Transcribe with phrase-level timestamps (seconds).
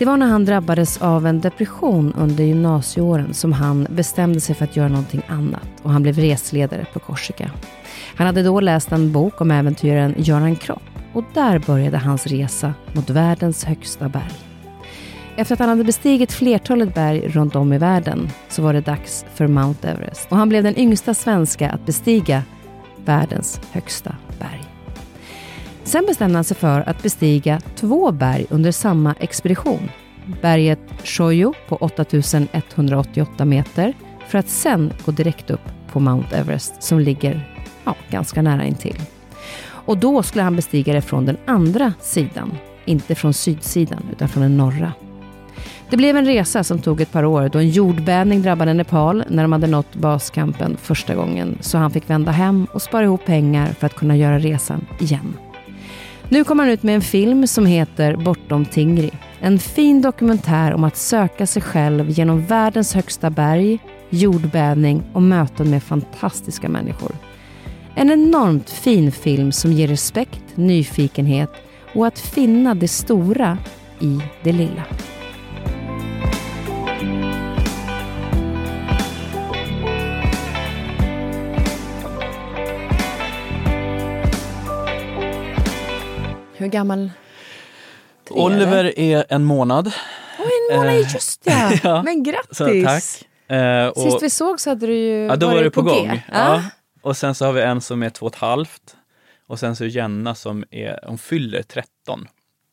[0.00, 4.64] Det var när han drabbades av en depression under gymnasieåren som han bestämde sig för
[4.64, 7.50] att göra någonting annat och han blev resledare på Korsika.
[8.16, 10.82] Han hade då läst en bok om äventyraren Göran Kropp
[11.12, 14.32] och där började hans resa mot världens högsta berg.
[15.36, 19.24] Efter att han hade bestigit flertalet berg runt om i världen så var det dags
[19.34, 22.42] för Mount Everest och han blev den yngsta svenska att bestiga
[23.04, 24.69] världens högsta berg.
[25.84, 29.90] Sen bestämde han sig för att bestiga två berg under samma expedition.
[30.42, 33.94] Berget Shoyo på 8188 meter
[34.28, 35.60] för att sen gå direkt upp
[35.92, 37.54] på Mount Everest som ligger
[37.84, 39.00] ja, ganska nära intill.
[39.62, 42.52] Och då skulle han bestiga det från den andra sidan,
[42.84, 44.92] inte från sydsidan utan från den norra.
[45.90, 49.42] Det blev en resa som tog ett par år då en jordbävning drabbade Nepal när
[49.42, 53.66] de hade nått baskampen första gången så han fick vända hem och spara ihop pengar
[53.66, 55.36] för att kunna göra resan igen.
[56.32, 59.10] Nu kommer han ut med en film som heter Bortom Tingri.
[59.40, 63.78] En fin dokumentär om att söka sig själv genom världens högsta berg,
[64.10, 67.12] jordbävning och möten med fantastiska människor.
[67.94, 71.50] En enormt fin film som ger respekt, nyfikenhet
[71.94, 73.58] och att finna det stora
[74.00, 74.84] i det lilla.
[86.60, 87.10] Hur gammal?
[88.30, 89.92] Oliver är en månad.
[90.38, 91.72] Åh, en månad, Eh, just ja.
[91.82, 92.02] ja.
[92.02, 92.58] Men grattis!
[92.58, 93.26] Så, tack.
[93.58, 95.82] Eh, och, Sist vi såg så hade du ju ja, då var varit det på,
[95.82, 95.88] G.
[95.90, 96.22] gång.
[96.32, 96.62] Ja.
[97.02, 98.96] Och sen så har vi en som är två och ett halvt.
[99.46, 102.28] Och sen så är Jenna som är, hon fyller 13.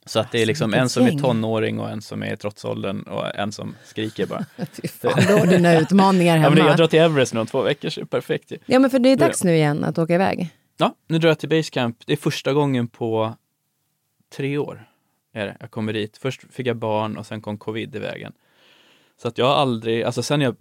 [0.05, 2.37] Så att det är Alltså, liksom en som är tonåring och en som är i
[2.37, 4.45] trotsåldern och en som skriker bara.
[4.81, 6.55] Fy fan, då har du dina utmaningar Ja, hemma.
[6.55, 8.79] men Ja, jag drar till Everest nu om två veckor så det är perfekt ju.
[8.79, 10.49] men för det är dags nu igen att åka iväg.
[10.77, 11.97] Ja, nu drar jag till Basecamp.
[12.05, 13.33] Det är första gången på
[14.29, 14.89] tre år.
[15.33, 15.57] Är det.
[15.59, 16.17] Jag kommer dit.
[16.17, 18.33] Först fick jag barn och sen kom covid i vägen.
[19.21, 20.55] Så att jag har aldrig, alltså sen jag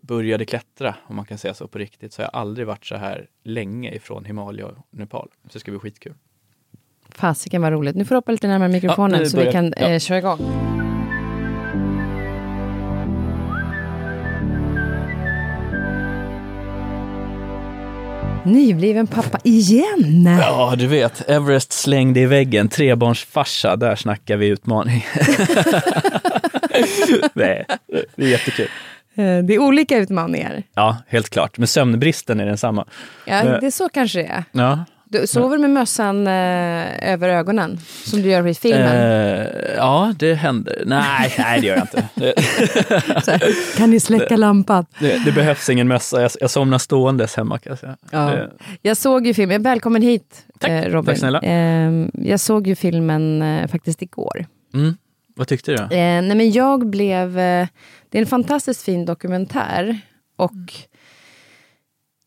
[0.00, 2.96] började klättra, om man kan säga så på riktigt, så har jag aldrig varit så
[2.96, 5.28] här länge ifrån Himalaya och Nepal.
[5.42, 6.14] Så det ska bli skitkul.
[7.08, 7.96] Fasiken vad roligt.
[7.96, 9.88] Nu får du hoppa lite närmare mikrofonen nu så vi kan ja.
[9.88, 10.71] eh, köra igång.
[18.44, 20.24] Nybliven pappa igen!
[20.40, 25.06] Ja, du vet, Everest slängde i väggen, trebarnsfarsa, där snackar vi utmaning.
[27.34, 27.66] Nej,
[28.16, 28.68] det är jättekul.
[29.14, 30.62] Eh, Det är olika utmaningar.
[30.74, 31.58] Ja, helt klart.
[31.58, 32.84] Men sömnbristen är densamma.
[33.26, 34.44] Ja, det är så kanske det är.
[34.52, 38.96] Ja, Du sover med mössan eh, över ögonen, som du gör i filmen.
[38.96, 40.82] Eh, ja, det händer.
[40.86, 42.08] Nej, nej, det gör jag inte.
[43.30, 44.86] Här, kan ni släcka lampan?
[45.00, 46.22] det, det behövs ingen mössa.
[46.22, 47.96] Jag, jag somnar ståendes hemma kan jag säga.
[48.10, 48.18] Ja.
[48.18, 48.50] Det,
[48.82, 50.70] Jag såg ju filmen, välkommen hit Tack.
[50.70, 51.04] eh, Robin.
[51.06, 51.40] Tack snälla.
[51.40, 54.46] Eh, jag såg ju filmen eh, faktiskt igår.
[54.74, 54.96] mm.
[55.34, 55.82] Vad tyckte du?
[55.82, 55.88] Eh,
[56.22, 57.38] nej men jag blev...
[57.38, 57.66] Eh,
[58.10, 59.98] det är en fantastiskt fin dokumentär.
[60.36, 60.52] Och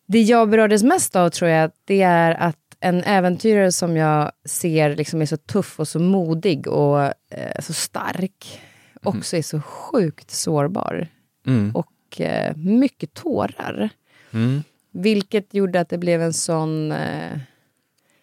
[0.08, 4.96] det jag berördes mest av tror jag, det är att en äventyrare som jag ser
[4.96, 8.62] liksom är så tuff och så modig och eh, så stark,
[9.04, 11.08] också är så sjukt sårbar.
[11.48, 11.76] Mm.
[11.76, 13.90] Och eh, mycket tårar.
[14.32, 14.64] Mm.
[14.92, 17.40] Vilket gjorde att det blev en sån eh,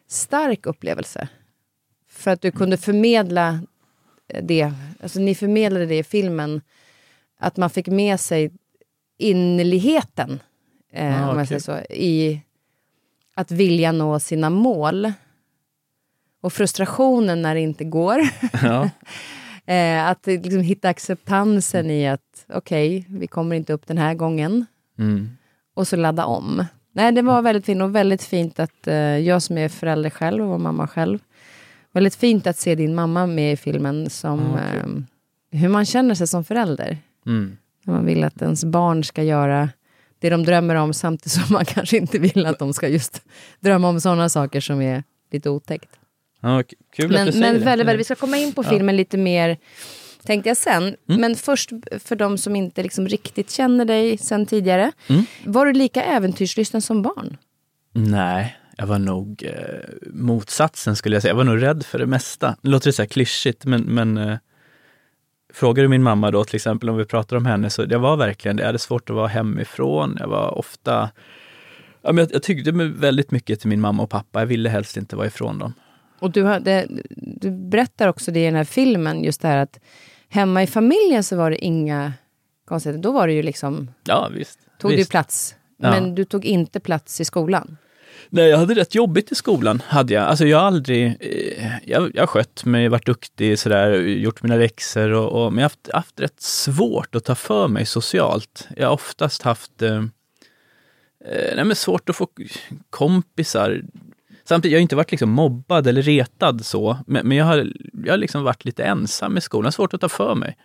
[0.09, 1.29] stark upplevelse.
[2.09, 3.61] För att du kunde förmedla
[4.43, 4.73] det,
[5.03, 6.61] alltså ni förmedlade det i filmen,
[7.39, 8.53] att man fick med sig
[9.19, 10.41] innerligheten,
[10.93, 11.61] eh, Ah, om jag okej.
[11.61, 12.43] säger så, i
[13.43, 15.13] att vilja nå sina mål.
[16.43, 18.21] Och frustrationen när det inte går.
[18.63, 18.91] Ja.
[19.75, 24.67] eh, att liksom hitta acceptansen i att okej, vi kommer inte upp den här gången.
[24.99, 25.31] Mm.
[25.75, 26.65] Och så ladda om.
[26.95, 30.43] Nej, det var väldigt fint och väldigt fint att eh, jag som är förälder själv
[30.45, 31.19] och var mamma själv.
[31.93, 35.05] Väldigt fint att se din mamma med i filmen som Ah, kul.
[35.53, 36.99] eh, hur man känner sig som förälder.
[37.27, 37.57] Mm.
[37.85, 39.69] När man vill att ens barn ska göra
[40.23, 43.23] det de drömmer om samtidigt som man kanske inte vill att de ska just
[43.61, 45.89] drömma om sådana saker som är lite otäckt.
[46.41, 46.63] Ja,
[46.97, 48.69] kul att Men, du säger men väldigt, väldigt, vi ska komma in på Ja.
[48.71, 49.59] filmen lite mer,
[50.25, 50.83] tänkte jag sen.
[50.83, 50.97] Mm.
[51.21, 54.93] Men först för de som inte liksom riktigt känner dig sen tidigare.
[55.09, 55.25] Mm.
[55.45, 57.37] Var du lika äventyrslysten som barn?
[57.95, 59.53] Nej, jag var nog eh,
[60.13, 61.31] motsatsen skulle jag säga.
[61.31, 62.57] Jag var nog rädd för det mesta.
[62.63, 64.39] Nu låter det så här klyschigt, men, men eh,
[65.53, 68.17] frågar du min mamma då till exempel om vi pratar om henne, så jag var
[68.17, 68.61] verkligen det.
[68.63, 70.17] Jag hade svårt att vara hemifrån.
[70.21, 71.11] Jag var ofta...
[72.03, 74.39] Ja, men jag, jag tyckte väldigt mycket till min mamma och pappa.
[74.41, 75.75] Jag ville helst inte vara ifrån dem.
[76.19, 79.81] Och du, hade, du berättar också det i den här filmen, just det här att
[80.29, 82.13] hemma i familjen så var det inga
[82.69, 83.03] konstigheter.
[83.03, 84.59] Då var det ju liksom, Ja, visst.
[84.81, 85.11] tog du visst.
[85.11, 85.55] plats.
[85.77, 85.91] Ja.
[85.91, 87.77] Men du tog inte plats i skolan.
[88.29, 89.83] Nej, jag hade rätt jobbigt i skolan.
[89.87, 90.25] Hade jag.
[90.25, 91.17] Alltså jag har aldrig...
[91.21, 95.63] Eh, jag, jag har skött mig, varit duktig sådär, gjort mina läxor och, och, men
[95.63, 98.69] jag har haft, haft rätt svårt att ta för mig socialt.
[98.77, 99.97] Jag har oftast haft eh,
[101.25, 102.29] eh nej, men svårt att få
[102.91, 103.83] kompisar.
[104.45, 107.73] Samtidigt, jag har inte varit liksom mobbad eller retad så, men, men jag har,
[108.05, 109.65] jag har liksom varit lite ensam i skolan.
[109.65, 110.57] Har svårt att ta för mig.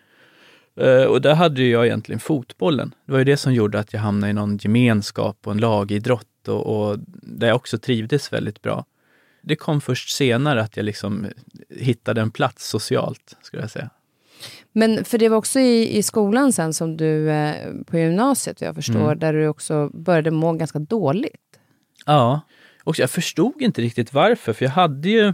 [0.80, 2.94] Eh, och där hade jag egentligen fotbollen.
[3.06, 6.28] Det var ju det som gjorde att jag hamnade i någon gemenskap och en lagidrott
[6.48, 8.86] och, och där jag också trivdes väldigt bra.
[9.42, 11.28] Det kom först senare att jag liksom
[11.70, 13.90] hittade en plats socialt, skulle jag säga.
[14.72, 18.76] Men för det var också i, i skolan sen som du, eh, på gymnasiet jag
[18.76, 19.20] förstår, Mm.
[19.20, 21.60] där du också började må ganska dåligt.
[22.06, 22.42] Ja,
[22.84, 25.34] och jag förstod inte riktigt varför, för jag hade ju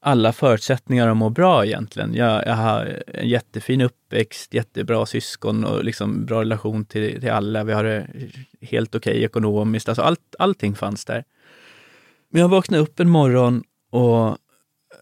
[0.00, 2.14] alla förutsättningar att må bra egentligen.
[2.14, 7.64] Jag, jag har en jättefin uppväxt, jättebra syskon och liksom bra relation till, till alla.
[7.64, 8.06] Vi har det
[8.60, 9.88] helt okej ekonomiskt.
[9.88, 11.24] Alltså allt, allting fanns där.
[12.30, 14.36] Men jag vaknade upp en morgon och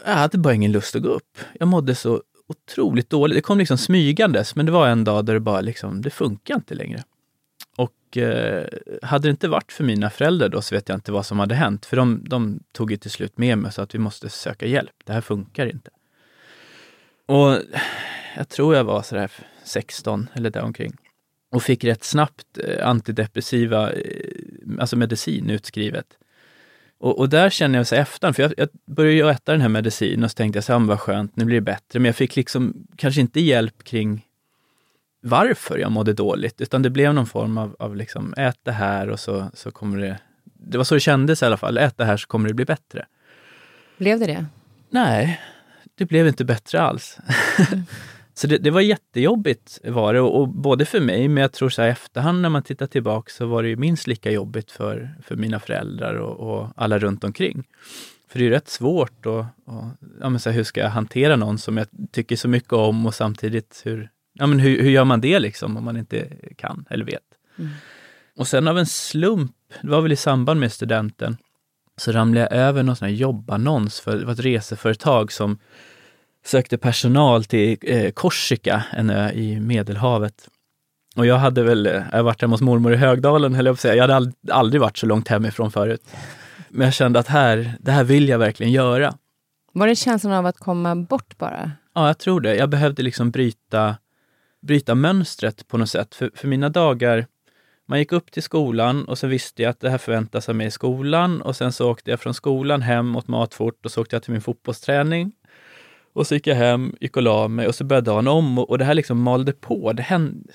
[0.07, 1.39] jag hade bara ingen lust att gå upp.
[1.59, 3.37] Jag mådde så otroligt dåligt.
[3.37, 6.55] Det kom liksom smygandes, men det var en dag där det bara liksom, det funkar
[6.55, 7.05] inte längre.
[7.77, 8.67] Och eh,
[9.03, 11.55] hade det inte varit för mina föräldrar då så vet jag inte vad som hade
[11.55, 11.87] hänt.
[11.87, 14.95] För de, de tog ju till slut med mig så att vi måste söka hjälp.
[15.05, 15.91] Det här funkar inte.
[17.27, 17.59] Och
[18.37, 19.31] jag tror jag var sådär
[19.65, 20.97] 16 eller däromkring.
[21.51, 24.01] Och fick rätt snabbt eh, antidepressiva, eh,
[24.79, 26.07] alltså medicin utskrivet.
[26.99, 29.69] Och, och där känner jag så efter, för jag, jag började ju äta den här
[29.69, 31.99] medicinen och så tänkte jag så här, vad skönt, nu blir det bättre.
[31.99, 34.26] Men jag fick liksom kanske inte hjälp kring
[35.27, 39.11] varför jag mådde dåligt, utan det blev någon form av, av liksom, ät det här
[39.11, 40.19] och så, så kommer det...
[40.45, 42.65] Det var så det kändes i alla fall, ät det här så kommer det bli
[42.65, 43.07] bättre.
[43.99, 44.47] Blev det det?
[44.91, 45.41] Nej,
[45.95, 47.19] det blev inte bättre alls.
[48.35, 51.69] så det, det var jättejobbigt var det, och, och både för mig, men jag tror
[51.69, 55.15] så här efterhand när man tittar tillbaka så var det ju minst lika jobbigt för,
[55.23, 57.65] för mina föräldrar och, och alla runt omkring.
[58.29, 59.85] För det är ju rätt svårt och, och
[60.21, 63.07] ja, men så här, hur ska jag hantera någon som jag tycker så mycket om
[63.07, 66.85] och samtidigt hur, ja, men hur, hur gör man det liksom om man inte kan
[66.91, 67.23] eller vet?
[67.59, 67.71] Mm.
[68.37, 69.53] Och sen av en slump,
[69.83, 71.37] det var väl i samband med studenten,
[71.97, 75.59] så ramlade jag över någon sån här jobbannons för det var ett reseföretag som
[76.45, 80.49] sökte personal till eh, Korsika, en ö i Medelhavet.
[81.17, 83.77] Och jag hade väl, eh, jag varit hemma hos mormor i Högdalen, höll jag på
[83.77, 83.95] att säga.
[83.95, 86.03] Jag hade ald- aldrig varit så långt hemifrån förut.
[86.69, 89.15] Men jag kände att här, det här vill jag verkligen göra.
[89.73, 91.71] Var det känslan av att komma bort bara?
[91.95, 92.57] Ja, jag tror det.
[92.57, 93.97] Jag behövde liksom bryta,
[94.67, 96.15] bryta mönstret på något sätt.
[96.15, 97.27] För, för mina dagar,
[97.87, 100.67] man gick upp till skolan och så visste jag att det här förväntas av mig
[100.67, 104.01] i skolan och sen så åkte jag från skolan hem, åt mat fort och så
[104.01, 105.33] åkte jag till min fotbollsträning.
[106.13, 108.71] Och så gick jag hem, gick och la mig och så började dagen om och,
[108.71, 109.93] och det här liksom malde på.
[109.93, 110.53] Det hände.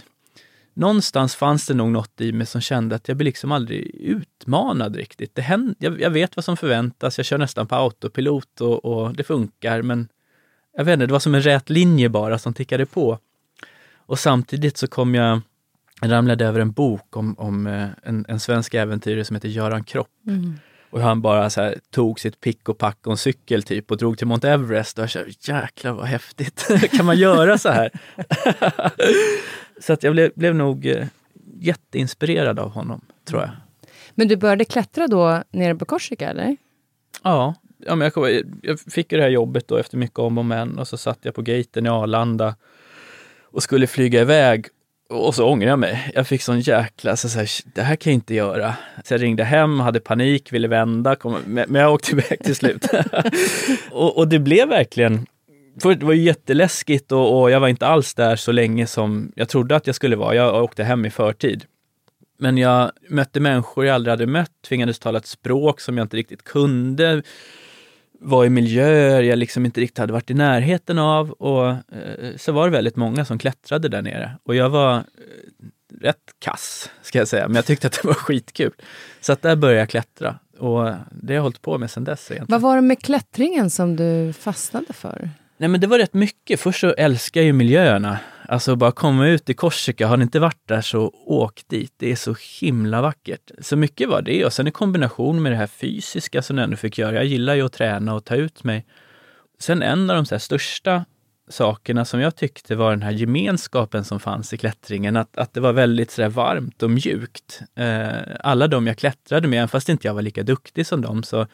[0.73, 4.95] Någonstans fanns det nog något i mig som kände att jag blir liksom aldrig utmanad
[4.95, 5.35] riktigt.
[5.35, 9.15] Det händer, jag, jag vet vad som förväntas, jag kör nästan på autopilot och, och
[9.15, 10.07] det funkar men
[10.77, 13.19] jag vet inte, det var som en rät linje bara som tickade på.
[14.05, 15.41] Och samtidigt så kom jag,
[16.01, 19.83] jag ramlade över en bok om, om eh, en, en svensk äventyrare som heter Göran
[19.83, 20.09] Kropp.
[20.27, 20.53] Mm.
[20.91, 23.97] Och han bara så här, tog sitt pick och pack och en cykel typ och
[23.97, 24.97] drog till Mount Everest.
[24.97, 27.91] Och jag kände, jäklar vad häftigt, kan man göra så här?
[29.81, 31.07] så att jag blev, blev nog eh,
[31.59, 33.51] jätteinspirerad av honom, tror jag.
[34.15, 36.57] Men du började klättra då nere på Korsika, eller?
[37.23, 40.37] Ja, ja men jag, kom, jag fick ju det här jobbet då efter mycket om
[40.37, 42.55] och men och så satt jag på gaten i Arlanda
[43.51, 44.65] och skulle flyga iväg
[45.11, 46.11] och så ångrade jag mig.
[46.15, 48.75] Jag fick sån jäkla, så, så här, det här kan jag inte göra.
[49.03, 52.85] Så jag ringde hem, hade panik, ville vända, kom, men jag åkte iväg till slut.
[53.91, 55.25] och, och, det blev verkligen,
[55.81, 59.31] för det var ju jätteläskigt och, och jag var inte alls där så länge som
[59.35, 60.35] jag trodde att jag skulle vara.
[60.35, 61.65] Jag åkte hem i förtid.
[62.39, 66.17] Men jag mötte människor jag aldrig hade mött, tvingades tala ett språk som jag inte
[66.17, 67.21] riktigt kunde,
[68.21, 72.51] var i miljöer jag liksom inte riktigt hade varit i närheten av och eh, så
[72.51, 74.31] var det väldigt många som klättrade där nere.
[74.43, 75.03] Och jag var eh,
[76.01, 78.71] rätt kass, ska jag säga, men jag tyckte att det var skitkul.
[79.21, 82.31] Så att där började jag klättra och det har jag hållit på med sedan dess.
[82.31, 82.61] Egentligen.
[82.61, 85.29] Vad var det med klättringen som du fastnade för?
[85.57, 86.59] Nej men det var rätt mycket.
[86.59, 88.19] Först så älskar jag ju miljöerna.
[88.51, 91.93] Alltså bara komma ut i Korsika, har ni inte varit där så åk dit.
[91.97, 93.51] Det är så himla vackert.
[93.59, 96.77] Så mycket var det och sen i kombination med det här fysiska som jag ändå
[96.77, 97.15] fick göra.
[97.15, 98.85] Jag gillar ju att träna och ta ut mig.
[99.59, 101.05] Sen en av de så största
[101.49, 105.59] sakerna som jag tyckte var den här gemenskapen som fanns i klättringen, att, att det
[105.59, 107.61] var väldigt så varmt och mjukt.
[107.75, 111.23] Eh, alla de jag klättrade med, även fast inte jag var lika duktig som dem,
[111.23, 111.47] så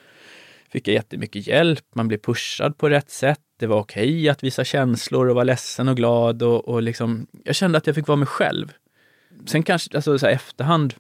[0.78, 1.86] fick jag jättemycket hjälp.
[1.96, 5.44] Man blev pushad på rätt sätt det var okej okay att visa känslor och vara
[5.44, 8.74] ledsen och glad och, och liksom, jag kände att jag fick vara mig själv.
[9.46, 10.94] Sen kanske, alltså så här, efterhand,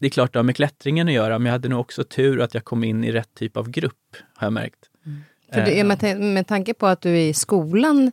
[0.00, 2.40] det är klart det har med klättringen att göra, men jag hade nog också tur
[2.40, 4.78] att jag kom in i rätt typ av grupp, har jag märkt.
[5.06, 5.18] Mm.
[5.52, 8.12] För det, eh, med, med tanke på att du i skolan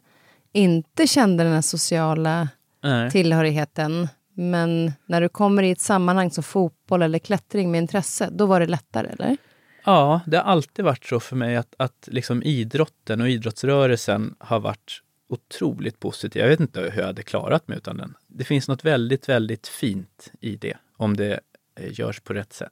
[0.54, 2.48] inte kände den här sociala
[2.84, 3.12] Nej.
[3.12, 8.46] tillhörigheten, men när du kommer i ett sammanhang som fotboll eller klättring med intresse, då
[8.46, 9.38] var det lättare, eller?
[9.86, 14.60] Ja, det har alltid varit så för mig att, att liksom idrotten och idrottsrörelsen har
[14.60, 16.42] varit otroligt positiv.
[16.42, 18.14] Jag vet inte hur jag hade klarat mig utan den.
[18.28, 21.40] Det finns något väldigt, väldigt fint i det, om det
[21.80, 22.72] eh, görs på rätt sätt.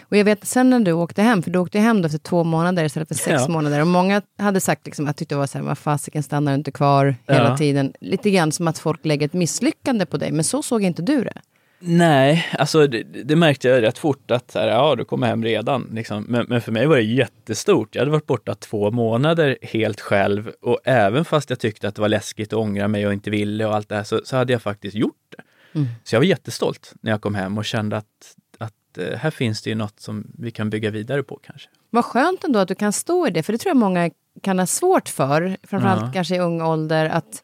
[0.00, 2.84] Och jag vet sen när du åkte hem, för du åkte hem efter två månader
[2.84, 3.48] istället för sex ja.
[3.48, 3.80] månader.
[3.80, 6.70] Och många hade sagt liksom, att tyckte det var så här, vad fasiken stannar inte
[6.70, 7.56] kvar hela ja.
[7.56, 7.92] tiden.
[8.00, 11.24] Lite grann som att folk lägger ett misslyckande på dig, men så såg inte du
[11.24, 11.40] det.
[11.80, 15.90] Nej, alltså det, det, märkte jag rätt fort att här, ja, du kommer hem redan.
[15.92, 16.24] Liksom.
[16.28, 17.94] Men, men, för mig var det jättestort.
[17.94, 22.00] Jag hade varit borta två månader helt själv och även fast jag tyckte att det
[22.00, 24.52] var läskigt att ångra mig och inte ville och allt det här så, så hade
[24.52, 25.42] jag faktiskt gjort det.
[25.78, 25.88] Mm.
[26.04, 29.62] Så jag var jättestolt när jag kom hem och kände att, att eh, här finns
[29.62, 31.68] det ju något som vi kan bygga vidare på kanske.
[31.90, 34.10] Vad skönt ändå att du kan stå i det, för det tror jag många
[34.42, 36.10] kan ha svårt för, framförallt ja.
[36.12, 37.42] kanske i ung ålder, att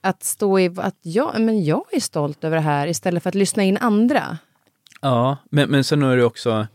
[0.00, 3.34] att stå i att jag, men jag är stolt över det här istället för att
[3.34, 4.38] lyssna in andra.
[5.00, 6.66] Ja, men, men sen är det också,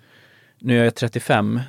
[0.60, 1.60] nu är jag 35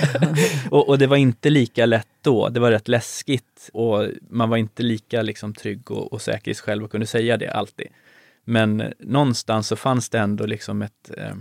[0.70, 2.48] och, och, det var inte lika lätt då.
[2.48, 6.54] Det var rätt läskigt och man var inte lika liksom, trygg och, och säker i
[6.54, 7.86] sig själv och kunde säga det alltid.
[8.44, 11.34] Men någonstans så fanns det ändå liksom ett, eh,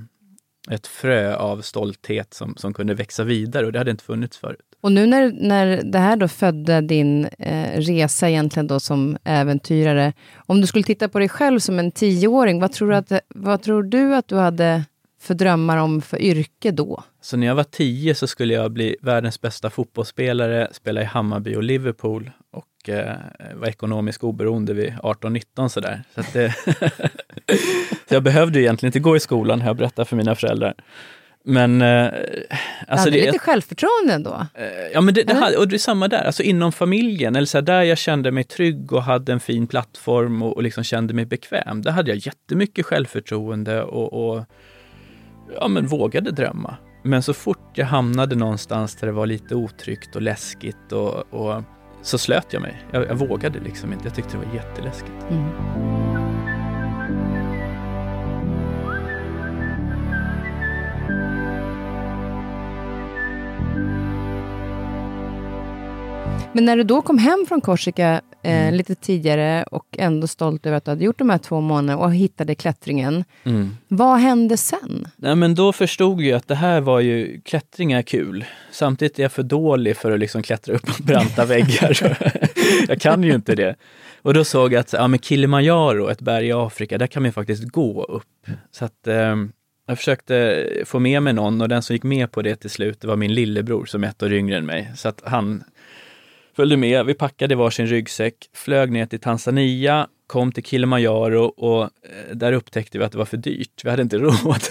[0.72, 4.60] ett frö av stolthet som, som kunde växa vidare och det hade inte funnits förut.
[4.82, 10.14] Och nu när, när det här då födde din eh, resa egentligen då som äventyrare,
[10.36, 13.62] om du skulle titta på dig själv som en tioåring, vad tror du att, vad
[13.62, 14.84] tror du, att du hade
[15.22, 17.04] för drömmar om för yrke då?
[17.22, 21.56] Så när jag var tio så skulle jag bli världens bästa fotbollsspelare, spela i Hammarby
[21.56, 22.32] och Liverpool
[22.86, 23.18] och eh,
[23.56, 26.04] vara ekonomiskt oberoende vid 18-19 sådär.
[26.14, 26.56] Så, att det
[28.08, 30.74] så jag behövde egentligen inte gå i skolan, har jag berättat för mina föräldrar.
[31.44, 31.82] Men...
[31.82, 32.10] Eh,
[32.88, 34.48] alltså det, lite jag, självförtroende ändå?
[34.54, 37.58] Eh, ja, men det, det, och det är samma där, alltså inom familjen, eller så
[37.58, 41.14] här, där jag kände mig trygg och hade en fin plattform och, och liksom kände
[41.14, 41.82] mig bekväm.
[41.82, 44.46] Där hade jag jättemycket självförtroende och, och
[45.60, 46.78] ja, men vågade drömma.
[47.04, 51.64] Men så fort jag hamnade någonstans där det var lite otryggt och läskigt och, och
[52.06, 52.86] så slöt jag mig.
[52.92, 54.06] Jag, jag, vågade liksom inte.
[54.06, 55.26] Jag tyckte det var jätteläskigt.
[55.30, 55.50] Mm.
[66.52, 68.74] Men när du då kom hem från Korsika eh, mm.
[68.74, 72.16] lite tidigare och ändå stolt över att du hade gjort de här två månaderna och
[72.16, 73.24] hittade klättringen.
[73.44, 73.78] Mm.
[73.88, 75.08] Vad hände sen?
[75.16, 78.46] Nej, men då förstod jag att det här var ju, klättring är kul.
[78.72, 82.18] Samtidigt är jag för dålig för att liksom klättra upp branta väggar.
[82.88, 83.76] jag kan ju inte det.
[84.22, 87.34] Och då såg jag att ja, men Kilimanjaro, ett berg i Afrika, där kan man
[87.34, 88.48] faktiskt gå upp.
[88.72, 89.36] Så att eh,
[89.88, 93.02] jag försökte få med mig någon och den som gick med på det till slut,
[93.02, 94.92] det var min lillebror som är ett år yngre än mig.
[94.96, 95.64] Så att han
[96.56, 101.90] Följde med, vi packade varsin ryggsäck, flög ner till Tanzania, kom till Kilimanjaro och eh,
[102.34, 103.82] där upptäckte vi att det var för dyrt.
[103.84, 104.62] Vi hade inte råd.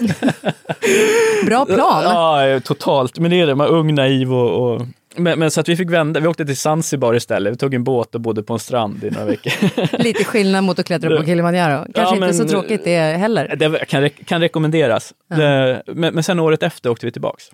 [1.46, 2.02] Bra plan!
[2.04, 3.18] Ja, totalt.
[3.18, 4.82] Men det är det, man är ung, naiv och, och...
[5.16, 7.52] Men, men, så att vi fick vända, vi åkte till Zanzibar istället.
[7.52, 9.52] Vi tog en båt och bodde på en strand i några veckor.
[10.02, 11.86] Lite skillnad mot att klättra på Kilimanjaro.
[11.94, 13.56] Kanske Ja, inte så tråkigt det heller.
[13.56, 15.14] Det kan, re- kan rekommenderas.
[15.28, 15.36] Ja.
[15.36, 17.44] Det, men, men sen året efter åkte vi tillbaks.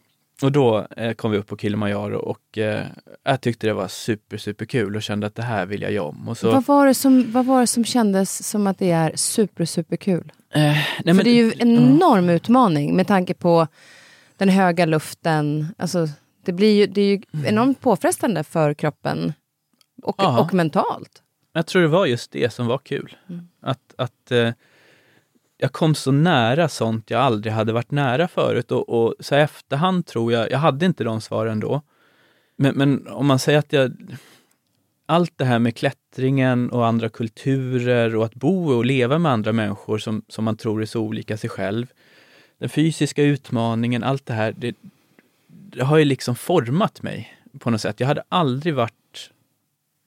[0.43, 2.87] Och då eh, kom vi upp på Kilimanjaro och eh,
[3.25, 6.05] jag tyckte det var super, super kul och kände att det här vill jag göra
[6.07, 6.29] om.
[6.29, 9.13] Och så, Vad, var det som, vad var det som kändes som att det är
[9.17, 10.33] super, super kul?
[10.55, 13.67] eh, nej, För men- det är ju en enorm utmaning med tanke på
[14.37, 15.67] den höga luften.
[15.79, 16.09] Alltså,
[16.45, 19.33] det, blir ju, det är ju enormt påfrestande för kroppen
[20.03, 21.23] och, och mentalt.
[21.53, 23.17] Jag tror det var just det som var kul.
[23.29, 23.49] Mm.
[23.63, 24.51] Att, att eh,
[25.61, 29.39] jag kom så nära sånt jag aldrig hade varit nära förut och, och så i
[29.39, 31.83] efterhand tror jag, jag hade inte de svaren då.
[32.57, 33.93] Men, men om man säger att jag,
[35.07, 39.53] allt det här med klättringen och andra kulturer och att bo och leva med andra
[39.53, 41.87] människor som, som man tror är så olika sig själv.
[42.59, 44.77] Den fysiska utmaningen, allt det här, det,
[45.47, 48.01] det har ju liksom format mig på något sätt.
[48.01, 49.31] Jag hade aldrig varit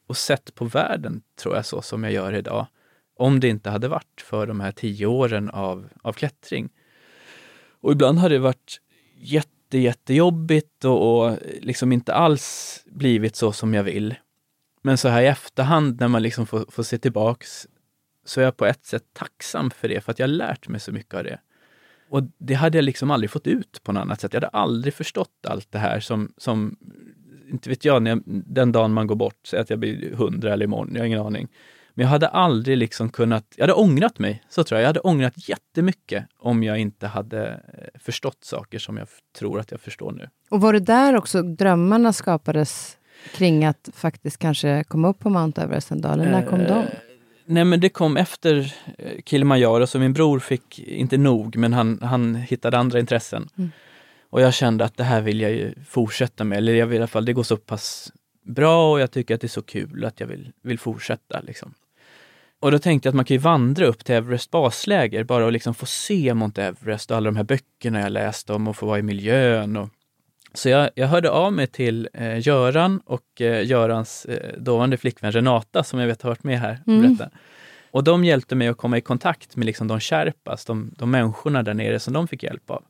[0.08, 2.68] och sett på världen, tror jag, så som jag gör idag.
[3.16, 6.70] Om det inte hade varit för de här tio åren av, av klättring.
[7.82, 8.82] Och ibland har det varit
[9.16, 14.16] jätte, jättejobbigt och, och liksom inte alls blivit så som jag vill.
[14.82, 17.68] Men så här i efterhand när man liksom får, får se tillbaks
[18.26, 20.80] så är jag på ett sätt tacksam för det, för att jag har lärt mig
[20.80, 21.40] så mycket av det.
[22.10, 24.34] Och det hade jag liksom aldrig fått ut på något annat sätt.
[24.34, 26.78] Jag hade aldrig förstått allt det här som, som
[27.52, 30.54] inte vet jag, när jag, den dagen man går bort, säg att jag blir hundra
[30.54, 31.48] eller imorgon, jag har ingen aning.
[31.94, 34.84] Men jag hade aldrig liksom kunnat, jag hade ångrat mig, så tror jag.
[34.84, 39.08] Jag hade ångrat jättemycket om jag inte hade eh, förstått saker som jag
[39.40, 40.30] tror att jag förstår nu.
[40.50, 42.98] Och var det där också drömmarna skapades
[43.36, 46.14] kring att faktiskt kanske komma upp på Mount Everest en dag?
[46.14, 46.72] Eller när kom de?
[46.72, 46.86] Eh,
[47.46, 52.00] Nej men det kom efter eh, Kilimanjaro, så min bror fick inte nog, men han,
[52.02, 53.50] han hittade andra intressen.
[53.58, 53.72] Mm.
[54.30, 57.00] Och jag kände att det här vill jag ju fortsätta med, eller jag vill i
[57.00, 58.12] alla fall, det går så pass
[58.44, 61.42] bra och jag tycker att det är så kul att jag vill, vill fortsätta.
[61.42, 61.74] Liksom.
[62.64, 65.52] Och då tänkte jag att man kan ju vandra upp till Everest basläger, bara och
[65.52, 68.86] liksom få se Mount Everest och alla de här böckerna jag läst om och få
[68.86, 69.78] vara i miljön.
[69.78, 69.90] Och...
[70.54, 75.32] Så jag, jag hörde av mig till eh, Göran och eh, Görans eh, dåvarande flickvän
[75.32, 76.80] Renata, som jag vet har varit med här.
[76.86, 77.18] och Mm.
[77.92, 81.64] Och de hjälpte mig att komma i kontakt med liksom de Sherpas, de, de människorna
[81.64, 82.84] där nere som de fick hjälp av.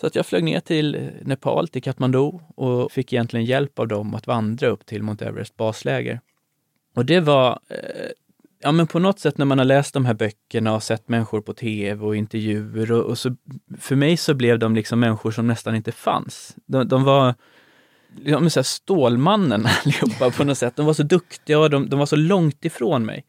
[0.00, 4.14] Så att jag flög ner till Nepal, till Kathmandu och fick egentligen hjälp av dem
[4.14, 6.20] att vandra upp till Mount Everest basläger.
[6.94, 8.10] Och det var, eh,
[8.60, 11.40] ja men på något sätt när man har läst de här böckerna och sett människor
[11.40, 13.36] på tv och intervjuer och, och så,
[13.78, 16.56] för mig så blev de liksom människor som nästan inte fanns.
[16.66, 17.34] De, de var
[18.24, 20.76] ja, men så här Stålmannen allihopa på något sätt.
[20.76, 23.24] De var så duktiga och de, de var så långt ifrån mig.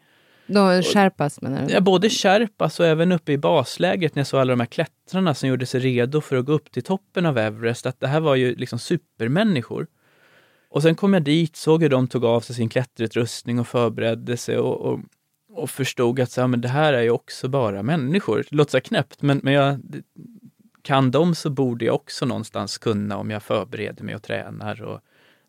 [0.47, 1.73] Då skärpas menar du?
[1.73, 5.33] Ja, både Sherpas och även uppe i baslägret när jag såg alla de här klättrarna
[5.33, 8.19] som gjorde sig redo för att gå upp till toppen av Everest, att det här
[8.19, 9.87] var ju liksom supermänniskor.
[10.69, 14.37] Och sen kom jag dit, såg hur de tog av sig sin klätterutrustning och förberedde
[14.37, 14.99] sig och, och,
[15.53, 18.45] och förstod att så här, men det här är ju också bara människor.
[18.49, 19.79] Det låter så knäppt, men, men jag,
[20.81, 24.81] kan de så borde jag också någonstans kunna om jag förbereder mig och tränar.
[24.81, 24.99] Och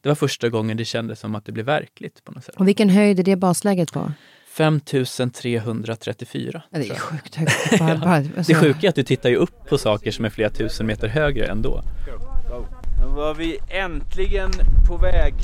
[0.01, 2.57] det var första gången det kändes som att det blev verkligt på något sätt.
[2.57, 4.13] Och vilken höjd är det basläget på?
[4.51, 6.63] 5334.
[6.71, 7.79] Ja, det är sjukt högt.
[7.79, 10.31] Bara, bara, alltså, Det sjuka är att du tittar ju upp på saker som är
[10.31, 11.83] flera tusen meter högre ändå.
[13.03, 14.51] Då var vi äntligen
[14.89, 15.35] på väg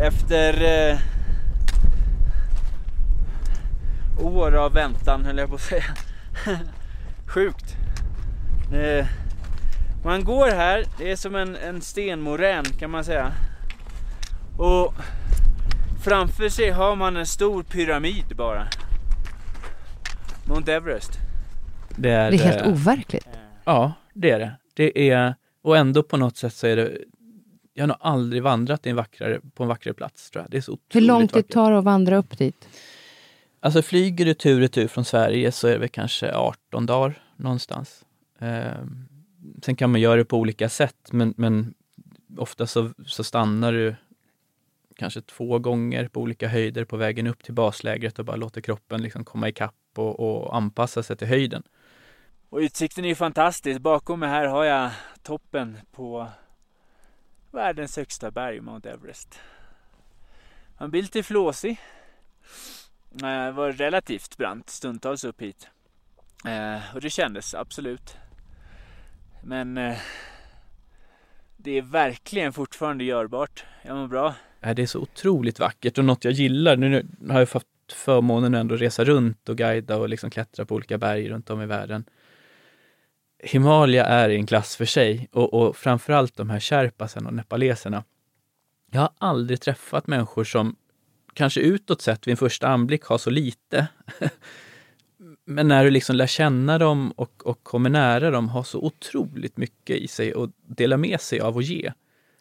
[0.00, 0.52] efter
[0.90, 0.98] eh,
[4.20, 5.84] år av väntan höll jag på att säga.
[7.26, 7.76] Sjukt.
[8.72, 9.06] Eh,
[10.04, 13.32] man går här, det är som en, en stenmorän kan man säga.
[14.58, 14.94] Och
[16.04, 18.66] framför sig har man en stor pyramid bara.
[20.48, 21.10] Mount Everest.
[21.96, 23.28] Det är, det är helt eh, overkligt.
[23.64, 24.52] Ja, det är det.
[24.74, 26.98] Det är, och ändå på något sätt så är det,
[27.74, 30.50] jag har nog aldrig vandrat i en vackrare, på en vackrare plats tror jag.
[30.50, 32.68] Det är så otroligt Hur lång tid tar det att vandra upp dit?
[33.60, 37.22] Alltså flyger du tur och tur från Sverige så är det väl kanske 18 dagar
[37.36, 38.04] någonstans.
[38.38, 38.84] Eh,
[39.62, 41.74] sen kan man göra det på olika sätt, men, men
[42.36, 43.94] ofta så, så stannar du
[44.96, 49.02] kanske två gånger på olika höjder på vägen upp till baslägret och bara låter kroppen
[49.02, 51.62] liksom komma ikapp och, och anpassa sig till höjden.
[52.48, 53.80] Och utsikten är ju fantastisk.
[53.80, 54.90] Bakom mig här har jag
[55.22, 56.28] toppen på
[57.50, 59.40] världens högsta berg, Mount Everest.
[60.78, 61.80] Man blir lite flåsig.
[63.12, 65.68] Eh, Det var relativt brant stundtals upp hit.
[66.46, 68.16] Eh, Och det kändes absolut.
[69.42, 69.96] Men eh,
[71.56, 73.64] det är verkligen fortfarande görbart.
[73.82, 74.34] Jag mår bra.
[74.60, 76.76] Äh, det är så otroligt vackert och något jag gillar.
[76.76, 80.74] Nu har jag fått förmånen att ändå resa runt och guida och liksom klättra på
[80.74, 82.04] olika berg runt om i världen.
[83.42, 88.04] Himalaya är i en klass för sig och, och framförallt de här sherpasen och nepaleserna.
[88.90, 90.76] Jag har aldrig träffat människor som
[91.38, 93.86] kanske utåt sett vid en första anblick har så lite.
[95.46, 99.56] Men när du liksom lär känna dem och, och kommer nära dem har så otroligt
[99.56, 101.92] mycket i sig och dela med sig av och ge.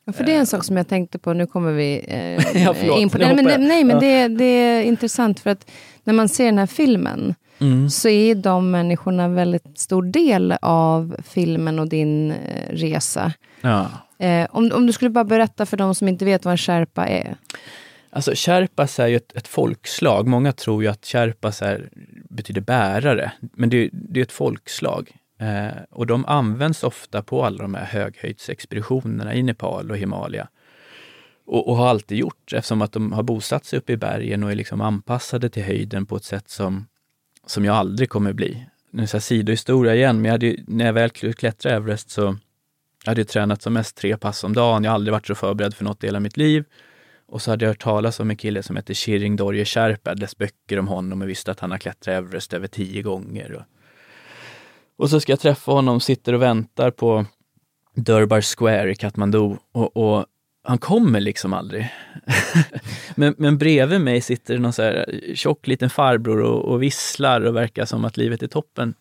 [0.05, 2.73] Ja, för det är en sak som jag tänkte på, nu kommer vi eh, Ja,
[2.73, 3.33] förlåt, in på det.
[3.33, 3.99] Nej, men, nej, men Ja.
[3.99, 5.71] det, det är intressant för att
[6.03, 7.89] när man ser den här filmen Mm.
[7.89, 13.33] så är de människorna en väldigt stor del av filmen och din eh, resa.
[13.61, 13.89] Ja.
[14.19, 17.07] Eh, om, om du skulle bara berätta för de som inte vet vad en sherpa
[17.07, 17.37] är.
[18.09, 20.27] Alltså sherpas är ju ett, ett folkslag.
[20.27, 21.89] Många tror ju att sherpas är,
[22.29, 25.11] betyder bärare, men det, det är ett folkslag.
[25.39, 30.47] Eh, och de används ofta på alla de här höghöjdsexpeditionerna i Nepal och Himalaya.
[31.45, 34.51] Och, och har alltid gjort eftersom att de har bosatt sig uppe i bergen och
[34.51, 36.87] är liksom anpassade till höjden på ett sätt som,
[37.45, 38.67] som jag aldrig kommer bli.
[38.91, 42.37] Nu är det sidohistoria igen, men jag hade ju, när jag väl klättrade Everest så
[43.03, 44.83] jag hade jag tränat som mest tre pass om dagen.
[44.83, 46.65] Jag har aldrig varit så förberedd för något i hela mitt liv.
[47.27, 50.37] Och så hade jag hört talas om en kille som heter Shiring Dorje Sherpa, läst
[50.37, 53.53] böcker om honom och visste att han har klättrat Everest över tio gånger.
[53.53, 53.63] Och,
[54.97, 57.25] och så ska jag träffa honom, sitter och väntar på
[57.95, 60.25] Durbar Square i Kathmandu och, och
[60.63, 61.89] han kommer liksom aldrig.
[63.15, 67.55] men, men bredvid mig sitter någon så här tjock liten farbror och, och visslar och
[67.55, 68.93] verkar som att livet är toppen.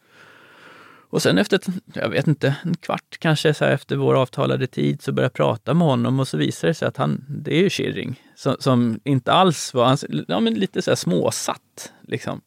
[1.08, 1.60] Och sen efter,
[1.94, 5.32] jag vet inte, en kvart kanske så här efter vår avtalade tid så började jag
[5.32, 8.56] prata med honom och så visade det sig att han, det är ju Kirring, som,
[8.58, 12.40] som inte alls var, han, ja men lite så här småsatt liksom.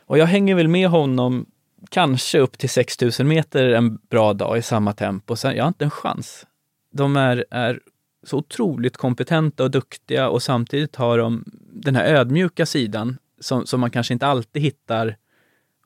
[0.00, 1.46] Och jag hänger väl med honom
[1.90, 5.36] kanske upp till 6000 meter en bra dag i samma tempo.
[5.36, 6.46] Sen, jag har inte en chans.
[6.92, 7.80] De är, är
[8.22, 13.80] så otroligt kompetenta och duktiga och samtidigt har de den här ödmjuka sidan som, som
[13.80, 15.16] man kanske inte alltid hittar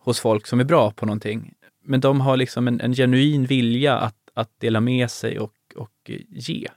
[0.01, 1.55] hos folk som är bra på någonting.
[1.91, 6.11] Men de har liksom en, en genuin vilja att, att dela med sig och, och
[6.29, 6.69] ge,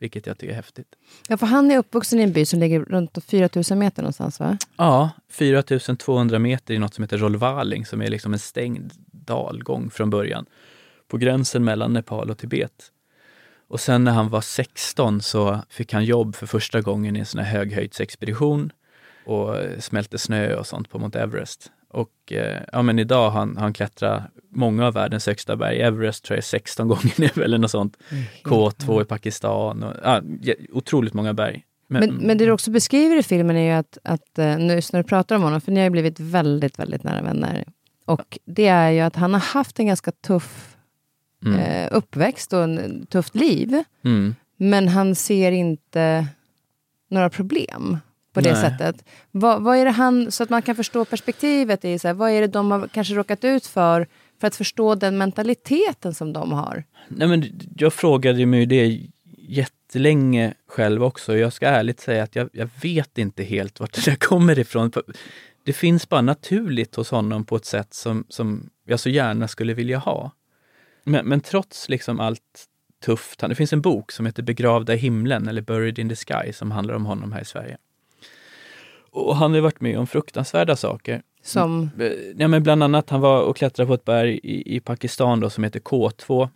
[0.00, 0.86] vilket jag tycker är häftigt.
[1.28, 4.58] Ja, för han är uppvuxen i en by som ligger runt 4000 meter någonstans, va?
[4.76, 10.10] Ja, 4200 meter i något som heter Rolvaling som är liksom en stängd dalgång från
[10.10, 10.46] början.
[11.08, 12.92] På gränsen mellan Nepal och Tibet.
[13.68, 17.26] Och sen när han var 16 så fick han jobb för första gången i en
[17.26, 18.72] sån här höghöjdsexpedition
[19.26, 21.70] och smälte snö och sånt på Mount Everest.
[21.88, 25.80] Och eh, ja, men idag har han, han klättrat många av världens högsta berg.
[25.80, 27.96] Everest tror jag är 16 gånger nu eller något sånt.
[28.44, 29.82] K2 i Pakistan.
[29.82, 31.64] Och, ja, jä- otroligt många berg.
[31.90, 35.02] Men, men det du också beskriver i filmen är ju att, att eh, nu när
[35.02, 37.64] du pratar om honom, för ni har ju blivit väldigt, väldigt nära vänner.
[38.04, 40.76] Och det är ju att han har haft en ganska tuff
[41.44, 43.82] mm, eh, uppväxt och en tufft liv.
[44.04, 44.34] mm.
[44.56, 46.26] Men han ser inte
[47.10, 47.98] några problem
[48.32, 48.60] på det Nej.
[48.60, 49.04] sättet.
[49.30, 52.30] Vad, vad är det han, så att man kan förstå perspektivet i, så här, vad
[52.30, 54.06] är det de har kanske råkat ut för,
[54.40, 56.84] för att förstå den mentaliteten som de har?
[57.08, 59.00] Nej, men jag frågade mig det
[59.38, 61.36] jättelänge själv också.
[61.36, 64.92] Jag ska ärligt säga att jag, jag vet inte helt vart det där kommer ifrån.
[65.64, 69.74] Det finns bara naturligt hos honom på ett sätt som, som jag så gärna skulle
[69.74, 70.30] vilja ha.
[71.04, 72.66] Men, men trots liksom allt
[73.04, 76.52] tufft, det finns en bok som heter Begravda i himlen eller Buried in the sky
[76.52, 77.76] som handlar om honom här i Sverige.
[79.10, 81.22] Och han har varit med om fruktansvärda saker.
[81.42, 81.90] Som,
[82.36, 85.50] Ja, men bland annat, han var och klättrade på ett berg i, i Pakistan då,
[85.50, 86.48] som heter K2.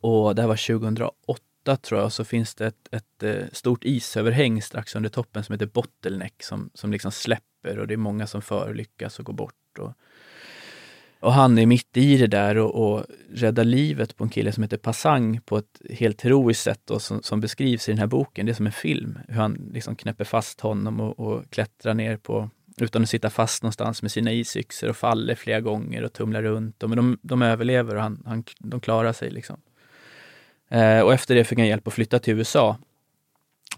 [0.00, 1.42] Och det här var 2008
[1.76, 5.66] tror jag, så finns det ett, ett eh, stort isöverhäng strax under toppen som heter
[5.66, 9.78] Bottleneck som, som liksom släpper och det är många som förolyckas och går bort.
[9.78, 9.92] Och,
[11.20, 14.62] och han är mitt i det där och, och räddar livet på en kille som
[14.62, 18.46] heter Passang på ett helt heroiskt sätt då, som, som beskrivs i den här boken.
[18.46, 22.16] Det är som en film, hur han liksom knäpper fast honom och, och klättrar ner
[22.16, 22.50] på
[22.82, 26.82] utan att sitta fast någonstans med sina isyxor och faller flera gånger och tumlar runt.
[26.86, 29.30] Men de, de överlever och han, han, de klarar sig.
[29.30, 29.60] Liksom.
[30.68, 32.76] Eh, och efter det fick han hjälp att flytta till USA.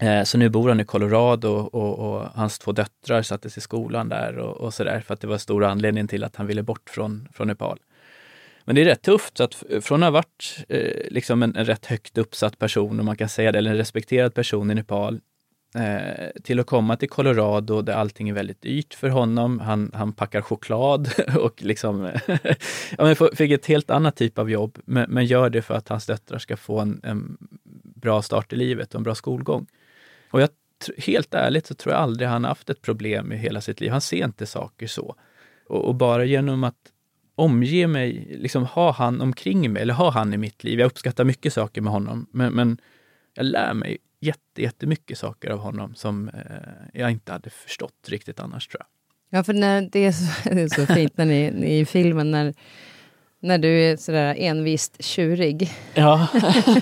[0.00, 4.08] Eh, så nu bor han i Colorado och, och hans två döttrar sattes i skolan
[4.08, 6.90] där och, och sådär för att det var stor anledning till att han ville bort
[6.90, 7.78] från, från Nepal.
[8.64, 11.64] Men det är rätt tufft, så att från att ha varit eh, liksom en, en
[11.64, 15.20] rätt högt uppsatt person, om man kan säga det, eller en respekterad person i Nepal,
[15.74, 19.60] Eh, till att komma till Colorado där allting är väldigt dyrt för honom.
[19.60, 22.10] Han, han packar choklad och liksom
[22.98, 25.88] ja, men fick ett helt annat typ av jobb, men, men gör det för att
[25.88, 27.36] hans döttrar ska få en, en
[27.94, 29.66] bra start i livet och en bra skolgång.
[30.30, 30.48] Och jag,
[30.98, 33.90] helt ärligt så tror jag aldrig han haft ett problem i hela sitt liv.
[33.90, 35.14] Han ser inte saker så.
[35.66, 36.92] Och, och bara genom att
[37.34, 40.80] omge mig, liksom ha han omkring mig, eller ha han i mitt liv.
[40.80, 42.78] Jag uppskattar mycket saker med honom, men, men
[43.34, 48.40] jag lär mig jätte, jättemycket saker av honom som eh, jag inte hade förstått riktigt
[48.40, 48.86] annars tror jag.
[49.38, 52.30] Ja, för när det, är så, det är så fint när ni, ni i filmen,
[52.30, 52.54] när,
[53.40, 56.28] när du är sådär envist tjurig Ja,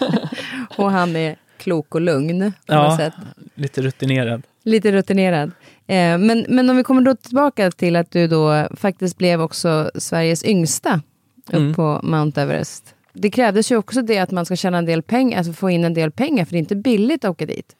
[0.77, 3.14] och han är klok och lugn på något ja sätt.
[3.55, 4.42] lite rutinerad.
[4.64, 5.51] Lite rutinerad.
[5.87, 9.90] Eh, men, men om vi kommer då tillbaka till att du då faktiskt blev också
[9.94, 11.01] Sveriges yngsta
[11.46, 11.74] upp Mm.
[11.74, 12.94] på Mount Everest.
[13.12, 15.85] Det krävdes ju också det att man ska tjäna en del pengar, alltså få in
[15.85, 17.77] en del pengar, för det är inte billigt att åka dit.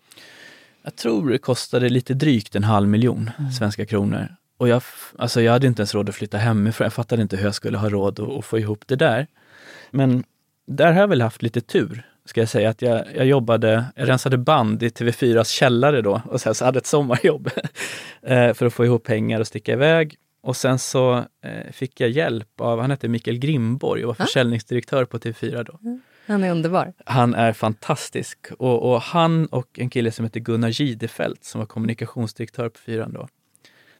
[0.83, 4.29] Jag tror det kostade lite drygt en halv miljon svenska kronor.
[4.57, 4.83] Och jag,
[5.19, 6.85] alltså jag hade inte ens råd att flytta hemifrån.
[6.85, 9.27] Jag fattade inte hur jag skulle ha råd att, att få ihop det där.
[9.91, 10.25] Men
[10.67, 12.71] där har jag väl haft lite tur, ska jag säga.
[12.71, 16.79] Att jag, jag jobbade, jag rensade band i TV4s källare då och sen så hade
[16.79, 17.51] ett sommarjobb
[18.23, 20.17] eh, för att få ihop pengar och sticka iväg.
[20.41, 25.05] Och sen så eh, fick jag hjälp av, han hette Mikael Grimborg och var försäljningsdirektör
[25.05, 26.01] på TV4 då.
[26.27, 26.93] Han är underbar.
[27.07, 28.39] Han är fantastisk.
[28.59, 33.13] Och, och han och en kille som heter Gunnar Gidefelt som var kommunikationsdirektör på Fyran
[33.13, 33.29] då.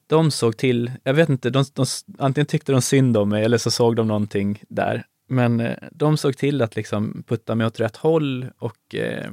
[0.07, 1.85] De såg till, jag vet inte, de, de,
[2.19, 5.07] antingen tyckte de synd om mig eller så såg de någonting där.
[5.29, 9.31] Men eh, de såg till att liksom putta mig åt rätt håll och eh,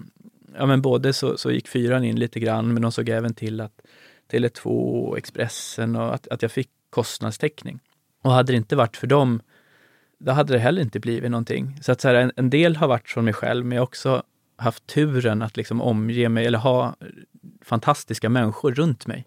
[0.58, 3.62] ja, men både så, så gick Fyran in lite grann men de såg även till
[3.62, 3.82] att
[4.32, 4.66] Tele2
[5.08, 7.80] och Expressen och att, att jag fick kostnadstäckning.
[8.22, 9.42] Och hade det inte varit för dem
[10.18, 11.80] då hade det heller inte blivit någonting.
[11.82, 13.88] Så att så här, en, en del har varit från mig själv, men jag har
[13.88, 14.24] också
[14.58, 16.96] haft turen att liksom omge mig eller ha
[17.66, 19.26] fantastiska människor runt mig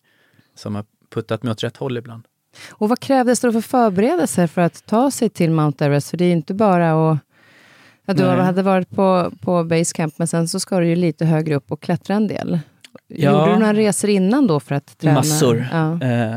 [0.54, 2.24] som har puttat mig åt rätt håll ibland.
[2.70, 6.10] Och vad krävdes då för förberedelser för att ta sig till Mount Everest?
[6.10, 7.18] För det är inte bara att...
[8.04, 8.40] Ja, du Nej.
[8.40, 11.82] hade varit på, på basecamp, men sen så ska du ju lite högre upp och
[11.82, 12.60] klättra en del.
[13.10, 13.30] Ja.
[13.40, 15.14] Gjorde du några resor innan då för att träna?
[15.14, 15.66] Massor.
[15.72, 16.00] Ja.
[16.02, 16.36] Eh,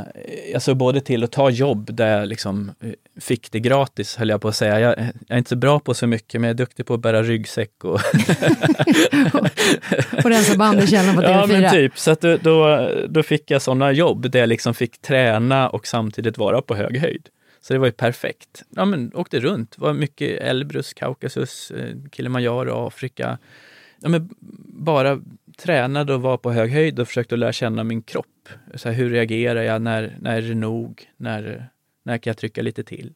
[0.53, 4.41] alltså både till att ta jobb där jag liksom eh, fick det gratis, höll jag
[4.41, 4.79] på att säga.
[4.79, 6.99] Jag, jag är inte så bra på så mycket, men jag är duktig på att
[6.99, 7.99] bära ryggsäck och
[10.23, 11.62] Och rensa band i källaren på Ja, TV4.
[11.62, 11.97] men typ.
[11.97, 15.88] Så att då, då, då fick jag sådana jobb där jag liksom fick träna och
[15.88, 17.27] samtidigt vara på hög höjd.
[17.62, 18.63] Så det var ju perfekt.
[18.69, 19.77] Ja, men åkte runt.
[19.77, 23.38] var mycket Elbrus, Kaukasus, eh, Kilimanjaro, Afrika.
[24.01, 24.29] Ja, men
[24.73, 25.19] bara
[25.63, 28.50] tränade och var på hög höjd och försökte lära känna min kropp.
[28.76, 29.82] Så här, hur reagerar jag?
[29.82, 31.10] När, när är det nog?
[31.17, 31.69] När,
[32.04, 33.13] när kan jag trycka lite till?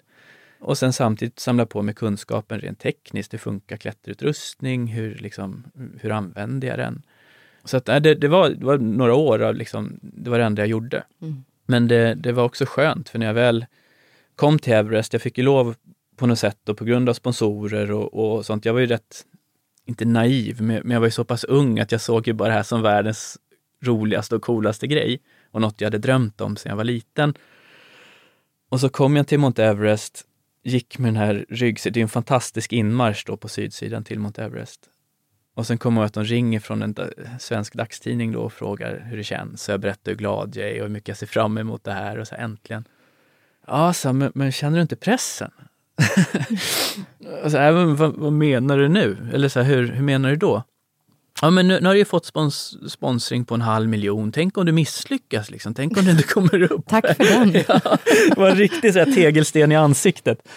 [0.59, 3.33] Och sen samtidigt samla på mig kunskapen rent tekniskt.
[3.33, 4.87] Hur funkar klätterutrustning?
[4.87, 5.63] Hur, liksom,
[6.01, 7.01] hur använder jag den?
[7.63, 10.45] Så att, nej, det, det, var, det var några år av liksom, det var det
[10.45, 11.03] enda jag gjorde.
[11.21, 11.43] Mm.
[11.65, 13.65] Men det, det var också skönt, för när jag väl
[14.35, 15.75] kom till Everest, jag fick ju lov
[16.15, 18.65] på något sätt och på grund av sponsorer och, och sånt.
[18.65, 19.25] Jag var ju rätt,
[19.85, 22.55] inte naiv, men, jag var ju så pass ung att jag såg ju bara det
[22.55, 23.37] här som världens
[23.81, 25.19] roligaste och coolaste grej
[25.51, 27.33] och något jag hade drömt om sedan jag var liten.
[28.69, 30.25] Och så kom jag till Mount Everest,
[30.63, 34.43] gick med den här ryggsäcken, det är en fantastisk inmarsch då på sydsidan till Mount
[34.43, 34.89] Everest.
[35.53, 36.95] Och sen kommer jag att de ringer från en
[37.39, 39.63] svensk dagstidning då och frågar hur det känns.
[39.63, 41.91] Så jag berättar hur glad jag är och hur mycket jag ser fram emot det
[41.91, 42.87] här och så här, äntligen.
[43.67, 45.51] Ja, så, men, men känner du inte pressen?
[47.43, 49.17] Och så här, men, vad, vad menar du nu?
[49.33, 50.63] Eller så här, hur, hur menar du då?
[51.41, 54.31] Ja, men nu, nu har du ju fått spons, sponsring på en halv miljon.
[54.31, 55.73] Tänk om du misslyckas, liksom.
[55.73, 56.85] Tänk om du inte kommer upp.
[56.87, 57.53] Tack för den.
[57.67, 57.97] ja,
[58.29, 60.47] det var en riktig så här, tegelsten i ansiktet.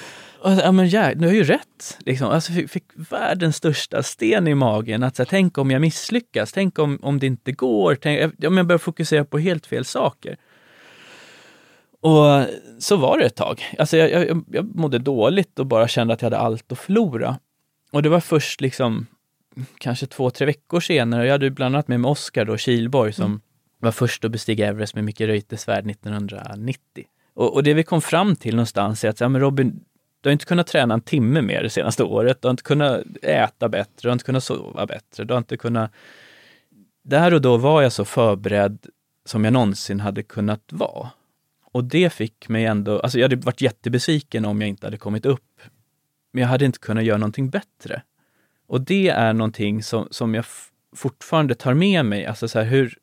[0.40, 1.98] Och, ja, men ja, du har ju rätt.
[1.98, 2.28] Liksom.
[2.28, 5.02] Alltså, fick, fick världens största sten i magen.
[5.02, 7.94] Att, så här, tänk om jag misslyckas, tänk om, om det inte går.
[7.94, 10.36] Tänk, om jag börjar fokusera på helt fel saker.
[12.00, 12.46] Och
[12.78, 13.64] så var det ett tag.
[13.78, 17.38] Alltså, jag, jag, jag mådde dåligt och bara kände att jag hade allt att förlora.
[17.92, 19.06] Och det var först liksom
[19.78, 21.24] kanske två, tre veckor senare.
[21.26, 23.40] Jag hade bland annat med mig Oskar då, Kilborg, som
[23.80, 27.04] var först att bestiga Everest med Micke Reuterswärd 1990.
[27.34, 29.80] Och, och det vi kom fram till någonstans är att, ja men Robin,
[30.20, 32.42] du har inte kunnat träna en timme mer det senaste året.
[32.42, 35.56] Du har inte kunnat äta bättre, du har inte kunnat sova bättre, du har inte
[35.56, 35.90] kunnat...
[37.02, 38.86] Där och då var jag så förberedd
[39.24, 41.10] som jag någonsin hade kunnat vara.
[41.78, 45.26] Och det fick mig ändå, alltså jag hade varit jättebesviken om jag inte hade kommit
[45.26, 45.60] upp.
[46.32, 48.02] Men jag hade inte kunnat göra någonting bättre.
[48.68, 50.44] Och det är någonting som, som jag
[50.96, 52.98] fortfarande tar med mig, alltså så här hur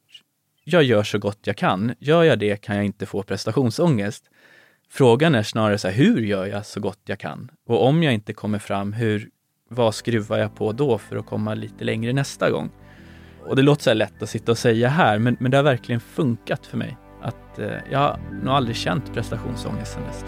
[0.63, 1.93] jag gör så gott jag kan.
[1.99, 4.29] Gör jag det kan jag inte få prestationsångest.
[4.89, 7.51] Frågan är snarare så här, hur gör jag så gott jag kan?
[7.65, 9.29] Och om jag inte kommer fram, hur,
[9.69, 12.71] vad skruvar jag på då för att komma lite längre nästa gång?
[13.45, 15.63] Och det låter så här lätt att sitta och säga här, men, men det har
[15.63, 16.97] verkligen funkat för mig.
[17.25, 20.25] Att eh, jag har nog aldrig känt prestationsångest sen dess.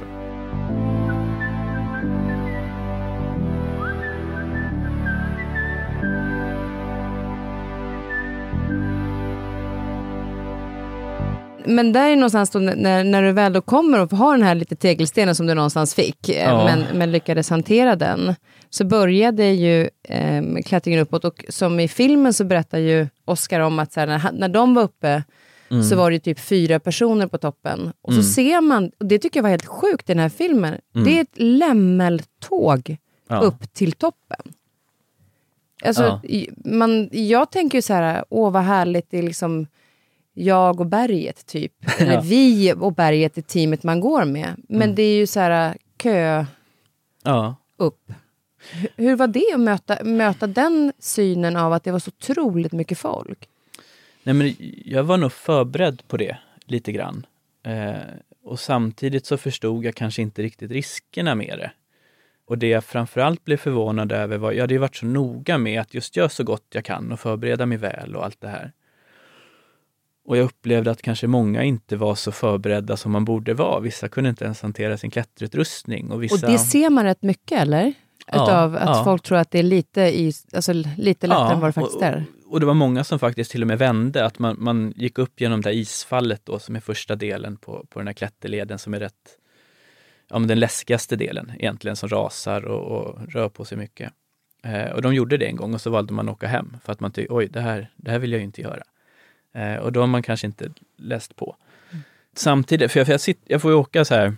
[11.68, 14.56] men där är någonstans då, när, när du väl då kommer och har den här
[14.56, 16.66] lite tegelstenen som du någonstans fick, eh, Ja.
[16.66, 18.36] men, men lyckades hantera den,
[18.70, 23.80] så började ju eh, klättringen uppåt och som i filmen så berättar ju Oscar om
[23.80, 25.24] att så här, när, när de var uppe
[25.90, 27.94] så var det typ fyra personer på toppen.
[28.02, 30.76] Och så ser man, och det tycker jag var helt sjukt i den här filmen,
[31.06, 32.98] det är ett lämmeltåg
[33.30, 33.40] Ja.
[33.40, 34.40] upp till toppen.
[35.86, 36.46] Alltså, Ja.
[36.66, 39.68] man, jag tänker ju så här, åh vad härligt, det är liksom
[40.34, 41.74] jag och berget typ.
[42.00, 42.22] Eller Ja.
[42.22, 44.54] vi och berget är teamet man går med.
[44.70, 44.96] Men Mm.
[44.96, 46.46] det är ju så här, kö
[47.78, 48.12] upp.
[48.72, 52.72] Hur- Hur var det att möta, möta den synen av att det var så otroligt
[52.72, 53.50] mycket folk?
[54.28, 57.26] Nej, men jag var nog förberedd på det lite grann.
[57.64, 57.96] Eh,
[58.44, 61.72] och samtidigt så förstod jag kanske inte riktigt riskerna med det.
[62.48, 65.82] Och det jag framförallt blev förvånad över var, jag hade ju varit så noga med
[65.82, 68.72] att just göra så gott jag kan och förbereda mig väl och allt det här.
[70.26, 73.80] Och jag upplevde att kanske många inte var så förberedda som man borde vara.
[73.80, 76.12] Vissa kunde inte ens hantera sin klätterutrustning.
[76.12, 76.36] Och, vissa...
[76.36, 77.94] Och det ser man rätt mycket eller?
[78.28, 79.04] Ja, Utav att ja.
[79.04, 82.04] folk tror att det är lite, i, alltså, lite lättare än vad det faktiskt och,
[82.04, 82.26] är.
[82.50, 85.42] Och, det var många som faktiskt till och med vände, att man, man gick upp
[85.42, 88.94] genom det här isfallet då som är första delen på, på den här klätterleden som
[88.94, 89.38] är rätt,
[90.30, 94.14] ja men den läskigaste delen egentligen som rasar och, och rör på sig mycket.
[94.64, 96.92] Eh, och de gjorde det en gång och så valde man att åka hem för
[96.92, 98.84] att man tyckte, oj det här, det här vill jag ju inte göra.
[99.54, 101.56] Eh, och då har man kanske inte läst på.
[102.36, 104.36] Samtidigt, för jag, för jag, sitter, jag får ju åka så här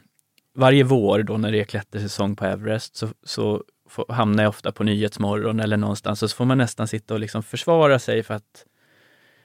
[0.53, 4.71] varje vår då när det är klättersäsong på Everest så, så får, hamnar jag ofta
[4.71, 8.33] på Nyhetsmorgon eller någonstans och så får man nästan sitta och liksom försvara sig för
[8.33, 8.65] att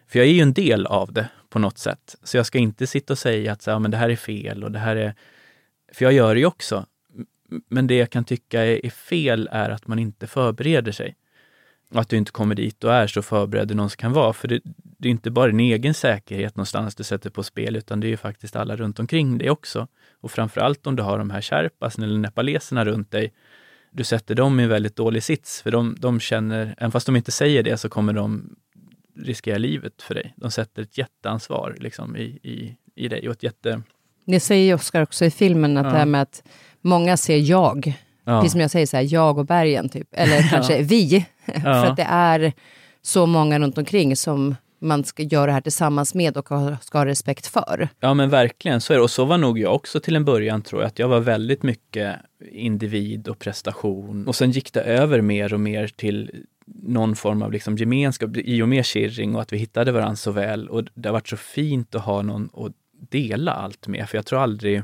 [0.07, 2.17] för jag är ju en del av det på något sätt.
[2.23, 4.65] Så jag ska inte sitta och säga att så, här, men det här är fel
[4.65, 5.15] och det här är...
[5.93, 6.87] För jag gör det ju också.
[7.69, 11.17] Men det jag kan tycka är, är fel är att man inte förbereder sig.
[11.91, 14.33] Och att du inte kommer dit och är så förberedd du någonsin kan vara.
[14.33, 18.01] För det, det är inte bara din egen säkerhet någonstans du sätter på spel, utan
[18.01, 19.89] det är ju faktiskt alla runt omkring dig också.
[20.21, 23.33] Och framförallt om du har de här sherpasen eller nepaleserna runt dig,
[23.97, 27.17] du sätter dem i en väldigt dålig sits, för de, de känner, även fast de
[27.17, 28.57] inte säger det, så kommer de
[29.17, 30.35] riskera livet för dig.
[30.37, 33.83] De sätter ett jätteansvar liksom, i, i, i dig och ett jätte...
[34.27, 35.93] Det säger ju Oscar också i filmen, att Ja.
[35.93, 36.43] det här med att
[36.81, 37.93] många ser jag,
[38.25, 40.09] Ja, precis som jag säger, så här, jag och bergen, typ.
[40.13, 41.27] eller kanske vi.
[41.47, 42.53] För ja, att det är
[43.03, 46.99] så många runt omkring som man ska göra det här tillsammans med och ha- ska
[46.99, 47.89] ha respekt för.
[48.01, 49.03] ja, men verkligen så är det.
[49.03, 50.89] Och så var nog jag också till en början, tror jag.
[50.89, 52.17] Att jag var väldigt mycket
[52.51, 54.27] individ och prestation.
[54.29, 58.63] Och sen gick det över mer och mer till någon form av liksom gemenskap i
[58.63, 60.69] och med Kirring och att vi hittade varandra så väl.
[60.69, 62.73] Och det har varit så fint att ha någon att
[63.11, 64.09] dela allt med.
[64.09, 64.83] För jag tror aldrig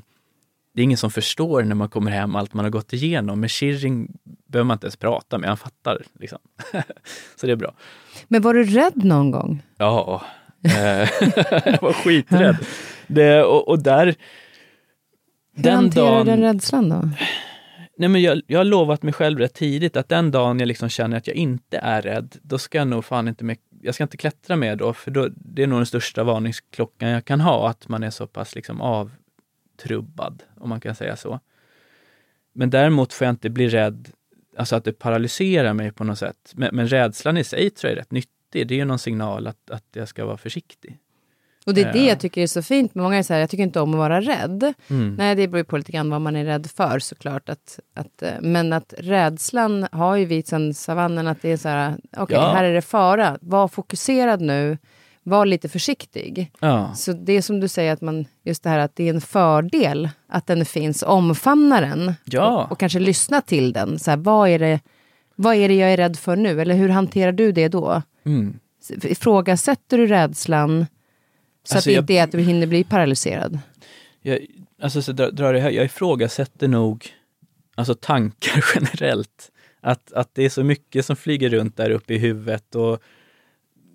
[0.74, 3.40] det är ingen som förstår när man kommer hem allt man har gått igenom.
[3.40, 4.08] Med Kirring
[4.50, 6.02] behöver man inte ens prata med, han fattar.
[6.18, 6.38] Liksom.
[7.36, 7.74] så det är bra.
[8.28, 9.62] Men var du rädd någon gång?
[9.76, 10.22] Ja,
[10.64, 10.72] eh,
[11.64, 12.56] jag var skiträdd.
[13.06, 14.06] Det, och, och där...
[15.54, 17.08] Hur Den hanterar dagen, du den rädslan då?
[18.00, 20.88] nej men jag, jag har lovat mig själv rätt tidigt att den dagen jag liksom
[20.88, 24.04] känner att jag inte är rädd, då ska jag nog fan inte mer, jag ska
[24.04, 27.70] inte klättra mer då, för då, det är nog den största varningsklockan jag kan ha,
[27.70, 31.40] att man är så pass liksom avtrubbad, om man kan säga så.
[32.52, 34.08] Men däremot får jag inte bli rädd,
[34.60, 36.52] alltså att det paralyserar mig på något sätt.
[36.54, 38.66] Men, men rädslan i sig tror jag är rätt nyttig.
[38.68, 40.98] Det är ju någon signal att, att jag ska vara försiktig.
[41.66, 42.08] Och det är det Ja.
[42.08, 42.94] jag tycker är så fint.
[42.94, 44.74] Många är så här, jag tycker inte om att vara rädd.
[44.90, 45.14] Mm.
[45.14, 47.48] Nej, det beror ju på lite grann vad man är rädd för såklart.
[47.48, 51.68] Att, att, eh, men att rädslan har ju vi sen savannen, att det är så
[51.68, 52.52] här, okej, Ja.
[52.52, 53.38] här är det fara.
[53.40, 54.78] Var fokuserad nu,
[55.30, 56.52] var lite försiktig.
[56.60, 56.94] Ja.
[56.94, 59.20] Så det är som du säger, att man, just det här att det är en
[59.20, 62.14] fördel att den finns, omfamna den.
[62.24, 62.64] Ja.
[62.64, 63.98] Och, och kanske lyssna till den.
[63.98, 64.80] Så här, vad, är det,
[65.36, 66.60] vad är det jag är rädd för nu?
[66.60, 68.02] Eller hur hanterar du det då?
[68.24, 68.58] Mm.
[69.02, 70.86] Ifrågasätter du rädslan
[71.64, 73.58] så Alltså, att det jag- inte är att du hinner bli paralyserad?
[74.22, 74.38] Jag,
[74.82, 77.06] alltså så drar, drar det här, jag ifrågasätter nog
[77.74, 79.50] alltså tankar generellt.
[79.80, 82.98] Att, att det är så mycket som flyger runt där uppe i huvudet och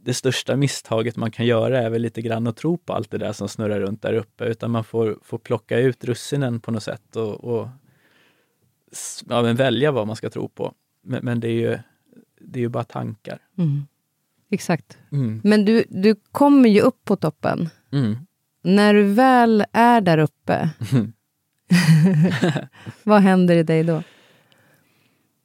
[0.05, 3.17] det största misstaget man kan göra är väl lite grann att tro på allt det
[3.17, 6.83] där som snurrar runt där uppe, utan man får, får plocka ut russinen på något
[6.83, 7.67] sätt och, och
[9.29, 10.73] ja, välja vad man ska tro på.
[11.03, 11.79] Men, men det, är ju,
[12.39, 13.39] det är ju bara tankar.
[13.57, 13.87] Mm.
[14.49, 14.97] Exakt.
[15.11, 15.41] Mm.
[15.43, 17.69] Men du, du kommer ju upp på toppen.
[17.91, 18.17] Mm.
[18.61, 20.69] När du väl är där uppe,
[23.03, 24.03] vad händer i dig då?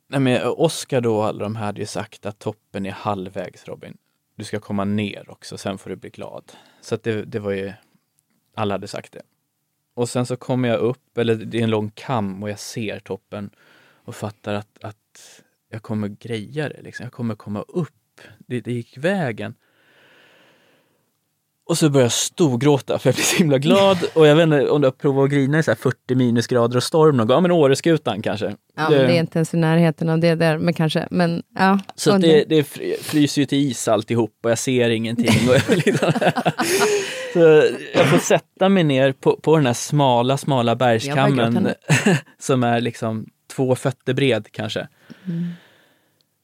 [0.08, 3.64] Nej, men Oskar då och alla de här hade ju sagt att toppen är halvvägs
[3.64, 3.96] Robin.
[4.40, 6.52] Du ska komma ner också, sen får du bli glad.
[6.80, 7.72] Så att det, det var ju,
[8.54, 9.22] alla hade sagt det.
[9.94, 12.98] Och sen så kommer jag upp, eller det är en lång kam och jag ser
[12.98, 13.50] toppen
[14.04, 17.04] och fattar att, att jag kommer greja det, liksom.
[17.04, 18.20] jag kommer komma upp.
[18.38, 19.54] Det, det gick vägen.
[21.70, 23.98] Och så började jag storgråta för jag blev så himla glad.
[24.14, 26.76] Och jag vet inte om du har provat att grina i så här 40 minusgrader
[26.76, 27.34] och storm någon gång.
[27.34, 28.54] Ja men Åreskutan kanske.
[28.76, 28.96] Ja, det...
[28.96, 31.08] Men det är inte ens i närheten av det där, men kanske.
[31.10, 32.64] Men, ja, så det, det
[33.00, 35.48] fryser ju till is alltihop och jag ser ingenting.
[35.48, 36.12] Och jag, liksom,
[37.32, 37.64] så
[37.94, 41.68] jag får sätta mig ner på, på den här smala, smala bergskammen
[42.38, 44.88] som är liksom två fötter bred kanske.
[45.26, 45.48] Mm.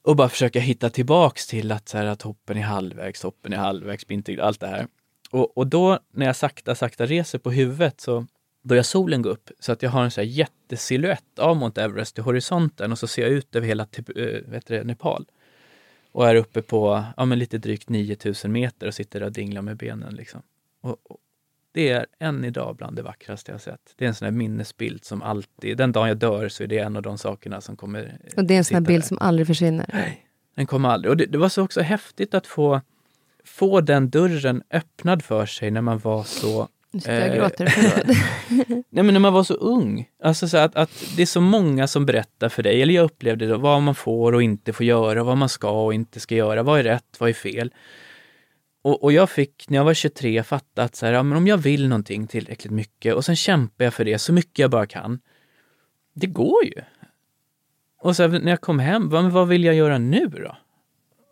[0.04, 3.56] Och bara försöka hitta tillbaks till att, så här, att hoppen är halvvägs, hoppen är
[3.56, 4.04] halvvägs,
[4.40, 4.86] allt det här.
[5.30, 8.26] Och, och då när jag sakta, sakta reser på huvudet så
[8.62, 12.18] börjar solen gå upp så att jag har en så här jättesiluett av Mount Everest
[12.18, 15.26] i horisonten och så ser jag ut över hela äh, vet det, Nepal.
[16.12, 19.62] Och är uppe på ja, men lite drygt 9000 meter och sitter där och dinglar
[19.62, 20.14] med benen.
[20.14, 20.42] Liksom.
[20.80, 21.18] Och, och,
[21.72, 23.94] det är än idag bland det vackraste jag sett.
[23.96, 26.78] Det är en sån här minnesbild som alltid, den dagen jag dör så är det
[26.78, 29.08] en av de sakerna som kommer Och det är en sån här bild där.
[29.08, 29.90] som aldrig försvinner?
[29.92, 31.10] Nej, den kommer aldrig.
[31.10, 32.80] Och det, det var så också häftigt att få
[33.46, 37.74] få den dörren öppnad för sig när man var så nu sitter jag och gråter.
[38.90, 40.08] Nej men när man var så ung.
[40.22, 43.46] Alltså så att, att det är så många som berättar för dig, eller jag upplevde
[43.46, 46.62] det, vad man får och inte får göra, vad man ska och inte ska göra,
[46.62, 47.74] vad är rätt, vad är fel.
[48.82, 51.46] Och, och jag fick, när jag var 23, fatta att så här, ja, men om
[51.46, 54.86] jag vill någonting tillräckligt mycket och sen kämpar jag för det så mycket jag bara
[54.86, 55.20] kan.
[56.14, 56.82] Det går ju.
[58.00, 60.56] Och så när jag kom hem, vad, vad vill jag göra nu då?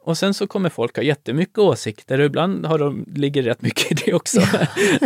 [0.05, 3.93] Och sen så kommer folk ha jättemycket åsikter och ibland har de, ligger rätt mycket
[3.93, 4.41] i det också.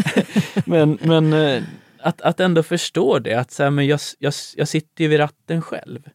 [0.65, 1.63] men men eh,
[2.01, 5.19] att, att ändå förstå det, att så här, men jag, jag, jag sitter ju vid
[5.19, 6.09] ratten själv.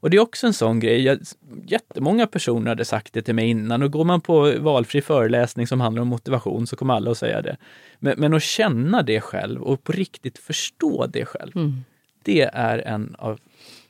[0.00, 1.02] Och det är också en sån grej.
[1.02, 1.18] Jag,
[1.66, 5.80] jättemånga personer hade sagt det till mig innan och går man på valfri föreläsning som
[5.80, 7.56] handlar om motivation så kommer alla att säga det.
[7.98, 11.56] Men, men att känna det själv och på riktigt förstå det själv.
[11.56, 11.84] Mm.
[12.22, 13.38] Det är en av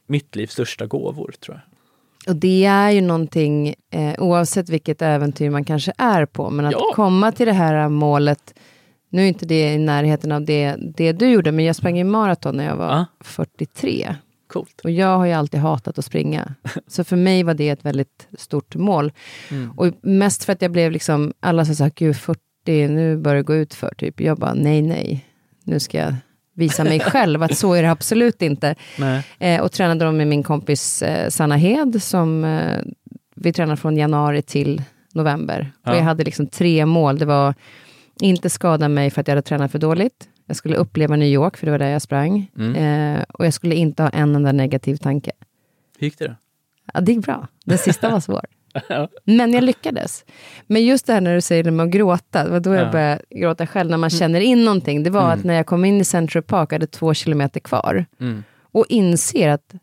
[0.07, 1.72] mitt livs största gåvor tror jag.
[2.27, 6.73] Och det är ju någonting, eh, oavsett vilket äventyr man kanske är på, men att
[6.73, 6.93] ja.
[6.95, 8.55] komma till det här målet,
[9.11, 12.05] nu är inte det i närheten av det, det du gjorde, men jag sprang i
[12.05, 13.07] maraton när jag var ah.
[13.21, 14.15] 43.
[14.49, 14.81] Coolt.
[14.85, 16.55] Och jag har ju alltid hatat att springa.
[16.87, 19.13] Så för mig var det ett väldigt stort mål.
[19.51, 19.71] Mm.
[19.77, 22.39] Och mest för att jag blev liksom, alla sa såhär, gud 40,
[22.89, 24.21] nu börjar det gå ut för typ.
[24.21, 25.27] Jag bara, nej, nej,
[25.65, 26.15] nu ska jag
[26.55, 28.75] visa mig själv att så är det absolut inte.
[29.39, 32.79] Eh, och tränade då med min kompis eh, Sanna Hed, som eh,
[33.35, 34.83] vi tränade från januari till
[35.15, 35.73] november.
[35.85, 35.91] Ja.
[35.91, 37.19] Och jag hade liksom tre mål.
[37.19, 37.55] Det var
[38.21, 40.29] inte skada mig för att jag hade tränat för dåligt.
[40.47, 42.51] Jag skulle uppleva New York, för det var där jag sprang.
[42.59, 43.17] Mm.
[43.17, 45.31] Eh, och jag skulle inte ha en enda negativ tanke.
[45.99, 46.35] Hur gick det då?
[46.95, 47.49] Ja, det gick bra.
[47.65, 48.45] Den sista var svår.
[49.25, 50.25] Men jag lyckades.
[50.67, 52.93] Men just det här när du säger det med att gråta, det var då jag
[52.93, 54.19] började gråta själv, när man mm.
[54.19, 55.03] känner in någonting.
[55.03, 55.39] Det var mm.
[55.39, 58.45] att när jag kom in i Central Park, hade två kilometer kvar, mm.
[58.73, 59.75] och inser att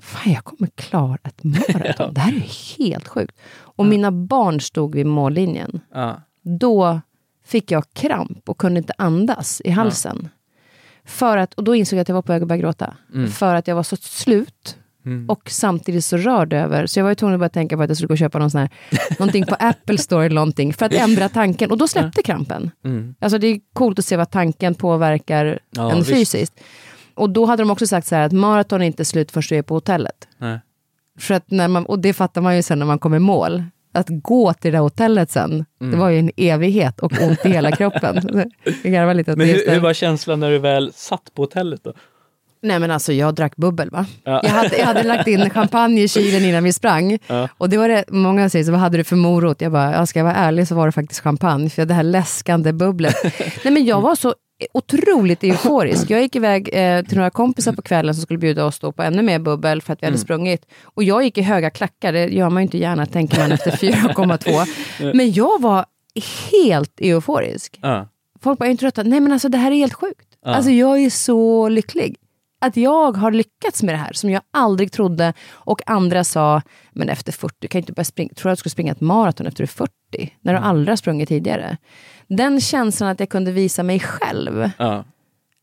[0.00, 1.94] fan, jag kommer klara ett maraton.
[1.98, 2.10] ja.
[2.12, 3.36] Det här är helt sjukt.
[3.56, 3.88] Och ja.
[3.88, 5.80] mina barn stod vid mållinjen.
[5.94, 6.22] Ja.
[6.42, 7.00] Då
[7.44, 10.28] fick jag kramp och kunde inte andas i halsen.
[11.04, 12.96] För att, och då insåg jag att jag var på väg att börja gråta.
[13.14, 13.30] Mm.
[13.30, 14.77] För att jag var så slut
[15.08, 15.30] Mm.
[15.30, 16.86] Och samtidigt så rörd över.
[16.86, 18.38] Så jag var ju tvungen att börja tänka på att jag skulle gå och köpa
[18.38, 18.70] någon sån här,
[19.18, 21.70] någonting på Apple Store eller någonting, för att ändra tanken.
[21.70, 22.70] Och då släppte krampen.
[22.84, 23.14] Mm.
[23.20, 26.60] Alltså det är coolt att se vad tanken påverkar ja, en fysiskt.
[27.14, 29.56] Och då hade de också sagt så här att maraton är inte slut förrän du
[29.56, 30.28] är på hotellet.
[30.38, 30.60] Nej.
[31.18, 33.62] För att när man, och det fattar man ju sen när man kommer i mål.
[33.92, 35.92] Att gå till det där hotellet sen, mm.
[35.92, 38.20] det var ju en evighet och ont i hela kroppen.
[38.82, 41.92] Jag lite Men hur, hur var känslan när du väl satt på hotellet då?
[42.62, 44.06] Nej men alltså jag drack bubbel va.
[44.24, 44.40] Ja.
[44.42, 47.18] Jag, hade, jag hade lagt in champagne i kylen innan vi sprang.
[47.26, 47.48] Ja.
[47.58, 49.60] Och det var det, många säger så, vad hade du för morot?
[49.60, 52.02] Jag bara, ja, ska jag vara ärlig så var det faktiskt champagne, för det här
[52.02, 53.14] läskande bubblet.
[53.64, 54.34] Nej men jag var så
[54.72, 56.10] otroligt euforisk.
[56.10, 59.22] Jag gick iväg eh, till några kompisar på kvällen som skulle bjuda oss på ännu
[59.22, 60.24] mer bubbel för att vi hade mm.
[60.24, 60.66] sprungit.
[60.82, 63.70] Och jag gick i höga klackar, det gör man ju inte gärna tänker man efter
[63.76, 65.12] 4,2.
[65.14, 65.84] Men jag var
[66.50, 67.80] helt euforisk.
[67.84, 68.02] Uh.
[68.40, 69.02] Folk bara, är inte trötta?
[69.02, 70.28] Nej men alltså det här är helt sjukt.
[70.44, 72.16] Alltså jag är så lycklig
[72.60, 77.08] att jag har lyckats med det här som jag aldrig trodde och andra sa, men
[77.08, 79.46] efter 40, du kan inte börja springa, tror du att du ska springa ett maraton
[79.46, 79.92] efter du är 40?
[80.40, 80.70] När du mm.
[80.70, 81.76] aldrig har sprungit tidigare.
[82.28, 85.04] Den känslan att jag kunde visa mig själv, ja.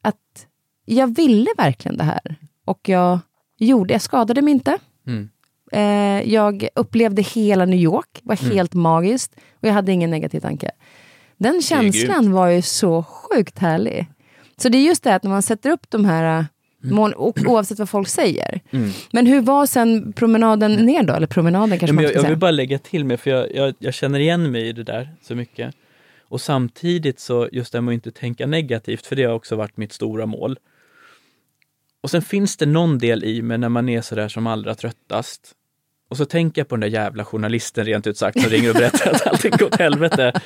[0.02, 0.48] att
[0.86, 2.36] jag ville verkligen det här.
[2.66, 3.20] Och jag
[3.58, 4.78] gjorde, jag skadade mig inte.
[5.08, 5.30] Mm.
[5.72, 8.56] Eh, jag upplevde hela New York, var mm.
[8.56, 10.72] helt magiskt och jag hade ingen negativ tanke.
[11.38, 14.08] Den känslan var ju så sjukt härlig.
[14.58, 16.46] Så det är just det att när man sätter upp de här
[16.86, 16.96] Mm.
[16.96, 18.62] Mån, oavsett vad folk säger.
[18.72, 18.92] Mm.
[19.12, 21.14] Men hur var sen promenaden ner då?
[21.14, 23.74] Eller promenaden kanske ja, man jag, jag vill bara lägga till mig, för jag, jag,
[23.80, 25.76] jag, känner igen mig i det där så mycket.
[26.28, 29.56] Och samtidigt så, just det här med att inte tänka negativt, för det har också
[29.56, 30.60] varit mitt stora mål.
[32.02, 35.56] Och sen finns det någon del i mig när man är sådär som allra tröttast.
[36.10, 38.70] Och Och så tänker jag på den där jävla journalisten rent ut sagt som ringer
[38.70, 40.42] och berättar att allting går åt helvete.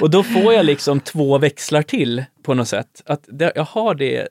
[0.00, 3.02] Och då får jag liksom två växlar till på något sätt.
[3.06, 4.28] Att jag har det,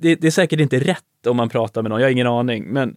[0.00, 2.64] det, det är säkert inte rätt om man pratar med någon, jag har ingen aning,
[2.64, 2.96] men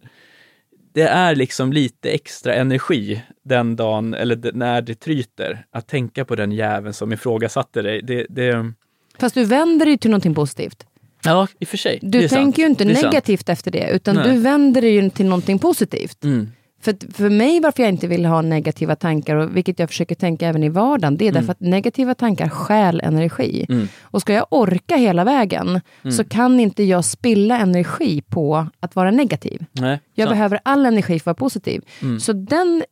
[0.92, 6.36] det är liksom lite extra energi den dagen, eller när det tryter, att tänka på
[6.36, 8.02] den jäveln som ifrågasatte dig.
[8.02, 8.72] Det, det,
[9.18, 10.86] Fast du vänder dig till någonting positivt.
[11.24, 11.98] ja, i och för sig.
[12.02, 12.58] Du tänker sant.
[12.58, 13.04] ju inte är sant.
[13.04, 14.28] negativt efter det, utan Nej.
[14.28, 16.24] du vänder dig till någonting positivt.
[16.24, 16.48] Mm.
[16.82, 20.48] För, för mig, varför jag inte vill ha negativa tankar, och vilket jag försöker tänka
[20.48, 23.66] även i vardagen, det är därför att negativa tankar stjäl energi.
[23.68, 23.88] Mm.
[24.02, 25.80] Och ska jag orka hela vägen,
[26.16, 29.64] så kan inte jag spilla energi på att vara negativ.
[29.72, 30.34] Nej, Jag sant.
[30.34, 31.82] behöver all energi för att vara positiv.
[32.02, 32.20] Mm.
[32.20, 32.82] Så den,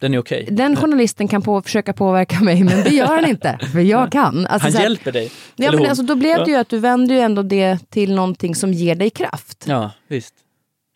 [0.00, 0.48] Den är okej.
[0.50, 3.58] den journalisten kan på, försöka påverka mig, men det gör han inte.
[3.72, 4.46] För jag kan.
[4.46, 5.30] Alltså, Han här- hjälper dig.
[5.56, 8.54] Ja, men alltså, då blev det ju att du vänder ju ändå det till någonting
[8.54, 9.64] som ger dig kraft.
[9.68, 10.34] Ja, visst.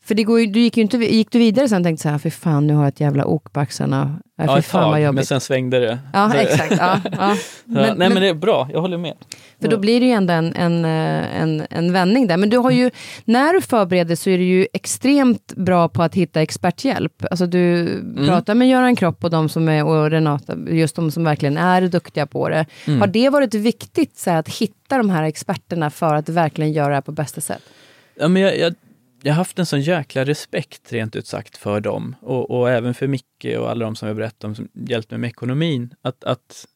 [0.04, 2.08] För det går ju, du gick, ju inte, gick du vidare sen och tänkte så
[2.08, 4.18] här, för fan nu har jag ett jävla ok på axlarna.
[4.36, 5.98] Ja, Ja, ett tag, men sen svängde det.
[6.12, 6.74] Ja, exakt.
[6.78, 7.10] Ja, ja.
[7.18, 9.14] Ja, Men, nej, men, men det är bra, jag håller med.
[9.60, 12.36] för då blir det ju ändå en, en, eh, en, en vändning där.
[12.36, 12.90] Men du har ju,
[13.24, 17.24] när du förbereder så är du ju extremt bra på att hitta experthjälp.
[17.30, 18.26] Alltså du Mm.
[18.26, 21.82] pratar med Göran Kropp och de som är, och Renata, just de som verkligen är
[21.82, 22.66] duktiga på det.
[22.86, 23.00] Mm.
[23.00, 26.88] Har det varit viktigt så här, att hitta de här experterna för att verkligen göra
[26.88, 27.62] det här på bästa sätt?
[28.14, 28.74] Ja, men jag, jag,
[29.22, 32.94] jag har haft en sån jäkla respekt rent ut sagt för dem och, och även
[32.94, 35.94] för Micke och alla de som jag berättade om som hjälpt mig med ekonomin.
[36.02, 36.66] Att, att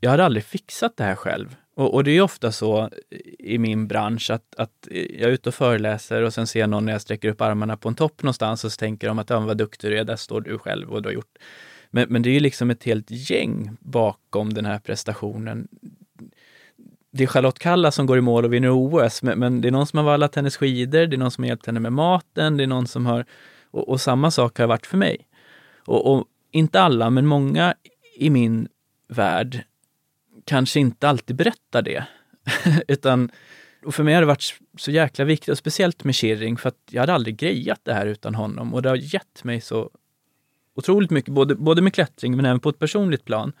[0.00, 1.56] jag hade aldrig fixat det här själv.
[1.76, 2.90] Och, och det är ofta så
[3.38, 6.92] i min bransch att, att jag är ute och föreläser och sen ser någon när
[6.92, 9.56] jag sträcker upp armarna på en topp någonstans och så tänker de att ja, vad
[9.56, 11.38] duktig du är, där står du själv och du har gjort.
[11.90, 15.68] Men, men det är ju liksom ett helt gäng bakom den här prestationen
[17.16, 19.72] det är Charlotte Kalla som går i mål och vinner OS, men, men det är
[19.72, 22.56] någon som har vallat hennes skidor, det är någon som har hjälpt henne med maten,
[22.56, 23.24] det är någon som har...
[23.70, 25.26] Och, och samma sak har varit för mig.
[25.84, 27.74] Och, och inte alla, men många
[28.16, 28.68] i min
[29.08, 29.64] värld
[30.44, 32.04] kanske inte alltid berättar det.
[32.88, 33.30] Utan,
[33.84, 36.80] och för mig har det varit så jäkla viktigt, och speciellt med Kirring, för att
[36.90, 38.74] jag hade aldrig grejat det här utan honom.
[38.74, 39.90] Och det har gett mig så
[40.74, 43.52] otroligt mycket, både, både med klättring men även på ett personligt plan.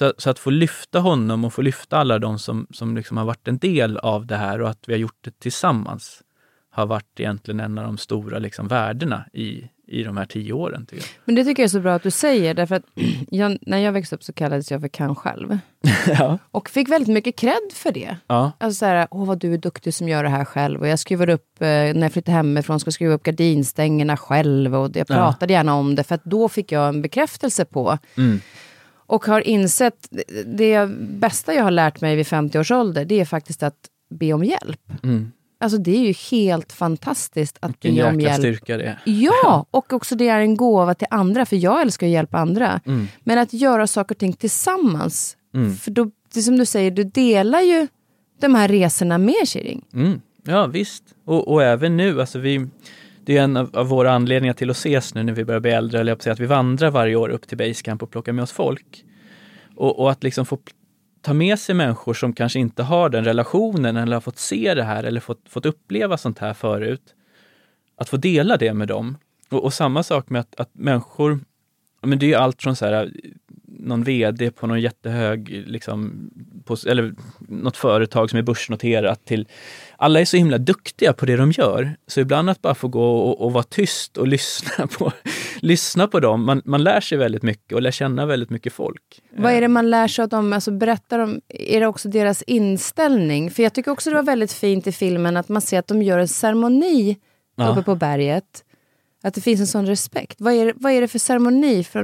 [0.00, 3.24] Så, så att få lyfta honom och få lyfta alla de som, som liksom har
[3.24, 6.22] varit en del av det här och att vi har gjort det tillsammans
[6.70, 10.86] har varit egentligen en av de stora liksom värdena i, i de här tio åren.
[10.86, 12.82] Tycker Men det tycker jag är så bra att du säger, därför att
[13.30, 15.58] jag, när jag växte upp så kallades jag för kan själv.
[15.80, 15.92] jag.
[16.18, 16.38] ja.
[16.50, 18.16] Och fick väldigt mycket cred för det.
[18.26, 18.52] Ja.
[18.58, 20.80] Alltså så här, åh vad du är duktig som gör det här själv.
[20.80, 24.74] Och jag skruvade upp, eh, när jag flyttade hemifrån, skulle skruva upp gardinstängerna själv.
[24.74, 25.14] Och jag Ja.
[25.14, 27.98] pratade gärna om det, för att då fick jag en bekräftelse på.
[28.16, 28.40] Mm.
[29.10, 30.08] Och har insett,
[30.46, 33.76] det bästa jag har lärt mig vid 50 års ålder, det är faktiskt att
[34.14, 34.80] be om hjälp.
[35.02, 35.32] Mm.
[35.60, 38.38] Alltså det är ju helt fantastiskt att Vilken be om hjälp.
[38.38, 38.98] styrka det är.
[39.12, 42.80] Ja, och också det är en gåva till andra, för jag älskar att hjälpa andra.
[42.86, 43.06] Mm.
[43.20, 45.76] Men att göra saker och ting tillsammans, Mm.
[45.76, 46.04] för då,
[46.34, 47.88] det är som du säger, du delar ju
[48.40, 49.84] de här resorna med Kiring.
[49.94, 50.20] Mm.
[50.44, 52.66] Ja visst, och, och även nu, alltså vi,
[53.24, 55.70] det är en av, av våra anledningar till att ses nu när vi börjar bli
[55.70, 58.10] äldre, eller jag på att säga att vi vandrar varje år upp till Basecamp och
[58.10, 59.04] plockar med oss folk.
[59.76, 60.58] Och, och att liksom få
[61.22, 64.84] ta med sig människor som kanske inte har den relationen eller har fått se det
[64.84, 67.14] här eller fått, fått uppleva sånt här förut.
[67.96, 69.16] Att få dela det med dem.
[69.50, 71.40] Och, och samma sak med att, att människor,
[72.02, 73.12] men det är ju allt från så här,
[73.78, 76.30] någon VD på någon jättehög, liksom,
[76.64, 79.48] på, eller något företag som är börsnoterat till
[79.96, 83.18] alla är så himla duktiga på det de gör, så ibland att bara få gå
[83.18, 85.12] och, och vara tyst och lyssna på,
[85.60, 86.44] lyssna på dem.
[86.44, 89.02] Man, man lär sig väldigt mycket och lär känna väldigt mycket folk.
[89.36, 90.52] Vad är det man lär sig av dem?
[90.52, 93.50] Alltså berättar de, är det också deras inställning?
[93.50, 96.02] För jag tycker också det var väldigt fint i filmen att man ser att de
[96.02, 97.16] gör en ceremoni
[97.56, 97.72] Ja.
[97.72, 98.64] uppe på berget.
[99.22, 100.36] Att det finns en sån respekt.
[100.40, 101.84] Vad är, det- vad är det för ceremoni?
[101.84, 102.02] För,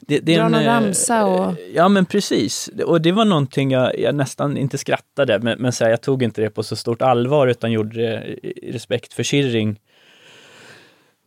[0.00, 3.98] Det, det Dra någon eh, ramsa och- Ja men precis, och det var någonting jag,
[3.98, 7.02] jag nästan inte skrattade, men, men så här, jag tog inte det på så stort
[7.02, 9.80] allvar utan gjorde det i i respekt för Kirring.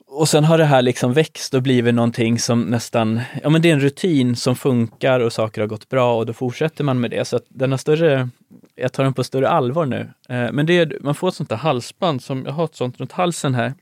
[0.07, 3.69] Och sen har det här liksom växt och blivit någonting som nästan, ja men det
[3.69, 7.11] är en rutin som funkar och saker har gått bra och då fortsätter man med
[7.11, 7.25] det.
[7.25, 8.29] Så att den har större,
[8.75, 10.09] jag tar den på större allvar nu.
[10.29, 12.99] Eh, Men det är, man får ett sånt där halsband, som, jag har ett sånt
[12.99, 13.73] runt halsen här.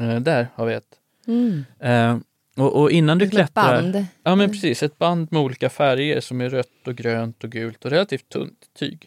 [0.00, 0.98] Eh, Där har vi ett.
[1.26, 2.18] mm, Eh,
[2.56, 3.82] Och, och innan du ett klättrar...
[3.82, 4.06] band.
[4.22, 7.84] Ja men precis, ett band med olika färger som är rött och grönt och gult
[7.84, 9.06] och relativt tunt tyg.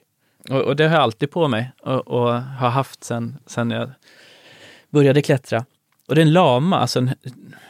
[0.50, 3.92] Och, och det har jag alltid på mig och, och har haft sen, sen jag
[4.90, 5.66] började klättra.
[6.08, 7.10] Och det är en lama, alltså en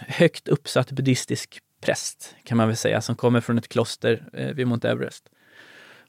[0.08, 4.68] högt uppsatt buddhistisk präst kan man väl säga, som kommer från ett kloster eh, vid
[4.68, 5.30] Mount Everest.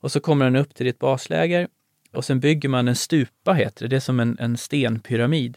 [0.01, 1.69] Och så kommer den upp till ditt basläger
[2.13, 3.89] och sen bygger man en stupa, heter det.
[3.89, 5.57] Det är som en, en stenpyramid.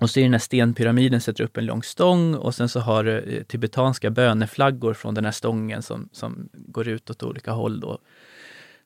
[0.00, 2.80] Och så i den här stenpyramiden sätter du upp en lång stång och sen så
[2.80, 7.80] har du tibetanska böneflaggor från den här stången som, som går ut åt olika håll.
[7.80, 7.98] Då.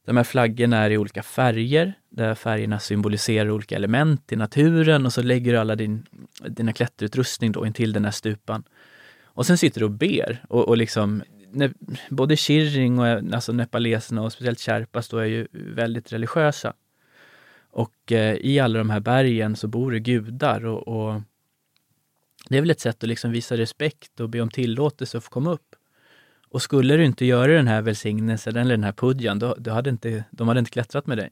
[0.07, 5.13] De här flaggorna är i olika färger, där färgerna symboliserar olika element i naturen och
[5.13, 6.07] så lägger du alla din,
[6.49, 8.65] dina klätterutrustning då intill den här stupan.
[9.25, 11.71] Och sen sitter du och ber och, och liksom ne,
[12.11, 16.73] både Shirring och alltså nepaleserna och speciellt Sherpas då är ju väldigt religiösa.
[17.73, 21.23] Och eh, i alla de här bergen så bor det gudar och, och,
[22.49, 25.31] det är väl ett sätt att liksom visa respekt och be om tillåtelse att få
[25.31, 25.77] komma upp.
[26.49, 29.91] Och skulle du inte göra den här välsignelsen eller den här pudjan, då, då hade
[29.91, 31.31] inte, de hade inte klättrat med dig.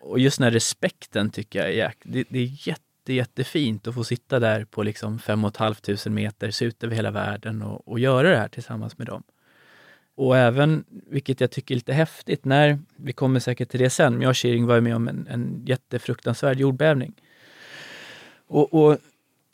[0.00, 4.04] Och just den här respekten tycker jag är, det, det är jätte, jättefint att få
[4.04, 7.62] sitta där på liksom fem och ett halvt tusen meter, se ut över hela världen
[7.62, 9.22] och, och göra det här tillsammans med dem.
[10.14, 14.12] Och även, vilket jag tycker är lite häftigt, när, vi kommer säkert till det sen,
[14.12, 17.12] men jag och Shiring var med om en, en jättefruktansvärd jordbävning.
[18.46, 18.98] Och, och,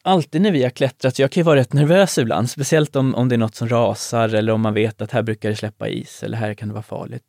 [0.02, 3.14] alltid när vi har klättrat, så jag kan ju vara rätt nervös ibland, speciellt om,
[3.14, 5.88] om det är något som rasar eller om man vet att här brukar det släppa
[5.88, 7.24] is eller här kan det vara farligt.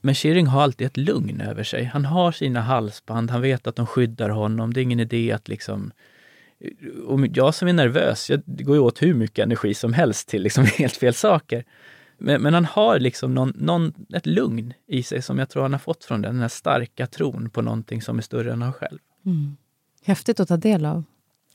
[0.00, 1.84] Men Shiring har alltid ett lugn över sig.
[1.84, 4.72] Han har sina halsband, han vet att de skyddar honom.
[4.72, 5.92] Det är ingen idé att liksom
[7.06, 10.28] och jag som är nervös, jag, det går ju åt hur mycket energi som helst
[10.28, 11.64] till liksom helt fel saker.
[12.18, 15.72] Men, men, han har liksom någon, någon, ett lugn i sig som jag tror han
[15.72, 18.72] har fått från den, den här starka tron på någonting som är större än han
[18.72, 18.98] själv.
[19.26, 19.56] Mm.
[20.04, 21.04] Häftigt att ta del av.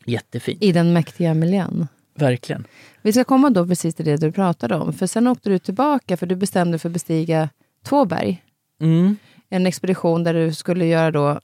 [0.05, 0.63] Jättefint.
[0.63, 1.87] I den mäktiga miljön.
[2.15, 2.65] Verkligen.
[3.01, 4.93] Vi ska komma då precis till det du pratade om.
[4.93, 7.49] För sen åkte du tillbaka, för du bestämde för att bestiga
[7.83, 8.43] två berg.
[8.81, 9.15] Mm.
[9.49, 11.39] En expedition där du skulle göra då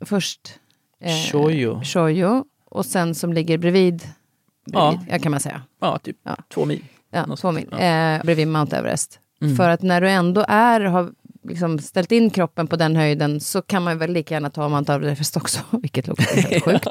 [0.00, 0.60] först
[1.00, 1.80] eh, Shoyo.
[1.84, 4.02] Shoyo och sen som ligger bredvid,
[4.66, 5.18] bredvid ja.
[5.18, 5.62] kan man säga.
[5.80, 6.36] Ja, typ ja.
[6.48, 6.84] två mil.
[7.10, 7.68] Ja, två mil.
[7.70, 7.78] Ja.
[7.78, 9.20] Eh, bredvid Mount Everest.
[9.40, 9.56] Mm.
[9.56, 11.10] För att när du ändå är, har
[11.48, 14.92] liksom ställt in kroppen på den höjden så kan man väl lika gärna ta Mount
[14.92, 16.86] Everest också, vilket låter helt sjukt.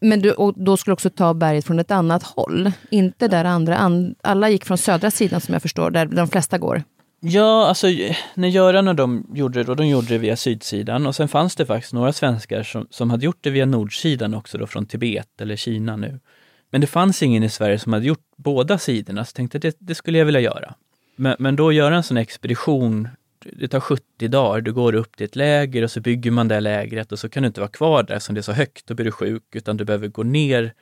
[0.00, 2.72] Men du, och då skulle också ta berget från ett annat håll.
[2.90, 6.58] Inte där andra, an, alla gick från södra sidan som jag förstår, där de flesta
[6.58, 6.82] går.
[7.20, 7.86] Ja, alltså
[8.34, 11.56] när Göran och de gjorde det då, de gjorde det via sydsidan och sen fanns
[11.56, 15.40] det faktiskt några svenskar som, som hade gjort det via nordsidan också då från Tibet
[15.40, 16.20] eller Kina nu.
[16.70, 19.76] Men det fanns ingen i Sverige som hade gjort båda sidorna, så jag tänkte det,
[19.78, 20.74] det skulle jag vilja göra.
[21.16, 23.08] Men, men då göra en sån expedition,
[23.52, 26.60] det tar 70 dagar, du går upp till ett läger och så bygger man det
[26.60, 28.94] lägret och så kan du inte vara kvar där som det är så högt, då
[28.94, 30.72] blir du sjuk, utan du behöver gå ner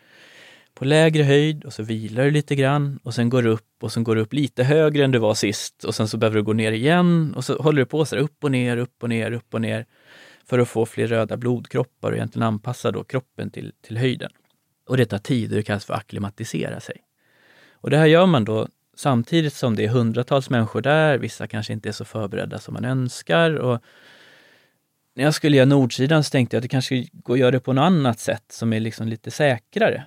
[0.74, 3.92] på lägre höjd och så vilar du lite grann och sen går du upp och
[3.92, 6.42] sen går du upp lite högre än du var sist och sen så behöver du
[6.42, 9.08] gå ner igen och så håller du på så här, upp och ner, upp och
[9.08, 9.86] ner, upp och ner
[10.46, 14.30] för att få fler röda blodkroppar och egentligen anpassa då kroppen till, till höjden.
[14.86, 16.96] Och det tar tid och det kallas för att akklimatisera sig.
[17.72, 21.72] Och det här gör man då samtidigt som det är hundratals människor där, vissa kanske
[21.72, 23.54] inte är så förberedda som man önskar.
[23.54, 23.82] Och
[25.14, 27.60] när jag skulle göra nordsidan så tänkte jag att det kanske går att göra det
[27.60, 30.04] på något annat sätt som är liksom lite säkrare.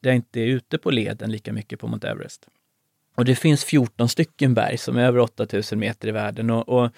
[0.00, 2.48] Där jag inte är ute på leden lika mycket på Mount Everest.
[3.14, 6.90] Och det finns 14 stycken berg som är över 8000 meter i världen och, och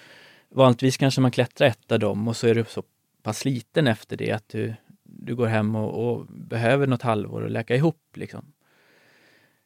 [0.49, 2.83] vanligtvis kanske man klättrar ett av dem och så är du så
[3.23, 4.73] pass liten efter det att du
[5.09, 8.01] du går hem och, och behöver något halvår att läka ihop.
[8.13, 8.53] Liksom.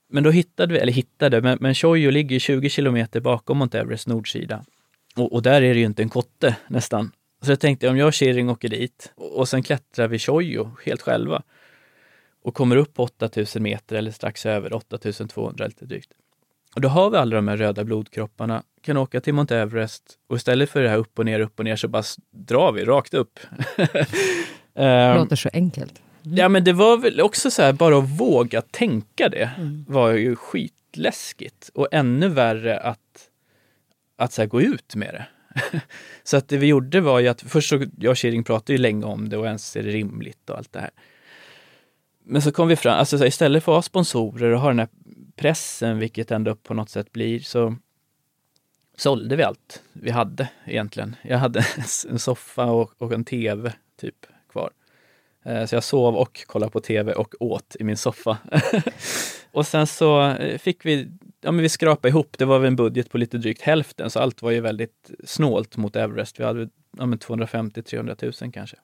[0.09, 4.07] Men då hittade vi, eller hittade, men, men Shoyo ligger 20 kilometer bakom Mount Everest
[4.07, 4.65] nordsida.
[5.15, 7.11] Och, och, där är det ju inte en kotte nästan.
[7.41, 10.71] Så jag tänkte om jag och Shirin åker dit och, och sen klättrar vi Shoyo
[10.85, 11.43] helt själva
[12.43, 16.11] och kommer upp på 8000 meter eller strax över 8200 lite drygt.
[16.75, 20.35] Och då har vi alla de här röda blodkropparna, kan åka till Mount Everest och
[20.35, 23.13] istället för det här upp och ner, upp och ner så bara drar vi rakt
[23.13, 23.39] upp.
[24.84, 26.01] Det låter så enkelt.
[26.25, 26.38] Mm.
[26.38, 29.86] Ja, men det var väl också så här, bara att våga tänka det mm.
[29.88, 31.69] var ju skitläskigt.
[31.73, 33.29] Och ännu värre att,
[34.17, 35.25] att så här, gå ut med det.
[36.23, 38.77] så att det vi gjorde var ju att först så, jag och Kiring pratade ju
[38.77, 40.91] länge om det och ens är det rimligt och allt det här.
[42.23, 44.67] Men så kom vi fram, alltså så här, istället för att ha sponsorer och ha
[44.67, 44.89] den här
[45.36, 47.75] pressen, vilket ändå på något sätt blir, så
[48.97, 51.15] sålde vi allt vi hade egentligen.
[51.21, 51.65] Jag hade
[52.09, 54.25] en soffa och, och en tv, typ
[55.45, 58.37] Eh, så jag sov och kollade på tv och åt i min soffa.
[59.51, 61.07] och sen så eh, fick vi,
[61.41, 64.19] ja men vi skrapade ihop, det var väl en budget på lite drygt hälften, så
[64.19, 66.39] allt var ju väldigt snålt mot Everest.
[66.39, 68.77] Vi hade ja 250-300 000 kanske.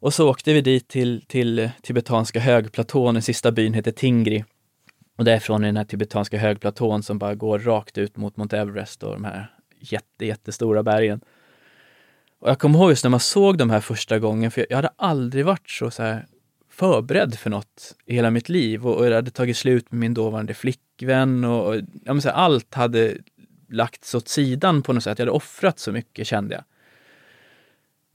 [0.00, 4.44] Och så åkte vi dit till, till tibetanska högplatån, den sista byn heter Tingri.
[5.18, 9.02] Och därifrån är den här tibetanska högplatån som bara går rakt ut mot Mount Everest
[9.02, 11.20] och de här jätte, jättestora bergen.
[12.42, 14.90] Och jag kommer ihåg just när man såg de här första gången, för jag hade
[14.96, 16.26] aldrig varit så, så här
[16.70, 20.14] förberedd för något i hela mitt liv och, och jag hade tagit slut med min
[20.14, 23.16] dåvarande flickvän och, och ja, här, allt hade
[23.70, 25.18] lagts åt sidan på något sätt.
[25.18, 26.64] Jag hade offrat så mycket kände jag.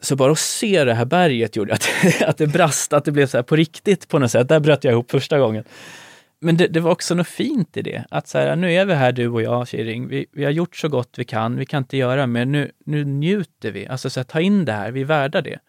[0.01, 1.89] Så bara att se det här berget gjorde att,
[2.21, 4.49] att det brast, att det blev så här på riktigt på något sätt.
[4.49, 5.63] Där bröt jag ihop första gången.
[6.40, 8.06] Men det, det var också något fint i det.
[8.10, 10.08] Att så här, nu är vi här du och jag, Kiring.
[10.08, 11.56] Vi, vi har gjort så gott vi kan.
[11.56, 12.46] Vi kan inte göra mer.
[12.46, 13.88] Nu, nu njuter vi.
[13.88, 14.92] Alltså så här, ta in det här.
[14.92, 15.60] Vi är värda det.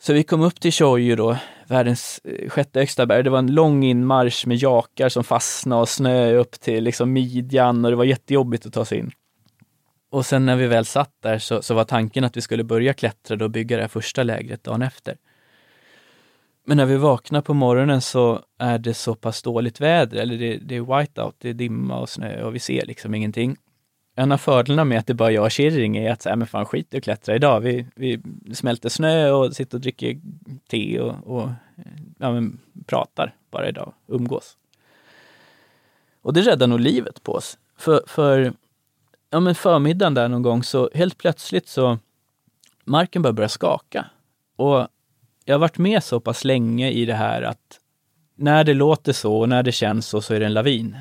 [0.00, 3.22] Så vi kom upp till Tjoju då, världens eh, sjätte högsta berg.
[3.22, 7.84] Det var en lång inmarsch med jakar som fastnade och snö upp till liksom midjan
[7.84, 9.10] och det var jättejobbigt att ta sig in.
[10.10, 12.94] Och sen när vi väl satt där så, så var tanken att vi skulle börja
[12.94, 15.16] klättra och bygga det här första lägret dagen efter.
[16.66, 20.56] Men när vi vaknar på morgonen så är det så pass dåligt väder, eller det,
[20.56, 23.56] det är whiteout, det är dimma och snö och vi ser liksom ingenting.
[24.16, 26.66] En av fördelarna med att det bara jag och Kirring är att säga, men fan
[26.66, 27.60] skit i att klättra idag.
[27.60, 28.20] Vi, vi
[28.54, 30.20] smälter snö och sitter och dricker
[30.68, 31.48] te och, och
[32.18, 34.56] ja, men, pratar bara idag, umgås.
[36.22, 37.58] Och det räddar nog livet på oss.
[37.76, 38.52] För, för
[39.30, 41.98] ja, men förmiddagen där någon gång så helt plötsligt så
[42.84, 44.06] marken börjar börja skaka.
[44.56, 44.88] Och
[45.44, 47.80] jag har varit med så pass länge i det här att
[48.36, 50.96] när det låter så och när det känns så, så är det en lavin.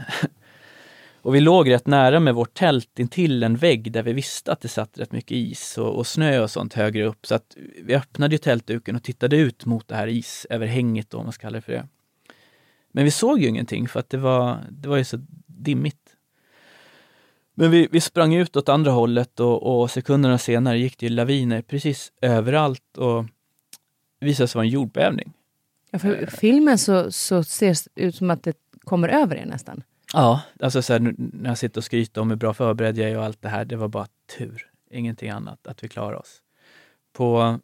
[1.22, 4.62] och vi låg rätt nära med vårt tält intill en vägg där vi visste att
[4.62, 7.26] det satt rätt mycket is och, och snö och sånt högre upp.
[7.26, 11.24] Så att vi öppnade ju tältduken och tittade ut mot det här isöverhänget då, om
[11.24, 11.88] man ska kalla det för det.
[12.91, 16.00] Men vi såg ju ingenting för att det var, det var ju så dimmigt.
[17.56, 21.62] Men vi, vi sprang ut åt andra hållet och, och sekunderna senare gick det laviner
[21.62, 23.26] precis överallt och
[24.24, 25.34] visade sig vara en jordbävning.
[25.92, 29.84] Ja, för filmen så, så ser det ut som att det kommer över er nästan.
[30.14, 33.18] Ja, alltså så här, när jag sitter och skryter om hur bra förberedd jag är
[33.18, 34.08] och allt det här, det var bara
[34.38, 34.70] tur.
[34.92, 36.42] Ingenting annat, att vi klarade oss.
[37.14, 37.60] På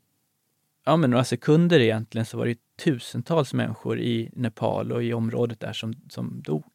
[0.86, 5.60] ja, men några sekunder egentligen så var det tusentals människor i Nepal och i området
[5.60, 6.66] där som, som dog.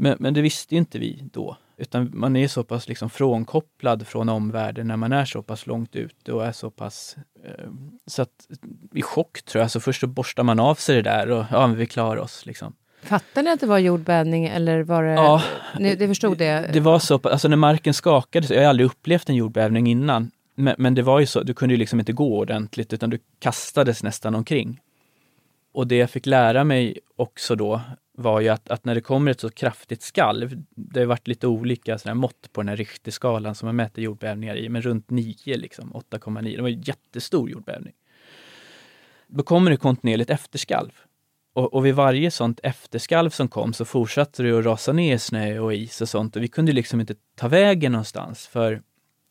[0.00, 1.56] Men, men det visste inte vi då.
[1.76, 5.96] Utan man är så pass liksom frånkopplad från omvärlden när man är så pass långt
[5.96, 7.16] ute och är så pass...
[7.44, 7.70] Eh,
[8.06, 8.48] så att
[8.94, 9.70] i chock tror jag.
[9.70, 12.46] Så först så borstar man av sig det där och ja, vi klarar oss.
[12.46, 12.72] Liksom.
[13.02, 15.12] Fattade ni att det var jordbävning eller var det...
[15.12, 15.42] Ja,
[15.78, 16.70] ni, det förstod det?
[16.72, 20.30] Det var så alltså när marken skakade, jag har aldrig upplevt en jordbävning innan.
[20.54, 23.18] Men, men det var ju så, du kunde ju liksom inte gå ordentligt utan du
[23.38, 24.80] kastades nästan omkring.
[25.72, 27.80] Och det jag fick lära mig också då
[28.20, 31.46] var ju att, att, när det kommer ett så kraftigt skalv, det har varit lite
[31.46, 35.34] olika sådana mått på den här Richterskalan som man mäter jordbävningar i, men runt 9,
[35.56, 36.56] liksom, 8,9.
[36.56, 37.94] Det var en jättestor jordbävning.
[39.26, 40.90] Då kommer det kontinuerligt efterskalv.
[41.52, 45.58] Och, och vid varje sånt efterskalv som kom så fortsatte det att rasa ner snö
[45.58, 48.82] och is och sånt och vi kunde liksom inte ta vägen någonstans för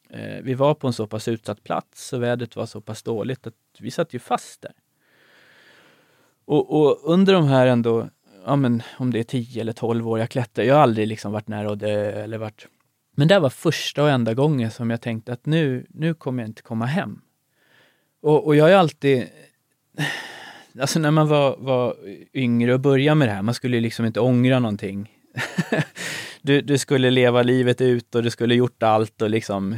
[0.10, 3.48] eh, vi var på en så pass utsatt plats och vädret var så pass dåligt
[3.48, 4.74] att vi satt ju fast där.
[6.46, 8.10] Och, och under de här ändå
[8.50, 10.66] ja men om det är 10 eller 12 år jag klättrar.
[10.66, 12.68] Jag har aldrig liksom varit nära att dö eller varit...
[13.16, 16.50] Men det var första och enda gången som jag tänkte att nu, nu kommer jag
[16.50, 17.22] inte komma hem.
[18.22, 19.28] Och, och jag har alltid...
[20.80, 21.95] Alltså när man var, var
[22.34, 25.12] yngre och började med det här, man skulle liksom inte ångra någonting.
[26.41, 29.78] du, du skulle leva livet ut och du skulle gjort allt och liksom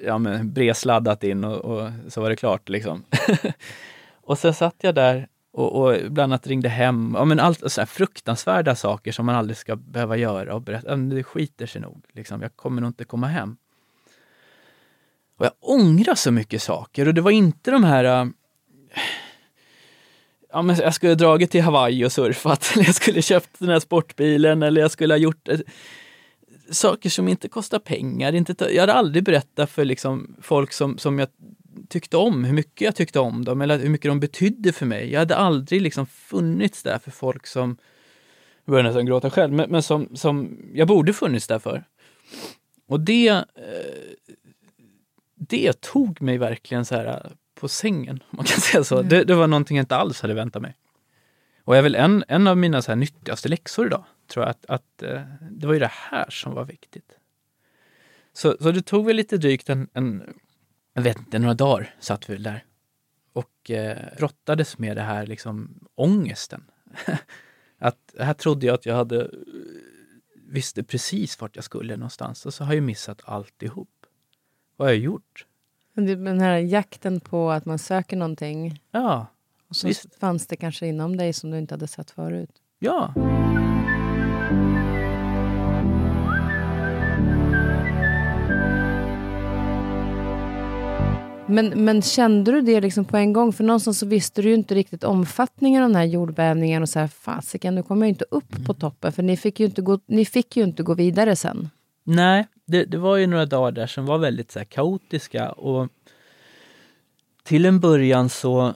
[0.00, 2.68] ja, men, bresladdat in och, och så var det klart.
[2.68, 3.04] Liksom.
[4.22, 7.14] och sen satt jag där och, och bland annat ringde hem.
[7.18, 10.96] Ja, men allt så här fruktansvärda saker som man aldrig ska behöva göra och berätta.
[10.96, 12.04] Det skiter sig nog.
[12.12, 12.42] Liksom.
[12.42, 13.56] Jag kommer nog inte komma hem.
[15.38, 18.26] Och jag ångrar så mycket saker och det var inte de här äh,
[20.52, 23.68] ja, men jag skulle ha dragit till Hawaii och surfat, eller jag skulle köpt den
[23.68, 25.58] här sportbilen, eller jag skulle ha gjort äh,
[26.70, 28.32] saker som inte kostar pengar.
[28.32, 31.28] Inte jag hade aldrig berättat för liksom, folk som, som jag
[31.88, 35.12] tyckte om, hur mycket jag tyckte om dem eller hur mycket de betydde för mig.
[35.12, 37.76] Jag hade aldrig liksom funnits där för folk som,
[38.64, 41.84] jag börjar nästan gråta själv, men, men som, som jag borde funnits där för.
[42.86, 43.44] Och det, eh,
[45.34, 48.96] det tog mig verkligen så här eh, på sängen, om man kan säga så.
[48.96, 49.08] Mm.
[49.08, 50.76] Det, det, var någonting jag inte alls hade väntat mig.
[51.64, 54.66] Och är väl en, en av mina så här nyttigaste läxor idag, tror jag, att,
[54.66, 55.20] att eh,
[55.50, 57.18] det var ju det här som var viktigt.
[58.32, 60.34] Så, så det tog väl lite drygt en, en
[60.94, 62.64] jag vet inte, några dagar satt vi där
[63.32, 66.64] och eh, brottades med det här liksom ångesten.
[67.78, 69.30] att här trodde jag att jag hade
[70.46, 73.88] visste precis vart jag skulle någonstans och så har jag missat alltihop.
[74.76, 75.46] Vad har jag gjort?
[75.94, 78.80] Den här jakten på att man söker någonting.
[78.90, 79.26] Ja.
[79.68, 80.14] Och så visst.
[80.20, 82.50] fanns det kanske inom dig som du inte hade sett förut.
[82.78, 83.14] Ja.
[91.54, 93.52] Men, men kände du det liksom på en gång?
[93.52, 96.98] För någonstans så visste du ju inte riktigt omfattningen av den här jordbävningen och så
[96.98, 99.12] här, fasiken, nu kommer jag inte upp på toppen.
[99.12, 101.70] För ni fick, ju inte gå, ni fick ju inte gå vidare sen.
[102.04, 105.88] Nej, det, det var ju några dagar där som var väldigt så kaotiska och
[107.42, 108.74] till en början så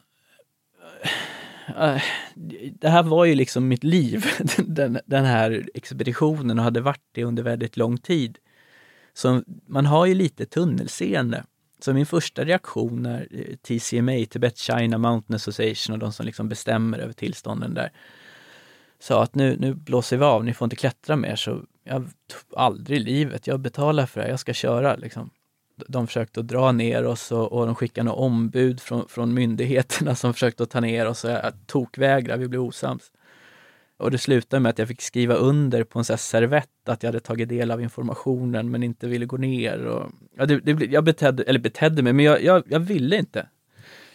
[1.79, 2.03] äh,
[2.81, 4.27] det här var ju liksom mitt liv,
[4.57, 8.39] den, den här expeditionen och hade varit det under väldigt lång tid.
[9.15, 11.45] Så man har ju lite tunnelseende.
[11.79, 16.49] Så min första reaktion när eh, TCMA, Tibet China Mountain Association och de som liksom
[16.49, 17.93] bestämmer över tillstånden där,
[18.99, 21.37] sa att nu, nu blåser vi av, ni får inte klättra mer.
[21.37, 22.09] Så jag,
[22.57, 24.97] aldrig i livet, jag betalar för det här, jag ska köra.
[24.97, 25.31] Liksom.
[25.89, 30.15] De försökte att dra ner oss och, och de skickade några ombud från, från myndigheterna
[30.15, 33.13] som försökte att ta ner oss och jag tokvägrade, vi blev osams.
[33.99, 37.09] Och det slutade med att jag fick skriva under på en sån servett att jag
[37.09, 39.85] hade tagit del av informationen men inte ville gå ner.
[39.85, 43.47] Och, ja, det, det, jag betedde, eller betedde mig, men jag, jag, jag ville inte.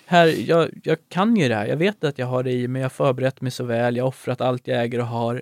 [0.05, 2.79] Här, jag, jag kan ju det här, jag vet att jag har det i mig,
[2.79, 5.41] jag har förberett mig så väl, jag har offrat allt jag äger och har.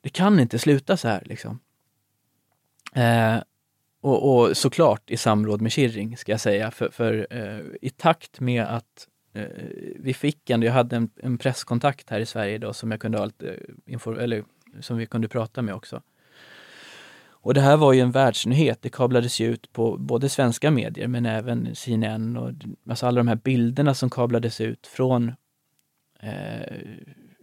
[0.00, 1.60] Det kan inte sluta så här liksom.
[2.94, 3.36] Eh,
[4.00, 8.40] och, och, såklart i samråd med Kirring ska jag säga, för, för eh, i takt
[8.40, 9.46] med att Eh,
[9.98, 13.18] vi fick ändå, jag hade en, en, presskontakt här i Sverige då som jag kunde
[13.18, 14.44] ha lite eh, eller
[14.80, 16.02] som vi kunde prata med också.
[17.24, 18.82] Och det här var ju en världsnyhet.
[18.82, 22.52] Det kablades ju ut på både svenska medier men även CNN och
[22.88, 25.32] alltså alla de här bilderna som kablades ut från
[26.20, 26.76] eh,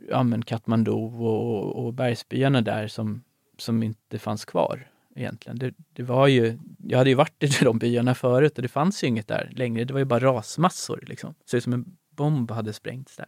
[0.09, 3.23] ja, men Katmandu och, och bergsbyarna där som,
[3.57, 4.87] som inte fanns kvar
[5.19, 5.59] egentligen.
[5.59, 9.03] Det, det, var ju, jag hade ju varit i de byarna förut och det fanns
[9.03, 9.83] ju inget där längre.
[9.83, 11.03] Det var ju bara rasmassor.
[11.07, 11.33] Liksom.
[11.43, 13.27] Det ser ut som en bomb hade sprängts där.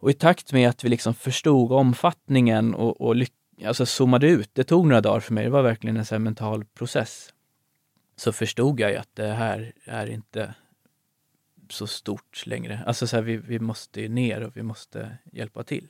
[0.00, 3.16] Och i takt med att vi liksom förstod omfattningen och, och
[3.64, 6.64] alltså zoomade ut, det tog några dagar för mig, det var verkligen en sån mental
[6.64, 7.32] process.
[8.16, 10.54] Så förstod jag ju att det här är inte
[11.68, 12.82] så stort längre.
[12.86, 15.88] Alltså så här, vi, vi måste ner och vi måste hjälpa till.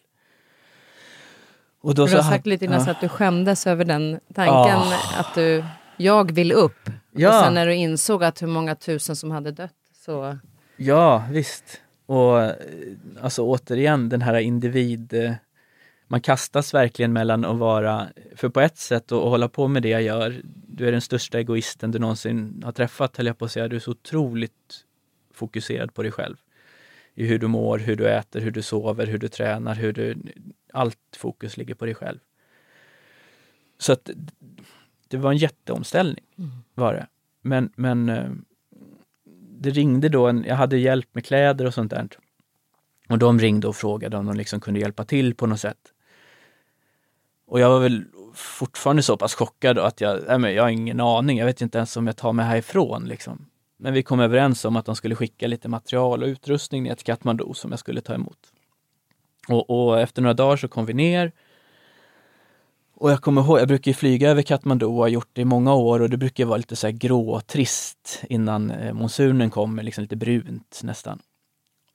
[1.80, 2.84] Och då du har sagt lite innan ja.
[2.84, 5.20] så att du skämdes över den tanken oh.
[5.20, 5.64] att du,
[5.96, 6.90] jag vill upp.
[7.10, 7.28] Ja.
[7.28, 9.74] Och sen när du insåg att hur många tusen som hade dött
[10.04, 10.38] så...
[10.76, 11.80] Ja, visst.
[12.06, 12.52] Och
[13.20, 15.36] alltså återigen den här individ...
[16.10, 18.06] Man kastas verkligen mellan att vara,
[18.36, 21.38] för på ett sätt att hålla på med det jag gör, du är den största
[21.38, 23.68] egoisten du någonsin har träffat, höll jag på att säga.
[23.68, 24.84] Du är så otroligt
[25.34, 26.36] fokuserad på dig själv.
[27.14, 30.16] I hur du mår, hur du äter, hur du sover, hur du tränar, hur du
[30.78, 32.18] allt fokus ligger på dig själv.
[33.78, 34.10] Så att
[35.08, 36.50] det var en jätteomställning, mm.
[36.74, 37.06] var det.
[37.42, 38.30] Men, men eh,
[39.60, 42.08] det ringde då, en, jag hade hjälp med kläder och sånt där.
[43.08, 45.92] Och de ringde och frågade om de liksom kunde hjälpa till på något sätt.
[47.46, 48.04] Och jag var väl
[48.34, 51.78] fortfarande så pass chockad att jag, nej men jag har ingen aning, jag vet inte
[51.78, 53.04] ens om jag tar mig härifrån.
[53.04, 53.46] Liksom.
[53.76, 57.06] Men vi kom överens om att de skulle skicka lite material och utrustning ner till
[57.06, 58.52] Katmandu som jag skulle ta emot.
[59.48, 61.32] Och, och, efter några dagar så kom vi ner.
[62.94, 65.74] Och jag kommer ihåg, jag brukar flyga över Katmandu och har gjort det i många
[65.74, 70.02] år och det brukar vara lite så här grå, trist innan eh, monsunen kommer, liksom
[70.02, 71.18] lite brunt nästan.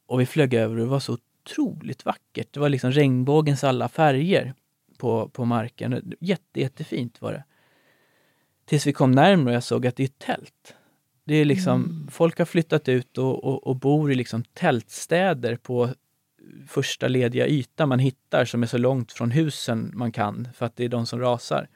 [0.08, 2.48] Och vi flög över och det var så otroligt vackert.
[2.52, 4.54] Det var liksom regnbågens alla färger
[4.98, 6.14] på, på marken.
[6.20, 7.44] Jätte, jättefint var det.
[8.66, 10.76] Tills vi kom närmare och jag såg att det är tält.
[11.26, 12.08] Det är liksom, mm.
[12.12, 15.90] folk har flyttat ut och, och, och, bor i liksom tältstäder på
[16.68, 20.76] första lediga yta man hittar som är så långt från husen man kan för att
[20.76, 21.68] det är de som rasar.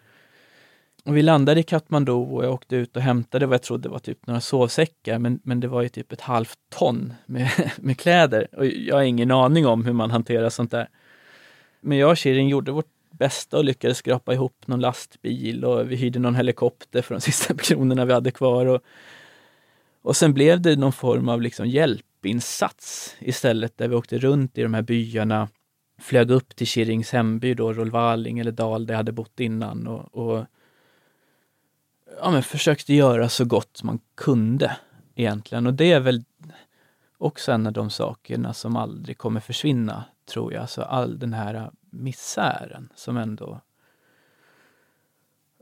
[1.05, 3.99] Och vi landade i Katmandu och jag åkte ut och hämtade vad jag trodde var
[3.99, 8.47] typ några sovsäckar men, men det var ju typ ett halvt ton med, med kläder.
[8.51, 10.89] Och jag har ingen aning om hur man hanterar sånt där.
[11.81, 15.95] Men jag och Shirin gjorde vårt bästa och lyckades skrapa ihop någon lastbil och vi
[15.95, 18.65] hyrde någon helikopter för de sista kronorna vi hade kvar.
[18.65, 18.81] Och,
[20.01, 24.57] och sen blev det någon form av liksom hjälp hjälpinsats istället, där vi åkte runt
[24.57, 25.49] i de här byarna,
[25.99, 30.15] flög upp till Kirrings hemby då, Rolvaling eller Dal, där jag hade bott innan och,
[30.15, 30.45] och
[32.21, 34.77] ja, men försökte göra så gott man kunde
[35.15, 35.67] egentligen.
[35.67, 36.23] Och det är väl
[37.17, 40.61] också en av de sakerna som aldrig kommer försvinna, tror jag.
[40.61, 43.61] Alltså all den här misären som ändå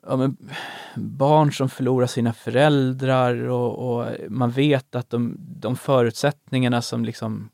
[0.05, 0.37] ja, men,
[0.95, 7.49] barn som förlorar sina föräldrar och, och, man vet att de, de förutsättningarna som liksom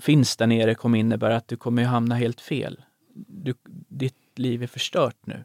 [0.00, 2.84] finns där nere kommer innebära att du kommer hamna helt fel.
[3.28, 3.54] Du,
[3.88, 5.44] ditt liv är förstört nu.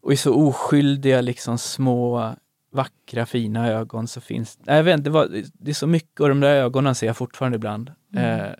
[0.00, 2.34] Och i så oskyldiga, liksom små,
[2.70, 6.40] vackra, fina ögon så finns jag vet, det, var, det är så mycket och de
[6.40, 7.92] där ögonen ser jag fortfarande ibland.
[8.12, 8.40] Mm.
[8.40, 8.52] Eh,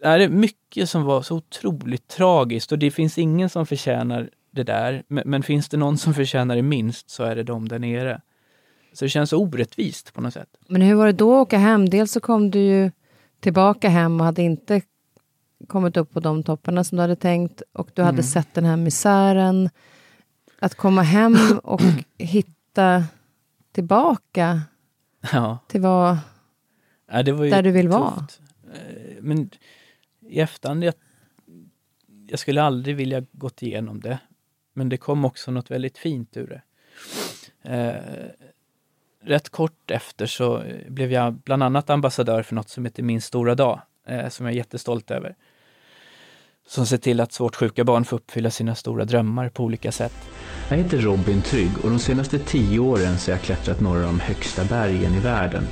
[0.00, 4.62] det är mycket som var så otroligt tragiskt och det finns ingen som förtjänar det
[4.62, 5.02] där.
[5.08, 8.20] Men, men, finns det någon som förtjänar det minst så är det de där nere.
[8.92, 10.48] Så det känns orättvist på något sätt.
[10.68, 11.88] Men hur var det då att åka hem?
[11.88, 12.90] Dels så kom du ju
[13.40, 14.82] tillbaka hem och hade inte
[15.68, 18.22] kommit upp på de topparna som du hade tänkt och du hade Mm.
[18.22, 19.70] sett den här misären.
[20.58, 21.80] Att komma hem och
[22.18, 23.04] hitta
[23.72, 24.60] tillbaka
[25.32, 25.58] Ja.
[25.68, 26.18] till vad...
[27.12, 27.98] Ja, det var ju Där du vill tufft.
[27.98, 28.24] vara.
[28.74, 29.50] Eh, Men
[30.30, 30.94] i efterhand, jag,
[32.26, 34.18] jag skulle aldrig vilja gått igenom det.
[34.72, 36.62] Men det kom också något väldigt fint ur det.
[37.62, 38.02] Eh,
[39.22, 43.54] rätt kort efter så blev jag bland annat ambassadör för något som heter Min stora
[43.54, 45.36] dag, eh, som jag är jättestolt över.
[46.66, 50.14] Som ser till att svårt sjuka barn får uppfylla sina stora drömmar på olika sätt.
[50.70, 54.06] Jag heter Robin Trygg och de senaste tio åren så har jag klättrat några av
[54.06, 55.64] de högsta bergen i världen.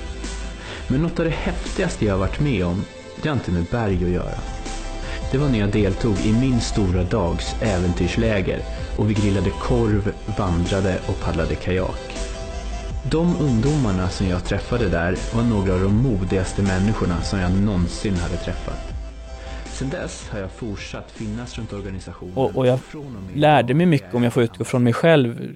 [0.90, 2.84] Men något av det häftigaste jag har varit med om,
[3.22, 4.38] det har inte med berg att göra.
[5.32, 8.60] Det var när jag deltog i min stora dags äventyrsläger
[8.96, 12.18] och vi grillade korv, vandrade och paddlade kajak.
[13.10, 18.14] De ungdomarna som jag träffade där var några av de modigaste människorna som jag någonsin
[18.16, 18.94] hade träffat.
[19.64, 22.36] Sedan dess har jag fortsatt finnas runt organisationen.
[22.36, 22.78] Och, och jag
[23.34, 25.54] lärde mig mycket om jag får utgå från mig själv.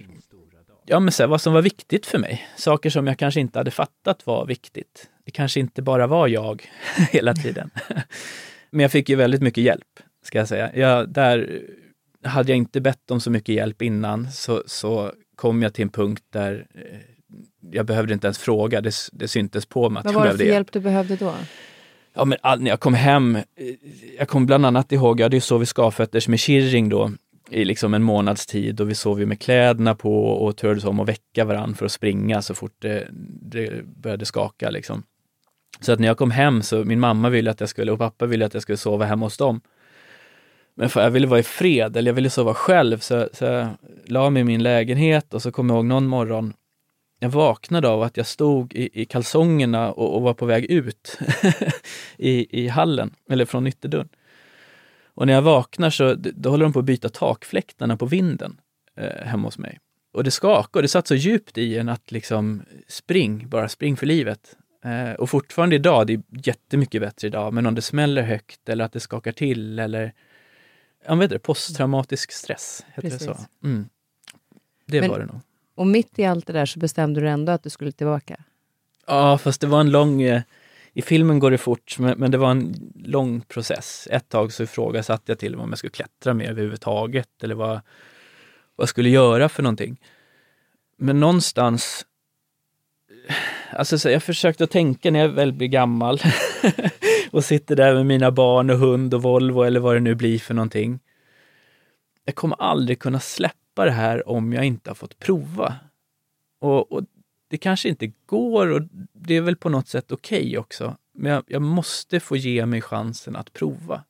[0.85, 2.49] Ja, men så här, vad som var viktigt för mig.
[2.57, 5.09] Saker som jag kanske inte hade fattat var viktigt.
[5.25, 6.71] Det kanske inte bara var jag
[7.13, 7.71] hela tiden.
[8.71, 10.71] men jag fick ju väldigt mycket hjälp, ska jag säga.
[10.77, 11.63] Jag, där
[12.25, 15.89] hade jag inte bett om så mycket hjälp innan så, så kom jag till en
[15.91, 16.99] punkt där eh,
[17.71, 18.81] jag behövde inte ens fråga.
[18.81, 20.55] Det, det syntes på mig att Vad jag var det behövde för hjälp.
[20.55, 21.35] hjälp du behövde då?
[22.15, 23.43] Ja, men all, när jag kom hem, eh,
[24.19, 27.11] jag kom bland annat ihåg, jag hade ju sovit skavfötters med Kirring då
[27.53, 31.01] i liksom en månads tid och vi sov ju med kläderna på och turades om
[31.01, 33.09] att väcka varandra för att springa så fort det,
[33.43, 35.03] det började skaka liksom.
[35.81, 38.27] Så att när jag kom hem så min mamma ville att jag skulle och pappa
[38.27, 39.61] ville att jag skulle sova hemma hos dem.
[40.75, 43.69] Men för jag ville vara i fred, eller jag ville sova själv, så, så jag
[44.07, 46.55] la mig i min lägenhet och så kom jag ihåg någon morgon
[47.23, 51.19] jag vaknade av att jag stod i, i kalsongerna och, och var på väg ut
[52.17, 54.09] i, i hallen, eller från ytterdörren.
[55.15, 58.61] Och när jag vaknar så då håller de på att byta takfläktarna på vinden
[58.97, 59.79] eh, hemma hos mig.
[60.13, 63.97] Och det skakade och det satt så djupt i en att liksom spring, bara spring
[63.97, 64.57] för livet.
[64.85, 68.85] Eh, och fortfarande idag, det är jättemycket bättre idag, men om det smäller högt eller
[68.85, 70.13] att det skakar till eller
[71.07, 73.33] jag vet inte, posttraumatisk stress, heter det så?
[73.33, 73.49] Precis.
[73.65, 73.89] Mm.
[74.87, 75.41] Det Men- var det nog.
[75.75, 78.37] Och mitt i allt det där så bestämde du ändå att du skulle tillbaka.
[79.07, 80.23] Ja, fast det var en lång...
[80.23, 80.43] eh,
[80.95, 84.09] i filmen går det fort, men, men det var en lång process.
[84.11, 87.55] Ett tag så ifrågasatte jag till och med om jag skulle klättra mer överhuvudtaget eller
[87.55, 87.81] vad, vad
[88.77, 90.01] jag skulle göra för någonting.
[90.99, 92.07] Men någonstans...
[93.71, 96.21] Alltså, så jag försökte att tänka när jag väl blir gammal
[97.31, 100.39] och sitter där med mina barn och hund och Volvo eller vad det nu blir
[100.39, 101.01] för någonting.
[102.25, 105.75] Jag kommer aldrig kunna släppa det här om jag inte har fått prova.
[106.61, 107.03] Och, och
[107.53, 108.83] det kanske inte går och
[109.13, 110.97] det är väl på något sätt okej också.
[111.15, 114.05] Men jag, jag måste få ge mig chansen att prova.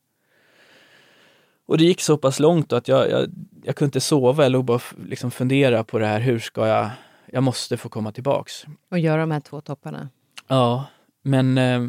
[1.67, 3.31] Och det gick så pass långt att jag, jag,
[3.65, 4.49] jag kunde inte sova.
[4.49, 6.21] Låg bara liksom fundera på det här.
[6.21, 6.91] Hur ska jag...
[7.27, 8.65] Jag måste få komma tillbaks.
[8.91, 10.09] Och göra de här två topparna.
[10.49, 10.87] Ja,
[11.23, 11.81] men eh,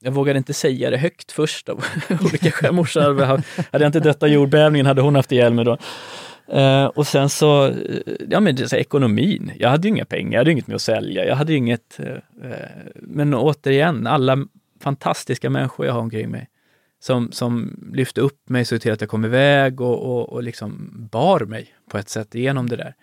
[0.00, 1.84] jag vågade inte säga det högt först av
[2.20, 2.72] olika skäl.
[2.72, 3.24] Morsan hade,
[3.72, 5.78] hade jag inte dött av jordbävningen hade hon haft ihjäl mig då.
[6.48, 7.74] Eh, och sen så, eh,
[8.28, 9.52] ja men det är så här, ekonomin.
[9.58, 12.00] Jag hade ju inga pengar, jag hade inget med att sälja, jag hade ju inget.
[12.00, 14.46] Eh, eh, men återigen, alla
[14.80, 16.48] fantastiska människor jag har omkring mig
[17.04, 20.90] som, som lyfte upp mig, såg till att jag kom iväg och, och, och liksom
[21.12, 22.94] bar mig på ett sätt igenom det där.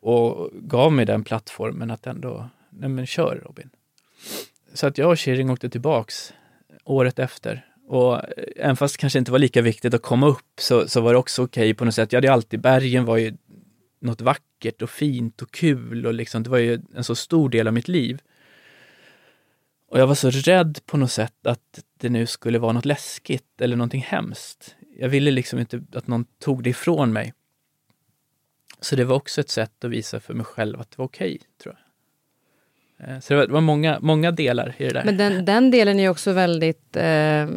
[0.00, 3.70] Och gav mig den plattformen att ändå, nej men kör Robin.
[4.74, 6.32] Så att jag och Kirring åkte tillbaks
[6.84, 7.66] året efter.
[7.90, 8.20] Och
[8.56, 11.18] även fast det kanske inte var lika viktigt att komma upp så, så var det
[11.18, 12.12] också okej på något sätt.
[12.12, 13.36] Jag hade alltid, bergen var ju
[14.00, 17.66] något vackert och fint och kul och liksom, det var ju en så stor del
[17.66, 18.20] av mitt liv.
[19.88, 23.60] Och jag var så rädd på något sätt att det nu skulle vara något läskigt
[23.60, 24.76] eller någonting hemskt.
[24.96, 27.34] Jag ville liksom inte att någon tog det ifrån mig.
[28.80, 31.40] Så det var också ett sätt att visa för mig själv att det var okej,
[31.62, 31.89] tror jag.
[33.08, 35.04] Eh, Så det var, många, många delar i det där.
[35.04, 37.48] Men den, den delen är också väldigt, eh,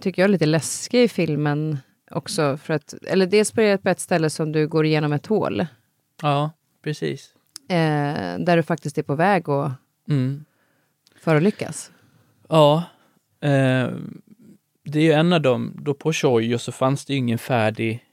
[0.00, 1.78] tycker jag, lite läskig i filmen
[2.10, 2.56] också.
[2.56, 5.66] För att, eller dels på ett ställe som du går igenom ett hål.
[6.22, 6.50] Ja,
[6.84, 7.32] precis.
[7.68, 9.72] Eh, där du faktiskt är på väg att
[10.08, 10.44] Mm.
[11.20, 11.90] förolyckas.
[12.48, 12.82] Ja,
[13.40, 13.88] eh,
[14.84, 18.04] det är ju en av dem, då på Choyo så fanns det ju ingen färdig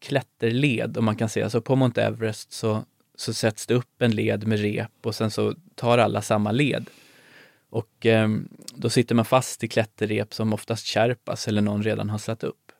[0.00, 1.60] klätterled om man kan säga så.
[1.60, 2.84] På Mount Everest så,
[3.20, 6.90] så sätts det upp en led med rep och sen så tar alla samma led.
[7.70, 8.28] Och eh,
[8.74, 12.72] då sitter man fast i klätterrep som oftast kärpas eller någon redan har satt upp.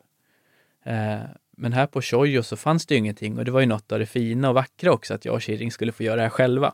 [0.83, 1.19] Eh,
[1.51, 3.99] men här på tjojo så fanns det ju ingenting och det var ju något av
[3.99, 6.73] det fina och vackra också att jag och Kirring skulle få göra det här själva.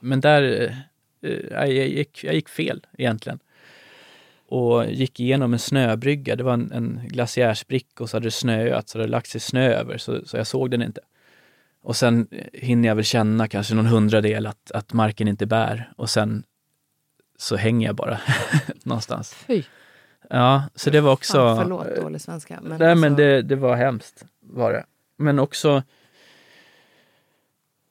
[0.00, 0.42] Men där,
[1.22, 3.38] eh, eh, jag, gick, jag gick fel egentligen.
[4.48, 6.36] och gick igenom en snöbrygga.
[6.36, 9.40] Det var en, en glaciärsbricka och så hade det snöat så det hade lagt sig
[9.40, 11.00] snö över så, så jag såg den inte.
[11.84, 16.10] Och sen hinner jag väl känna kanske någon hundradel att, att marken inte bär och
[16.10, 16.42] sen
[17.38, 18.20] så hänger jag bara
[18.82, 19.34] någonstans.
[19.46, 19.62] Fy.
[20.30, 21.32] Ja, så det var också...
[21.32, 22.58] Fan, förlåt dålig svenska.
[22.62, 24.84] Men Nej men alltså- det, det var hemskt var det.
[25.18, 25.82] Men också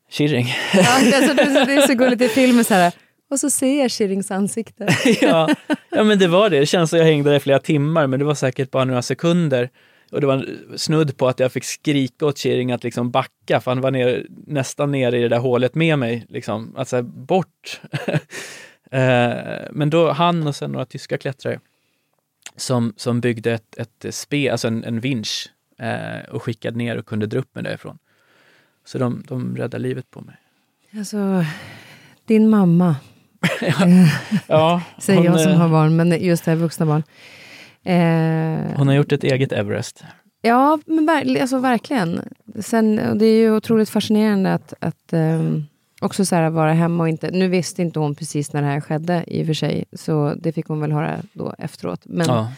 [0.09, 0.47] Kirring.
[0.73, 2.93] Ja, det, är så, det, är så, gulligt i filmen så här.
[3.29, 4.87] Och så ser jag Kirings ansikte.
[5.21, 5.49] ja,
[5.89, 6.59] ja men det var det.
[6.59, 9.01] Det känns som jag hängde där i flera timmar men det var säkert bara några
[9.01, 9.69] sekunder.
[10.14, 10.45] Och det var
[10.78, 14.28] snudd på att jag fick skrika åt Kirring att liksom backa för han var ner,
[14.30, 16.26] nästan nere i det där hålet med mig.
[16.30, 16.76] Liksom.
[16.86, 17.82] Säga bort.
[18.91, 21.59] Eh, men då han och sen några tyska klättrare
[22.55, 25.49] som, som byggde ett, ett spe, alltså en, en vinsch
[25.80, 27.97] eh, och skickade ner och kunde dra upp mig därifrån.
[28.86, 30.36] Så de, de räddade livet på mig.
[30.97, 31.45] Alltså,
[32.26, 32.95] din mamma,
[34.47, 37.03] Ja, säger hon, jag som eh, har barn, men just det här vuxna barn.
[37.84, 40.03] Eh, hon har gjort ett eget Everest.
[40.41, 42.21] Ja, men ver- alltså, verkligen.
[42.59, 45.63] Sen, det är ju otroligt fascinerande att, att ehm,
[46.01, 47.31] också så här vara hemma och inte...
[47.31, 50.51] Nu visste inte hon precis när det här skedde i och för sig, så det
[50.51, 52.01] fick hon väl höra då efteråt.
[52.05, 52.51] Men, Ja.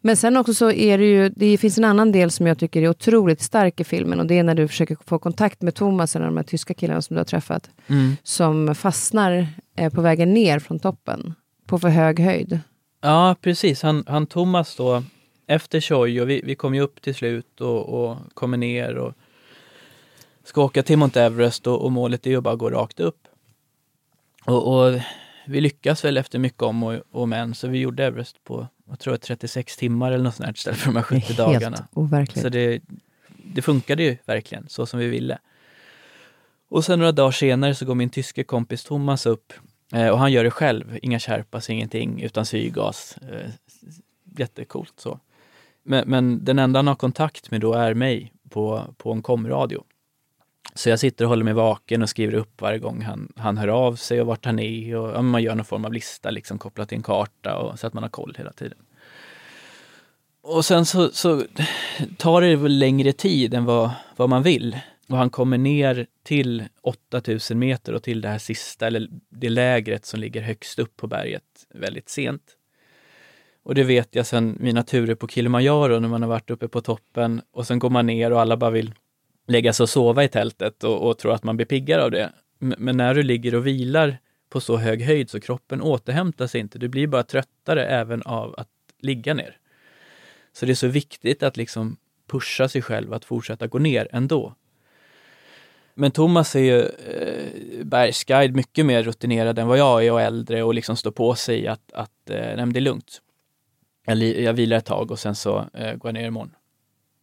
[0.00, 1.28] men sen också så är det ju...
[1.28, 4.38] Det finns en annan del som jag tycker är otroligt stark i filmen och det
[4.38, 7.14] är när du försöker få kontakt med Thomas, en av de här tyska killarna som
[7.14, 8.16] du har träffat, Mm.
[8.22, 9.46] som fastnar
[9.76, 11.34] eh, på vägen ner från toppen
[11.66, 12.58] på för hög höjd.
[13.00, 13.82] Ja, precis.
[13.82, 15.02] Han, han Thomas då,
[15.46, 19.14] efter Choi, och vi, vi kom ju upp till slut och, och kommer ner och
[20.44, 23.28] ska åka till Mount Everest och, och målet är ju bara att gå rakt upp.
[24.44, 25.00] Och, och
[25.46, 28.98] vi lyckas väl efter mycket om och, och men, så vi gjorde Everest på, jag
[28.98, 31.76] tror jag 36 timmar eller något sånt här istället för de här 70 dagarna.
[31.76, 32.42] Helt overkligt.
[32.42, 32.82] Så det,
[33.44, 35.38] det funkade ju verkligen så som vi ville.
[36.68, 39.52] Och sen några dagar senare så går min tyske kompis Thomas upp
[39.92, 43.18] Eh, och han gör det själv, inga Sherpas, ingenting, utan syrgas.
[43.30, 43.50] Eh,
[44.38, 45.18] jättecoolt så.
[45.82, 49.84] Men, men den enda han har kontakt med då är mig på, på en komradio.
[50.74, 53.68] Så jag sitter och håller mig vaken och skriver upp varje gång han, han hör
[53.68, 54.96] av sig och vart han är.
[54.96, 57.86] Och, ja, man gör någon form av lista liksom, kopplat till en karta och, så
[57.86, 58.78] att man har koll hela tiden.
[60.42, 61.42] Och sen så, så
[62.16, 64.78] tar det väl längre tid än vad, vad man vill.
[65.10, 70.06] Och han kommer ner till 8000 meter och till det här sista, eller det lägret
[70.06, 72.42] som ligger högst upp på berget väldigt sent.
[73.62, 76.80] Och det vet jag sedan mina turer på Kilimanjaro när man har varit uppe på
[76.80, 78.94] toppen och sen går man ner och alla bara vill
[79.46, 82.32] lägga sig och sova i tältet och, och tror att man blir piggare av det.
[82.58, 84.18] Men när du ligger och vilar
[84.50, 86.78] på så hög höjd så kroppen återhämtar sig inte.
[86.78, 89.56] Du blir bara tröttare även av att ligga ner.
[90.52, 91.96] Så det är så viktigt att liksom
[92.30, 94.54] pusha sig själv att fortsätta gå ner ändå.
[95.94, 100.62] Men Thomas är ju eh, bergsguide mycket mer rutinerad än vad jag är och äldre
[100.62, 103.22] och liksom står på sig att, att eh, nej, men det är lugnt.
[104.06, 106.54] Jag, li- jag vilar ett tag och sen så eh, går jag ner imorgon.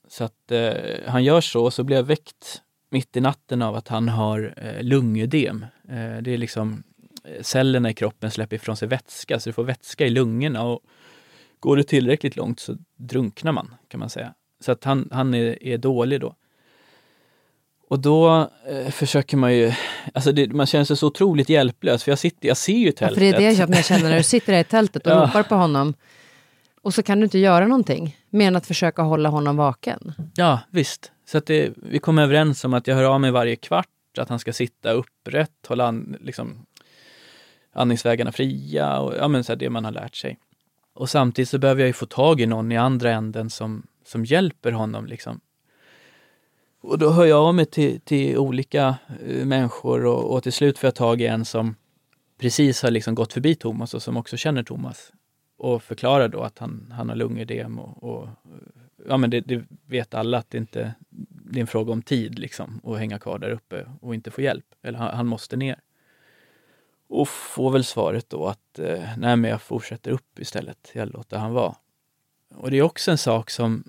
[0.08, 0.74] Så att eh,
[1.08, 4.54] han gör så och så blir jag väckt mitt i natten av att han har
[4.58, 5.66] eh, lungödem.
[5.90, 6.84] Eh, det är liksom
[7.24, 10.80] eh, cellerna i kroppen släpper ifrån sig vätska, så du får vätska i lungorna och
[11.60, 14.34] går det tillräckligt långt så drunknar man kan man säga.
[14.60, 16.36] Så att han, han är, är dålig då.
[17.90, 19.74] Och då eh, försöker man ju,
[20.14, 22.92] alltså det, man känner sig så otroligt hjälplös för jag sitter, jag ser ju Ja,
[22.92, 23.14] tältet.
[23.14, 25.24] för det är det jag jag känner när du sitter där i tältet och Ja.
[25.28, 25.94] ropar på honom.
[26.82, 30.14] Och så kan du inte göra någonting, mer än att försöka hålla honom vaken.
[30.36, 31.12] Ja, visst.
[31.26, 34.30] Så att det, vi kom överens om att jag hör av mig varje kvart, att
[34.30, 36.66] han ska sitta upprätt, hålla an, liksom,
[37.74, 40.38] andningsvägarna fria och ja, men så det man har lärt sig.
[40.94, 44.26] Och samtidigt så behöver jag ju få tag i någon i andra änden som, som
[44.26, 45.06] hjälper honom.
[45.06, 45.40] Liksom.
[46.88, 50.78] Och då hör jag av mig till, till olika eh, människor och, och till slut
[50.78, 51.76] får jag tag i en som
[52.38, 55.12] precis har liksom gått förbi Thomas och som också känner Thomas.
[55.58, 58.30] Och förklarar då att han, han har lungödem och, och
[59.08, 60.94] ja men det, det vet alla att det inte
[61.52, 64.42] det är en fråga om tid liksom att hänga kvar där uppe och inte få
[64.42, 64.66] hjälp.
[64.84, 65.80] Eller han, han måste ner.
[67.10, 70.92] Och får väl svaret då att eh, nej men jag fortsätter upp istället.
[70.94, 71.76] Jag låter han vara.
[72.56, 73.84] Och det är också en sak som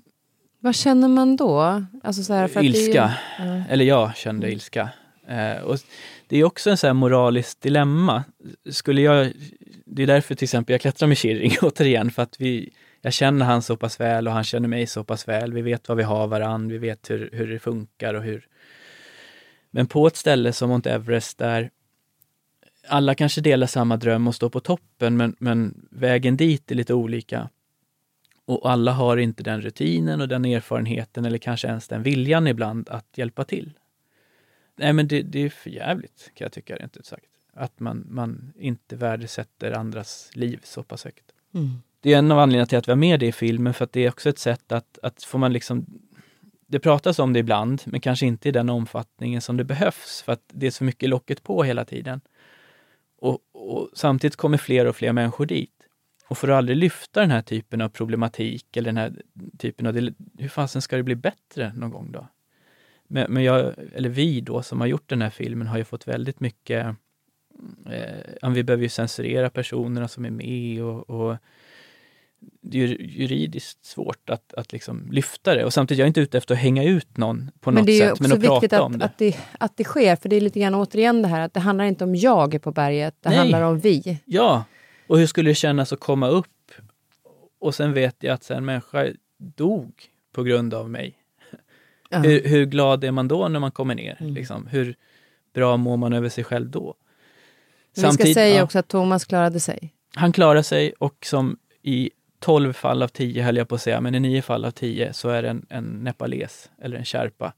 [0.59, 1.83] vad känner man då?
[2.03, 3.13] Alltså så här, för ju- ilska.
[3.39, 3.63] Ja.
[3.69, 4.89] Eller jag kände ilska.
[5.27, 5.77] Eh, och
[6.27, 8.23] det är också en så här moraliskt dilemma.
[8.69, 9.33] Skulle jag,
[9.85, 13.45] det är därför till exempel jag klättrar med Kirring återigen, för att vi, jag känner
[13.45, 15.53] han så pass väl och han känner mig så pass väl.
[15.53, 18.47] Vi vet vad vi har varann, vi vet hur, hur det funkar och hur...
[19.71, 21.69] Men på ett ställe som Mount Everest där
[22.87, 26.93] alla kanske delar samma dröm och står på toppen, men, men vägen dit är lite
[26.93, 27.49] olika.
[28.49, 32.89] Och alla har inte den rutinen och den erfarenheten eller kanske ens den viljan ibland
[32.89, 33.73] att hjälpa till.
[34.75, 37.25] Nej men det, det är för jävligt kan jag tycka rent ut sagt.
[37.53, 41.25] Att man, man inte värdesätter andras liv så pass högt.
[41.53, 41.81] Mm.
[42.01, 43.91] det är en av anledningarna till att vi har med det i filmen, för att
[43.91, 45.85] det är också ett sätt att, att får man liksom
[46.67, 50.31] det pratas om det ibland, men kanske inte i den omfattningen som det behövs, för
[50.31, 52.21] att det är så mycket locket på hela tiden.
[53.19, 55.78] Och, och samtidigt kommer fler och fler människor dit.
[56.29, 59.13] Och för att aldrig lyfta den här typen av problematik eller den här
[59.57, 62.27] typen av, hur fasen ska det bli bättre någon gång då?
[63.07, 66.07] Men, men jag, eller vi då som har gjort den här filmen har ju fått
[66.07, 66.95] väldigt mycket,
[68.41, 71.37] eh, vi behöver ju censurera personerna som är med och, och
[72.61, 75.65] det är juridiskt svårt att, att liksom lyfta det.
[75.65, 78.31] Och samtidigt, jag är inte ute efter att hänga ut någon på något sätt, men
[78.31, 79.05] att prata att, om det.
[79.05, 79.37] Att det.
[79.59, 82.03] Att det sker, för det är lite grann återigen det här att det handlar inte
[82.03, 83.37] om jag på berget, det Nej.
[83.37, 84.19] handlar om vi.
[84.25, 84.63] Ja,
[85.09, 86.71] och hur skulle det kännas att komma upp
[87.59, 89.07] och sen vet jag att en människa
[89.37, 91.15] dog på grund av mig.
[92.09, 92.19] Ja.
[92.19, 94.17] Hur, hur, glad är man då när man kommer ner?
[94.19, 94.33] Mm.
[94.33, 94.67] Liksom?
[94.67, 94.95] Hur
[95.53, 96.95] bra mår man över sig själv då?
[97.95, 99.93] Vi ska säga ja, också att Thomas klarade sig.
[100.15, 104.01] Han klarade sig och som i 12 fall av 10 höll jag på att säga,
[104.01, 107.53] men i 9 fall av 10 så är det en, en nepales eller en sherpa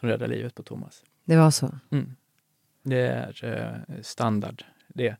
[0.00, 1.02] som räddar livet på Thomas.
[1.24, 1.78] Det var så?
[1.90, 2.16] Mm.
[2.82, 5.16] Det är eh, standard det.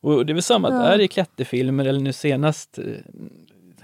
[0.00, 0.76] Och det är väl samma ja.
[0.76, 2.84] där i klätterfilmer eller nu senast eh,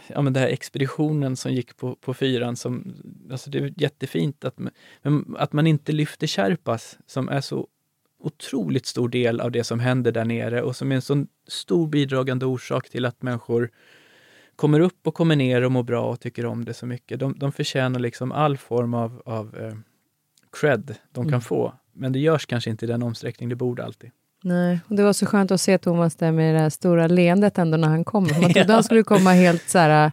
[0.07, 2.57] ja, men det här expeditionen som gick på, på fyran.
[2.57, 2.95] Som,
[3.31, 4.57] alltså det är jättefint att,
[5.37, 7.69] att man inte lyfter Sherpas som är så
[8.19, 11.87] otroligt stor del av det som händer där nere och som är en så stor
[11.87, 13.71] bidragande orsak till att människor
[14.57, 17.21] kommer upp och kommer ner och mår bra och tycker om det så mycket.
[17.21, 19.75] De, de förtjänar liksom all form av, av eh,
[20.61, 21.41] cred de kan mm.
[21.41, 21.75] få.
[21.93, 24.11] Men det görs kanske inte i den omsträckning det borde alltid.
[24.45, 27.59] Nej, och det var så skönt att se Thomas där med det här stora leendet
[27.59, 28.29] ändå när han kom.
[28.41, 30.13] Man trodde han skulle komma helt, så här,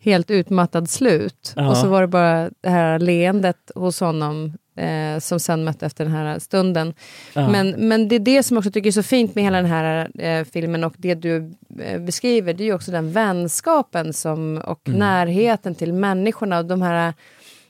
[0.00, 1.52] helt utmattad slut.
[1.56, 1.68] Ja.
[1.70, 6.04] Och så var det bara det här leendet hos honom eh, som sen mötte efter
[6.04, 6.94] den här stunden.
[7.34, 7.48] Ja.
[7.48, 9.70] Men, men det är det som jag också tycker är så fint med hela den
[9.70, 14.62] här eh, filmen och det du eh, beskriver, det är ju också den vänskapen som,
[14.64, 14.98] och mm.
[14.98, 17.14] närheten till människorna och de här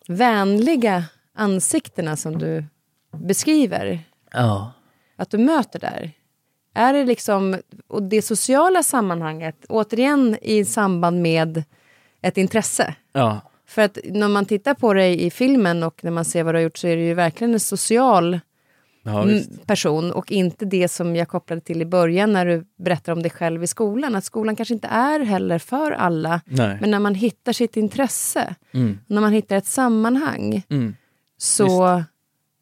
[0.08, 1.04] vänliga
[1.34, 2.64] ansiktena som du
[3.12, 4.00] beskriver.
[4.32, 4.72] Ja
[5.20, 6.12] att du möter där?
[6.74, 7.56] Är det liksom,
[7.88, 11.64] och det sociala sammanhanget, återigen i samband med
[12.22, 12.94] ett intresse?
[13.12, 13.40] Ja.
[13.66, 16.58] För att när man tittar på dig i filmen och när man ser vad du
[16.58, 18.40] har gjort så är du ju verkligen en social
[19.02, 19.26] ja,
[19.66, 23.30] person och inte det som jag kopplade till i början när du berättar om dig
[23.30, 24.14] själv i skolan.
[24.14, 26.40] Att skolan kanske inte är heller för alla.
[26.44, 26.78] Nej.
[26.80, 28.98] Men när man hittar sitt intresse, mm.
[29.06, 30.96] när man hittar ett sammanhang mm.
[31.38, 32.08] så Visst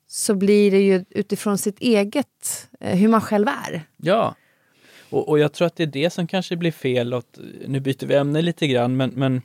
[0.09, 3.83] så blir det ju utifrån sitt eget, eh, hur man själv är.
[3.97, 4.35] Ja,
[5.11, 7.15] och, och, jag tror att det är det som kanske blir fel.
[7.15, 9.43] Åt, nu byter vi ämne lite grann, men, men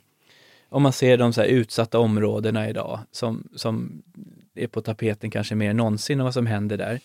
[0.68, 4.02] om man ser de så utsatta områdena idag som, som
[4.54, 7.00] är på tapeten kanske mer än någonsin och vad som händer där.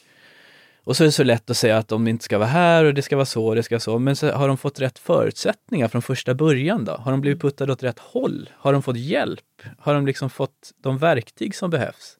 [0.84, 2.94] Och så är det så lätt att säga att de inte ska vara här och
[2.94, 4.00] det ska vara så och det ska vara så.
[4.00, 6.92] Men så har de fått rätt förutsättningar från första början då?
[6.92, 8.50] Har de blivit puttade åt rätt håll?
[8.54, 9.62] Har de fått hjälp?
[9.78, 12.19] Har de liksom fått de verktyg som behövs?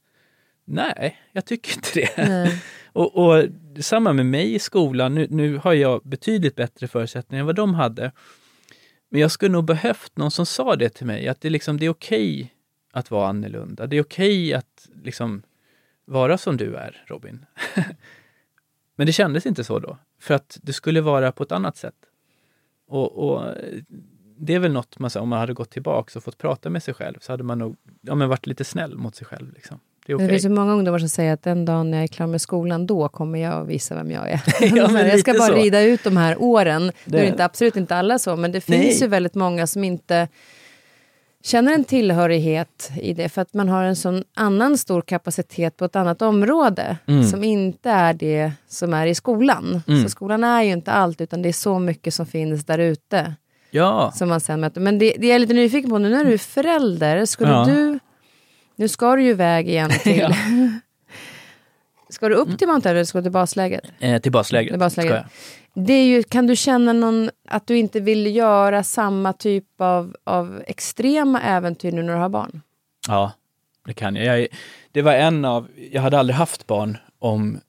[0.72, 2.52] Nej, jag tycker inte det.
[2.94, 3.46] och, och
[3.80, 5.16] samma med mig i skolan.
[5.16, 8.12] Nu, nu har jag betydligt bättre förutsättningar än vad de hade.
[9.10, 11.86] Men jag skulle nog behövt någon som sa det till mig, att det, liksom, det
[11.86, 12.50] är okej okay
[12.92, 13.88] att vara annorlunda.
[13.88, 15.42] Det är okej okay att liksom,
[16.06, 17.46] vara som du är, Robin.
[18.96, 21.96] Men det kändes inte så då, för att det skulle vara på ett annat sätt.
[22.88, 23.56] Och, och
[24.38, 26.94] det är väl något man, om man hade gått tillbaka och fått prata med sig
[26.94, 29.54] själv, så hade man nog ja, men varit lite snäll mot sig själv.
[29.54, 29.80] Liksom.
[30.10, 30.28] Det, okay.
[30.28, 32.42] det finns så många ungdomar som säger att den dagen när jag är klar med
[32.42, 34.42] skolan, då kommer jag att visa vem jag är.
[34.76, 35.54] ja, jag ska bara så.
[35.54, 36.92] rida ut de här åren.
[37.06, 37.18] Det.
[37.18, 39.02] Nu är inte, absolut inte alla så, men det finns Nej.
[39.02, 40.28] ju väldigt många som inte
[41.44, 45.86] känner en tillhörighet i det för att man har en sån annan stor kapacitet på
[45.86, 47.24] ett annat område mm.
[47.24, 49.82] som inte är det som är i skolan.
[49.88, 50.04] Mm.
[50.04, 53.34] Så skolan är ju inte allt utan det är så mycket som finns där ute.
[53.72, 54.12] Ja.
[54.16, 54.82] Som man sen möter.
[54.82, 57.66] Men det, det jag är lite nyfiken på nu när du är förälder, skulle ja.
[57.66, 58.00] du
[58.80, 60.36] nu ska du ju iväg igen till...
[62.10, 63.84] ska du upp till Mount Everest eller ska du till basläget?
[64.00, 64.72] Eh, till basläget.
[64.72, 65.26] Till basläget.
[65.74, 70.16] Det är ju, kan du känna någon, att du inte vill göra samma typ av,
[70.24, 72.62] av extrema äventyr nu när du har barn?
[73.08, 73.32] Ja,
[73.86, 74.40] det kan jag.
[74.40, 74.48] jag.
[74.92, 77.60] Det var en av, jag hade aldrig haft barn om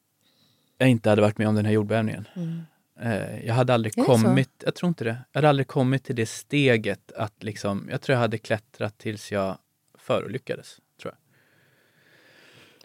[0.78, 2.28] jag inte hade varit med om den här jordbävningen.
[2.35, 2.62] Mm.
[3.03, 4.66] Eh, jag hade aldrig kommit, så?
[4.66, 8.15] jag tror inte det, jag hade aldrig kommit till det steget att liksom, jag tror
[8.15, 9.59] jag hade klättrat tills jag
[9.99, 10.77] förolyckades.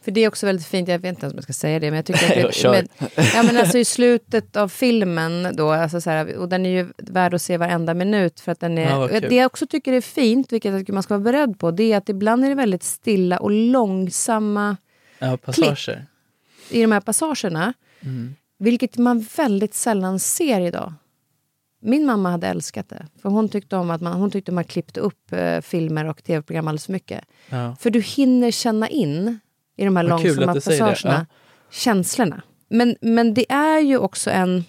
[0.06, 1.92] För det är också väldigt fint, jag vet inte ens om jag ska säga det,
[1.92, 2.90] men jag tycker att det, med,
[3.34, 6.88] ja, men alltså I slutet av filmen, då, alltså så här, och den är ju
[6.98, 8.40] värd att se varenda minut.
[8.40, 11.24] För att den är, ja, det jag också tycker är fint, vilket man ska vara
[11.24, 14.78] beredd på, det är att ibland är det väldigt stilla och långsamma
[15.20, 16.06] ja, passager.
[16.70, 17.74] i de här passagerna.
[18.00, 18.36] Mm.
[18.60, 20.94] Vilket man väldigt sällan ser idag.
[21.82, 23.06] min mamma hade älskat det.
[23.22, 26.68] För hon tyckte om att man, hon tyckte man klippte upp eh, filmer och tv-program
[26.68, 27.26] alldeles för mycket.
[27.50, 27.76] Ja.
[27.80, 29.40] För du hinner känna in
[29.76, 31.26] i de här Vad långsamma passagerna
[31.72, 32.42] känslorna.
[32.70, 34.64] Men, men det är ju också en...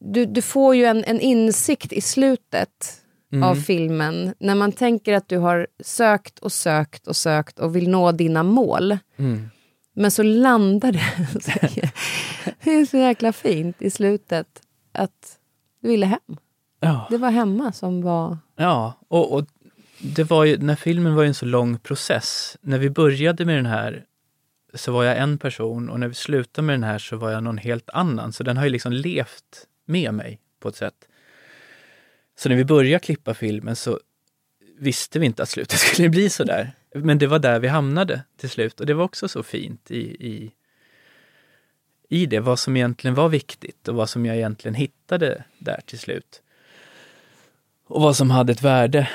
[0.00, 3.02] Du, du får ju en, en insikt i slutet
[3.32, 3.48] Mm.
[3.48, 7.88] av filmen när man tänker att du har sökt och sökt och sökt och vill
[7.88, 8.98] nå dina mål.
[9.16, 9.50] Mm.
[9.94, 11.00] Men så landar det.
[12.64, 14.46] det är så jäkla fint i slutet
[14.92, 15.38] att
[15.82, 16.36] du ville hem.
[16.80, 17.06] Ja.
[17.10, 18.38] Det var hemma som var...
[18.56, 19.46] Ja, och, och
[20.00, 22.56] det var ju, den här filmen var ju en så lång process.
[22.60, 24.04] När vi började med den här
[24.74, 27.42] så var jag en person och när vi slutade med den här så var jag
[27.42, 28.32] någon helt annan.
[28.32, 31.08] Så den har ju liksom levt med mig på ett sätt.
[32.38, 34.00] Så när vi började klippa filmen så
[34.78, 36.72] visste vi inte att slutet skulle bli så där.
[36.94, 40.26] Men det var där vi hamnade till slut och det var också så fint i,
[40.26, 40.52] i,
[42.08, 45.98] i det, vad som egentligen var viktigt och vad som jag egentligen hittade där till
[45.98, 46.42] slut.
[47.86, 49.08] Och vad som hade ett värde.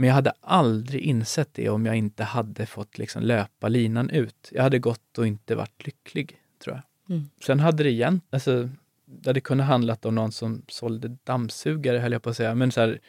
[0.00, 4.48] Men jag hade aldrig insett det om jag inte hade fått liksom löpa linan ut.
[4.52, 7.14] Jag hade gått och inte varit lycklig, tror jag.
[7.16, 7.30] Mm.
[7.46, 8.68] Sen hade det igen, alltså,
[9.04, 12.54] det hade kunnat handlat om någon som sålde dammsugare, höll jag på att säga.
[12.54, 13.00] Men så här,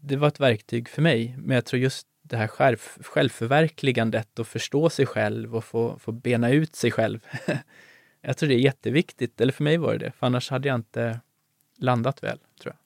[0.00, 1.34] det var ett verktyg för mig.
[1.38, 6.12] Men jag tror just det här själv, självförverkligandet och förstå sig själv och få, få
[6.12, 7.26] bena ut sig själv.
[8.20, 10.74] jag tror det är jätteviktigt, eller för mig var det det, för annars hade jag
[10.74, 11.20] inte
[11.78, 12.81] landat väl, tror jag.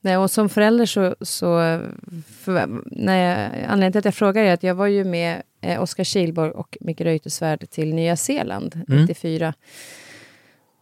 [0.00, 1.14] Nej, och som förälder så...
[1.20, 1.80] så
[2.26, 5.82] för, när jag, anledningen till att jag frågar är att jag var ju med eh,
[5.82, 9.02] Oskar Kihlborg och Micke Reuterswärd till Nya Zeeland Mm.
[9.02, 9.54] 94.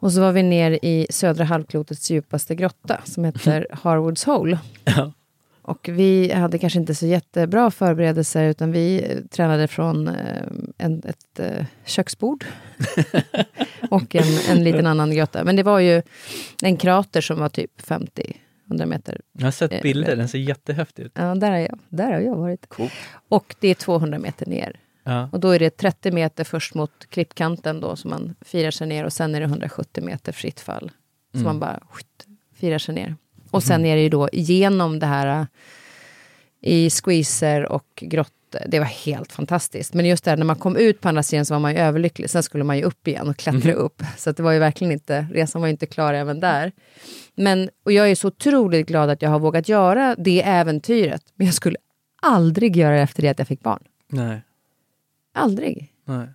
[0.00, 4.58] Och så var vi ner i södra halvklotets djupaste grotta som heter Harwoods Hole.
[4.84, 5.12] Ja.
[5.62, 10.42] Och vi hade kanske inte så jättebra förberedelser utan vi eh, tränade från eh,
[10.78, 12.44] en, ett eh, köksbord
[13.90, 15.44] och en, en liten annan grotta.
[15.44, 16.02] Men det var ju
[16.62, 17.80] en krater som var typ
[18.68, 19.20] 50-100 meter.
[19.32, 21.12] Jag har sett Eh, bilder, den ser jättehäftig ut.
[21.14, 22.68] Ja, där har jag, där har jag varit.
[22.68, 22.92] Coolt.
[23.28, 24.80] Och det är 200 meter ner.
[25.04, 25.28] Ja.
[25.32, 29.04] Och då är det 30 meter först mot klippkanten då som man firar sig ner
[29.04, 30.90] och sen är det 170 meter fritt fall.
[31.32, 31.44] Så Mm.
[31.44, 33.16] man bara skjut, firar sig ner.
[33.50, 35.46] Och sen är det ju då genom det här äh,
[36.60, 38.34] i squeezer och grottor.
[38.66, 39.94] Det var helt fantastiskt.
[39.94, 41.78] Men just det här, när man kom ut på andra sidan så var man ju
[41.78, 42.30] överlycklig.
[42.30, 44.02] Sen skulle man ju upp igen och klättra upp.
[44.16, 46.72] Så det var ju verkligen inte, resan var ju inte klar även där.
[47.34, 51.22] Men, och jag är så otroligt glad att jag har vågat göra det äventyret.
[51.34, 51.76] Men jag skulle
[52.22, 53.82] aldrig göra det efter det att jag fick barn.
[54.08, 54.42] Nej.
[55.34, 55.92] Aldrig.
[56.04, 56.28] Nej.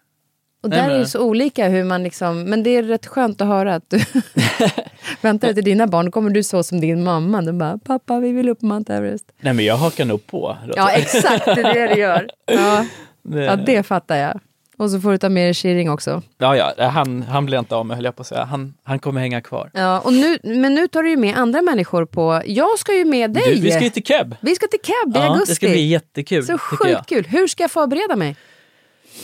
[0.64, 3.06] Och Nej, där men- är det så olika hur man liksom, men det är rätt
[3.08, 4.00] skönt att höra att du
[5.22, 8.50] väntar till dina barn, kommer du så som din mamma, du bara pappa vi vill
[8.50, 9.26] upp Mount Everest.
[9.42, 10.58] Nej, men jag hakar nog på.
[10.76, 12.30] Ja exakt, det är det du gör.
[12.46, 12.86] Ja,
[13.24, 14.40] Det- ja det fattar jag.
[14.78, 16.22] Och så får du ta med dig Shiring också.
[16.38, 18.44] ja, ja, han, han blir inte av med, höll jag på att säga.
[18.44, 19.70] Han, han kommer hänga kvar.
[19.74, 23.06] Ja, och nu, men nu tar du ju med andra människor på, jag ska ju
[23.06, 23.44] med dig.
[23.56, 24.36] Du, vi ska ju till Keb!
[24.42, 25.52] Vi ska till Keb i Ja, augusti.
[25.52, 27.26] det ska bli jättekul, så sjukt kul.
[27.30, 28.36] Hur ska jag förbereda mig?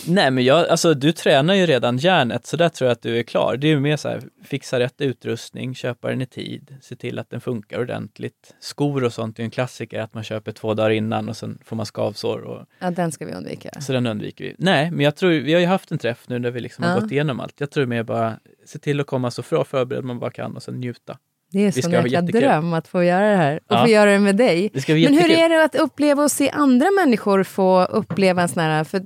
[0.07, 3.19] Nej, men jag, alltså, du tränar ju redan järnet, så där tror jag att du
[3.19, 3.57] är klar.
[3.57, 7.19] Det är ju mer så här, fixa rätt utrustning, köpa den i tid, se till
[7.19, 8.55] att den funkar ordentligt.
[8.59, 11.59] Skor och sånt är ju en klassiker, att man köper två dagar innan och sen
[11.65, 12.39] får man skavsår.
[12.41, 13.69] Och, Ja, den ska vi undvika.
[13.81, 14.55] så den undviker vi.
[14.57, 16.91] Nej, men jag tror, vi har ju haft en träff nu där vi liksom har
[16.91, 16.99] Ja.
[16.99, 17.53] gått igenom allt.
[17.59, 18.33] Jag tror mer bara
[18.65, 21.17] se till att komma så bra förberedd man bara kan och sen njuta.
[21.51, 23.55] Det är Vi sån jäkla dröm att få göra det här.
[23.67, 23.83] Och Ja.
[23.85, 24.69] få göra det med dig.
[24.73, 28.63] Det Men hur är det att uppleva och se andra människor få uppleva en sån
[28.63, 28.83] här...
[28.83, 29.01] För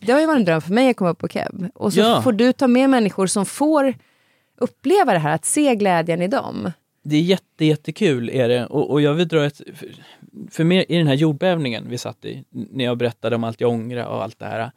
[0.00, 1.70] det har ju varit en dröm för mig att komma upp på Keb.
[1.74, 2.22] Och så Ja.
[2.22, 3.94] får du ta med människor som får
[4.56, 6.72] uppleva det här, att se glädjen i dem.
[7.02, 9.56] Det är jätte, jättekul är det och, och jag vill dra ett...
[9.74, 9.88] För,
[10.50, 13.70] för mig i den här jordbävningen vi satt i, när jag berättade om allt jag
[13.70, 14.70] ångrar och allt det här.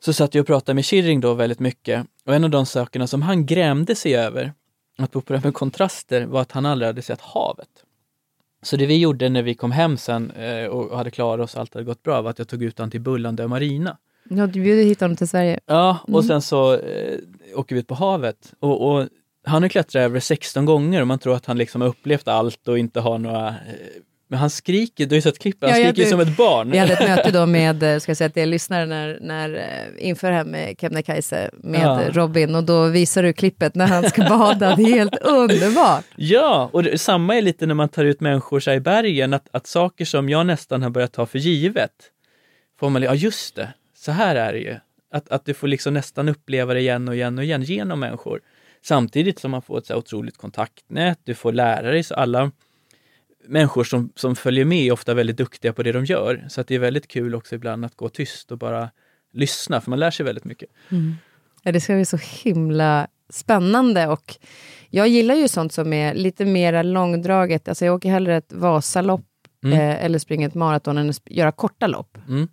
[0.00, 3.06] Så satt jag och pratade med Kirring då väldigt mycket och en av de sakerna
[3.06, 4.52] som han grämde sig över,
[4.98, 7.68] att på med kontraster, var att han aldrig hade sett havet.
[8.66, 11.60] Så det vi gjorde när vi kom hem sen eh, och hade klarat oss och
[11.60, 13.96] allt hade gått bra var att jag tog ut honom till Bullandö Marina.
[14.30, 15.60] Ja, du bjuder hit honom till Sverige.
[15.66, 16.22] Ja, och Mm.
[16.22, 17.18] sen så eh,
[17.54, 18.52] åker vi ut på havet.
[18.60, 19.08] Och, och
[19.44, 22.68] han har klättrat över 16 gånger och man tror att han liksom har upplevt allt
[22.68, 23.48] och inte har några...
[23.48, 23.54] Eh,
[24.28, 26.70] men han skriker, du har ju sett klippen, han Ja, skriker ju som ett barn.
[26.70, 29.54] Vi hade ett möte då med, eh, ska jag säga att jag lyssnade när, när,
[29.54, 32.00] eh, inför det här med Kebnekaise med Ja.
[32.12, 34.76] Robin och då visar du klippet när han ska bada.
[34.76, 36.04] Det är helt underbart.
[36.16, 39.48] Ja, och det, samma är lite när man tar ut människor så i bergen, att,
[39.52, 41.92] att saker som jag nästan har börjat ta för givet,
[42.80, 44.76] får man, ja just det, så här är det ju.
[45.12, 48.40] Att, att du får liksom nästan uppleva det igen och igen och igen genom människor.
[48.84, 52.50] Samtidigt som man får ett så otroligt kontaktnät, du får lära dig, så alla
[53.48, 56.44] människor som, som följer med är ofta väldigt duktiga på det de gör.
[56.48, 58.90] Så att det är väldigt kul också ibland att gå tyst och bara
[59.32, 60.68] lyssna, för man lär sig väldigt mycket.
[61.62, 64.34] Ja, det ska bli så himla spännande och
[64.90, 67.68] jag gillar ju sånt som är lite mer långdraget.
[67.68, 69.22] Alltså jag åker hellre ett Vasalopp
[69.64, 69.78] Mm.
[69.80, 72.18] eh, eller springer ett maraton än att göra korta lopp.
[72.28, 72.42] Mm.
[72.42, 72.48] Eh,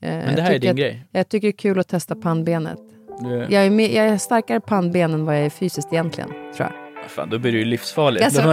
[0.00, 1.06] Men det här är din att, grej.
[1.10, 2.78] Jag tycker det är kul att testa pannbenet.
[3.20, 6.68] Du, Jag är, mer, jag är starkare pannben än vad jag är fysiskt egentligen, tror
[6.70, 6.83] jag.
[7.08, 8.24] Fan, då blir det ju livsfarligt.
[8.24, 8.48] Alltså, då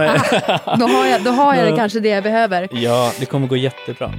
[0.86, 2.68] har jag, då har jag kanske det jag behöver.
[2.72, 4.12] ja, det kommer gå jättebra.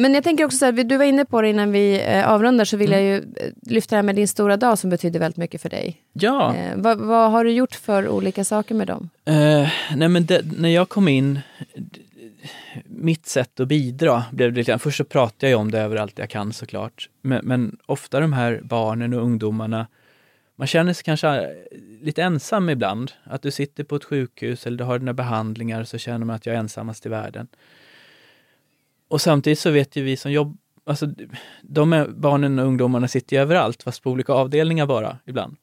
[0.00, 2.64] Men jag tänker också så här, du var inne på det innan vi eh, avrundar,
[2.64, 3.04] så vill Mm.
[3.04, 5.68] jag ju eh, lyfta det här med din stora dag som betyder väldigt mycket för
[5.68, 6.02] dig.
[6.12, 6.54] Ja.
[6.56, 9.10] Eh, vad, vad har du gjort för olika saker med dem?
[9.24, 11.40] Eh, nej men det, när jag kom in,
[12.84, 16.30] mitt sätt att bidra blev det lite först så pratar jag om det överallt jag
[16.30, 19.86] kan såklart, men, men ofta de här barnen och ungdomarna,
[20.56, 21.50] man känner sig kanske
[22.02, 23.12] lite ensam ibland.
[23.24, 26.46] Att du sitter på ett sjukhus eller du har dina behandlingar så känner man att
[26.46, 27.48] jag är ensammast i världen.
[29.10, 31.06] Och samtidigt så vet ju vi som jobbar, alltså
[31.62, 35.56] de är, barnen och ungdomarna sitter ju överallt, fast på olika avdelningar bara ibland.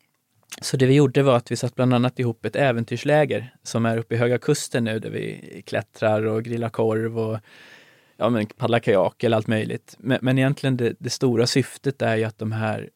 [0.61, 3.97] Så det vi gjorde var att vi satt bland annat ihop ett äventyrsläger som är
[3.97, 7.39] uppe i Höga Kusten nu där vi klättrar och grillar korv och
[8.17, 9.95] ja, men paddlar kajak eller allt möjligt.
[9.99, 12.89] Men, men egentligen det, det stora syftet är ju att de här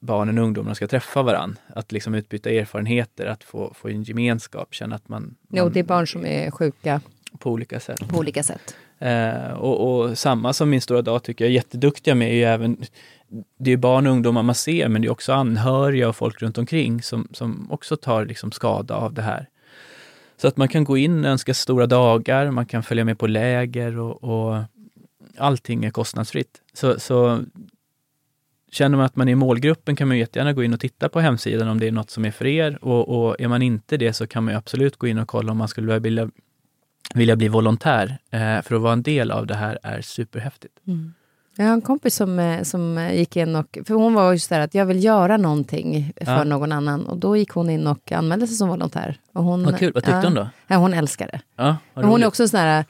[0.00, 1.58] barnen och ungdomarna ska träffa varann.
[1.66, 5.80] Att liksom utbyta erfarenheter, att få, få en gemenskap, känna att man, Jo, man det
[5.80, 7.00] är barn som är sjuka
[7.38, 8.08] på olika sätt.
[8.08, 8.76] på olika sätt.
[8.98, 12.44] Eh, och, och samma som min stora dag tycker jag är jätteduktiga med är ju
[12.44, 12.76] även
[13.58, 16.58] det är barn och ungdomar man ser, men det är också anhöriga och folk runt
[16.58, 19.48] omkring som, som också tar liksom skada av det här.
[20.36, 23.26] Så att man kan gå in och önska stora dagar, man kan följa med på
[23.26, 24.62] läger och, och
[25.36, 26.60] allting är kostnadsfritt.
[26.72, 27.40] Så, så
[28.70, 31.08] känner man att man är i målgruppen kan man ju jättegärna gå in och titta
[31.08, 32.84] på hemsidan om det är något som är för er.
[32.84, 35.52] Och, och är man inte det så kan man ju absolut gå in och kolla
[35.52, 36.30] om man skulle vilja,
[37.14, 38.18] vilja bli volontär.
[38.30, 40.74] Eh, för att vara en del av det här är superhäftigt.
[41.56, 43.78] Jag har en kompis som, eh, som eh, gick in och...
[43.86, 46.44] För hon var just där att jag vill göra någonting för Ja.
[46.44, 47.06] någon annan.
[47.06, 49.20] Och då gick hon in och anmälde sig som volontär.
[49.32, 50.48] Och hon, Vad kul, vad tyckte ja, hon då?
[50.66, 51.40] Ja, hon älskar det.
[51.56, 52.84] Ja, hon är också sån här...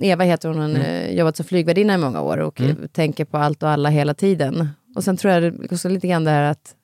[0.00, 0.82] Eva heter hon, hon Mm.
[1.06, 2.70] har jobbat som flygvärdinna i många år och Mm.
[2.82, 4.68] eh, tänker på allt och alla hela tiden.
[4.96, 6.74] Och sen tror jag det också lite grann det här att,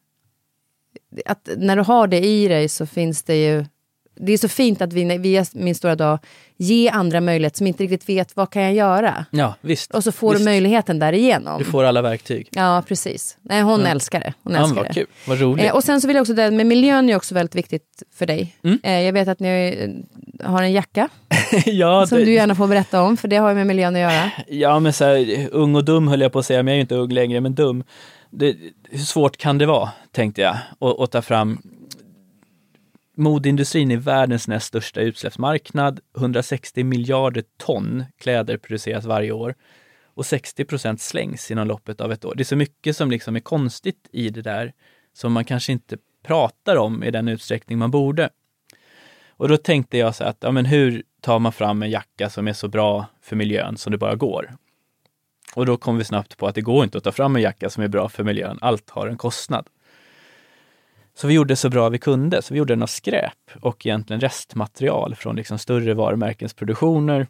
[1.26, 3.64] att när du har det i dig så finns det ju...
[4.20, 6.18] Det är så fint att vi via min stora dag
[6.56, 9.24] ge andra möjlighet som inte riktigt vet vad kan jag göra.
[9.30, 9.94] Ja, visst.
[9.94, 10.40] Och så får visst.
[10.40, 11.58] du möjligheten därigenom.
[11.58, 12.48] Du får alla verktyg.
[12.50, 13.36] Ja, precis.
[13.42, 13.86] Nej, hon Ja.
[13.86, 14.34] älskar det.
[14.42, 14.92] Hon Ja, älskar vad det.
[14.94, 15.64] kul, vad roligt.
[15.66, 18.26] Eh, och sen så vill jag också det med miljön är också väldigt viktigt för
[18.26, 18.56] dig.
[18.64, 18.78] Mm.
[18.82, 19.48] Eh, jag vet att ni
[20.44, 21.08] har en jacka
[21.66, 24.00] ja, som det, du gärna får berätta om, för det har ju med miljön att
[24.00, 24.30] göra.
[24.48, 26.78] ja, men så här, ung och dum höll jag på att säga, men jag är
[26.78, 27.84] ju inte ung längre, men dum.
[28.30, 28.56] Det,
[28.90, 31.62] hur svårt kan det vara, tänkte jag, att, att ta fram
[33.18, 36.00] Modeindustrin är världens näst största utsläppsmarknad.
[36.16, 39.54] 160 miljarder ton kläder produceras varje år
[40.04, 42.34] och 60 procent slängs inom loppet av ett år.
[42.36, 44.72] Det är så mycket som liksom är konstigt i det där
[45.12, 48.30] som man kanske inte pratar om i den utsträckning man borde.
[49.28, 52.48] Och då tänkte jag så att, ja men hur tar man fram en jacka som
[52.48, 54.56] är så bra för miljön som det bara går?
[55.54, 57.70] Och då kom vi snabbt på att det går inte att ta fram en jacka
[57.70, 58.58] som är bra för miljön.
[58.60, 59.66] Allt har en kostnad.
[61.18, 62.42] Så vi gjorde så bra vi kunde.
[62.42, 67.26] Så vi gjorde den av skräp och egentligen restmaterial från liksom större varumärkensproduktioner.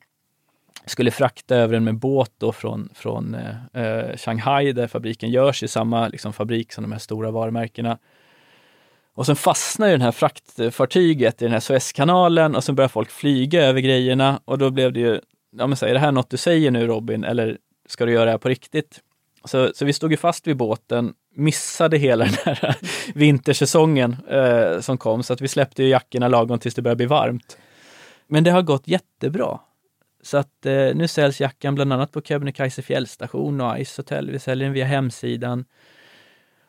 [0.87, 5.63] Skulle frakta över den med båt då från, från eh, eh, Shanghai där fabriken görs
[5.63, 7.99] i samma liksom, fabrik som de här stora varumärkena.
[9.15, 13.11] Och sen fastnar ju det här fraktfartyget i den här Suezkanalen och sen börjar folk
[13.11, 15.21] flyga över grejerna och då blev det ju,
[15.57, 18.25] ja men säg, är det här något du säger nu Robin eller ska du göra
[18.25, 19.01] det här på riktigt?
[19.45, 22.77] Så, så vi stod ju fast vid båten, missade hela den här
[23.15, 27.07] vintersäsongen eh, som kom så att vi släppte ju jackorna lagom tills det började bli
[27.07, 27.59] varmt.
[28.27, 29.61] Men det har gått jättebra.
[30.23, 34.31] Så att eh, nu säljs jackan bland annat på Kebnekaise fjällstation och Ice Hotel.
[34.31, 35.65] Vi säljer den via hemsidan.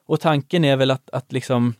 [0.05, 1.73] Och tanken är väl att, att liksom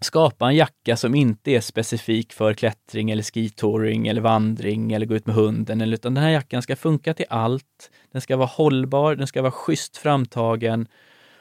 [0.00, 5.14] skapa en jacka som inte är specifik för klättring eller skitouring eller vandring eller gå
[5.14, 5.80] ut med hunden.
[5.80, 7.90] Utan den här jackan ska funka till allt.
[8.12, 10.88] Den ska vara hållbar, den ska vara schysst framtagen.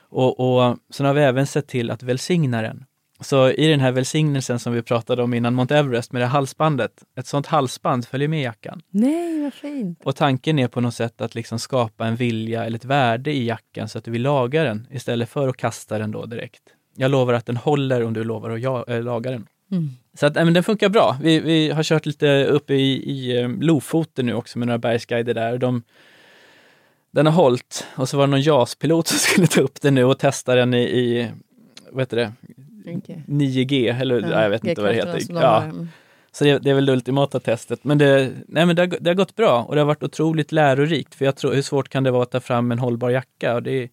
[0.09, 2.85] Och, och sen har vi även sett till att välsigna den.
[3.19, 6.31] Så i den här välsignelsen som vi pratade om innan Mount Everest med det här
[6.31, 8.81] halsbandet, ett sånt halsband följer med jackan.
[8.89, 10.01] Nej, vad fint.
[10.03, 13.45] Och tanken är på något sätt att liksom skapa en vilja eller ett värde i
[13.45, 16.61] jackan så att du vill laga den istället för att kasta den då direkt.
[16.97, 19.47] Jag lovar att den håller om du lovar att ja, äh, laga den.
[19.71, 19.89] Mm.
[20.13, 21.17] Så att, äh, men den funkar bra.
[21.21, 25.33] Vi, vi har kört lite uppe i, i eh, Lofoten nu också med några bergsguider
[25.33, 25.57] där.
[25.57, 25.83] De,
[27.11, 30.03] den har hållit och så var det någon JAS-pilot som skulle ta upp den nu
[30.03, 31.31] och testa den i, i
[31.91, 32.33] vad heter det,
[32.95, 33.15] Okay.
[33.27, 35.21] 9G, eller Ja, jag vet inte vad det heter.
[35.29, 35.63] Ja, har.
[35.63, 35.87] Mm.
[36.31, 37.83] så det, det är väl det ultimata testet.
[37.83, 40.51] Men, det, nej, men det, har, det har gått bra och det har varit otroligt
[40.51, 41.15] lärorikt.
[41.15, 43.55] För jag tror, hur svårt kan det vara att ta fram en hållbar jacka?
[43.55, 43.89] Och det, är,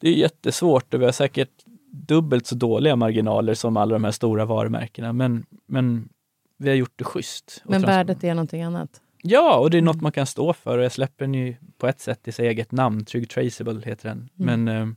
[0.00, 1.63] det är jättesvårt och vi har säkert
[1.94, 5.12] dubbelt så dåliga marginaler som alla de här stora varumärkena.
[5.12, 6.08] Men, men
[6.58, 7.62] vi har gjort det schysst.
[7.64, 9.00] Men värdet är någonting annat.
[9.22, 11.86] Ja, och det är något man kan stå för och jag släpper den ju på
[11.86, 14.28] ett sätt i sitt eget namn, Trygg Traceable heter den.
[14.38, 14.64] Mm.
[14.64, 14.94] Men, eh,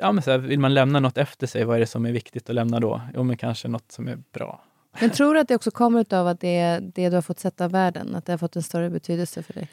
[0.00, 2.12] ja, men så här, vill man lämna något efter sig, vad är det som är
[2.12, 3.00] viktigt att lämna då?
[3.14, 4.64] Jo, men kanske något som är bra.
[5.00, 7.68] Men tror du att det också kommer av att det det du har fått sätta
[7.68, 8.14] världen?
[8.14, 9.68] Att det har fått en större betydelse för dig?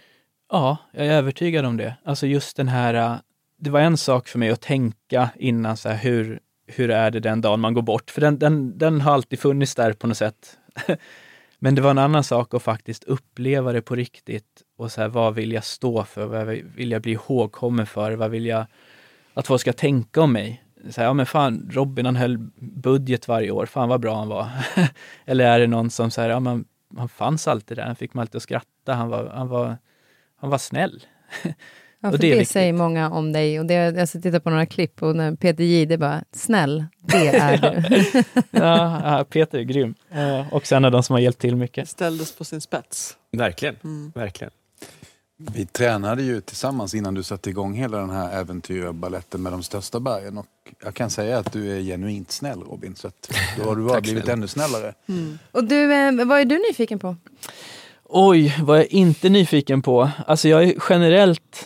[0.49, 1.95] Ja, jag är övertygad om det.
[2.03, 3.17] Alltså just den här, eh,
[3.57, 7.19] det var en sak för mig att tänka innan, så här, hur, hur är det
[7.19, 8.11] den dagen man går bort?
[8.11, 10.57] För den, den, den har alltid funnits där på något sätt.
[11.59, 15.07] Men det var en annan sak att faktiskt uppleva det på riktigt och så här,
[15.07, 16.25] vad vill jag stå för?
[16.25, 18.11] Vad vill jag bli ihågkommen för?
[18.11, 18.65] Vad vill jag
[19.33, 20.63] att folk ska tänka om mig?
[20.89, 24.27] Så här, ja men fan, Robin han höll budget varje år, fan vad bra han
[24.27, 24.49] var.
[25.25, 26.65] Eller är det någon som säger, ja men
[26.97, 29.77] han fanns alltid där, han fick mig alltid att skratta, han var, han var,
[30.35, 31.05] han var snäll.
[32.05, 33.59] Ja, Och det det, är säger många om dig.
[33.59, 37.27] Och det, jag ska titta på några klipp och när Peter Jihde bara, snäll, det
[37.27, 37.57] är
[38.11, 38.23] du.
[38.51, 39.95] Ja, ja, Peter är grym.
[40.11, 41.89] Eh, Också en av de som har hjälpt till mycket.
[41.89, 43.17] ställdes på sin spets.
[43.31, 43.75] Verkligen.
[43.83, 44.11] Mm.
[44.15, 44.51] Verkligen.
[45.51, 49.99] Vi tränade ju tillsammans innan du satte igång hela den här äventyrarbaletten med de största
[49.99, 50.37] bergen.
[50.37, 50.45] Och
[50.83, 52.95] jag kan säga att du är genuint snäll Robin.
[52.95, 54.33] Så att då har du bara blivit snälla.
[54.37, 54.93] ännu snällare.
[55.51, 57.15] Och du, eh, vad är du nyfiken på?
[58.09, 60.09] Oj, vad jag inte nyfiken på.
[60.27, 61.65] Alltså jag är generellt,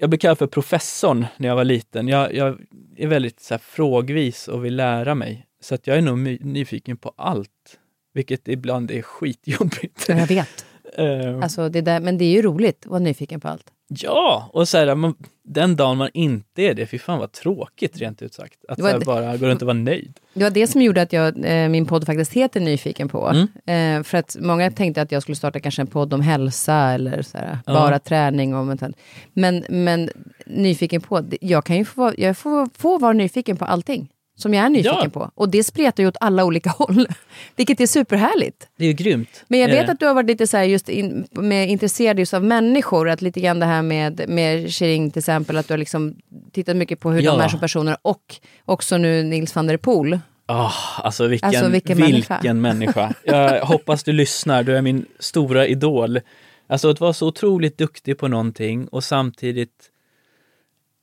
[0.00, 2.08] jag blev kallad för professorn när jag var liten.
[2.08, 2.60] Jag, jag
[2.96, 5.46] är väldigt så här, frågvis och vill lära mig.
[5.60, 7.78] Så att jag är nog nyfiken på allt.
[8.14, 10.08] Vilket ibland är skitjobbigt.
[10.08, 10.66] Jag vet.
[10.96, 13.66] Eh, Alltså, det där, men det är ju roligt att vara nyfiken på allt.
[13.90, 17.98] Ja, och så här, man, den dagen man inte är det, fy fan vad tråkigt
[17.98, 18.64] rent ut sagt.
[18.68, 20.18] Att Det bara gå runt och vara nöjd.
[20.34, 23.28] Det var det som gjorde att jag, eh, min podd faktiskt heter Nyfiken på.
[23.66, 23.98] Mm.
[23.98, 27.22] Eh, för att många tänkte att jag skulle starta kanske en podd om hälsa eller
[27.22, 28.54] så här, bara träning.
[28.54, 28.78] Och
[29.32, 30.10] men, men
[30.46, 34.08] Nyfiken på, jag kan ju få, jag får, få vara nyfiken på allting
[34.42, 35.10] som jag är nyfiken Ja.
[35.10, 35.30] på.
[35.34, 37.06] Och det spretar ju åt alla olika håll.
[37.56, 38.68] Vilket är superhärligt.
[38.76, 39.44] Det är ju grymt.
[39.48, 42.44] Men jag vet att du har varit lite så just in, med, intresserad just av
[42.44, 43.08] människor.
[43.08, 45.56] Att lite grann det här med, med Shirin till exempel.
[45.56, 46.14] Att du har liksom
[46.52, 47.32] tittat mycket på hur Ja.
[47.32, 47.96] de är som personer.
[48.02, 50.18] Och också nu Nils van der Poel.
[50.46, 50.72] Ah,
[51.02, 52.52] alltså vilken, Alltså, vilken vilken, människa.
[52.54, 53.14] människa.
[53.24, 56.20] Jag hoppas du lyssnar, du är min stora idol.
[56.68, 59.70] Alltså att vara så otroligt duktig på någonting och samtidigt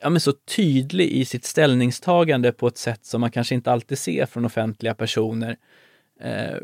[0.02, 3.98] ja, men så tydlig i sitt ställningstagande på ett sätt som man kanske inte alltid
[3.98, 5.58] ser från offentliga personer.
[6.22, 6.58] Eh,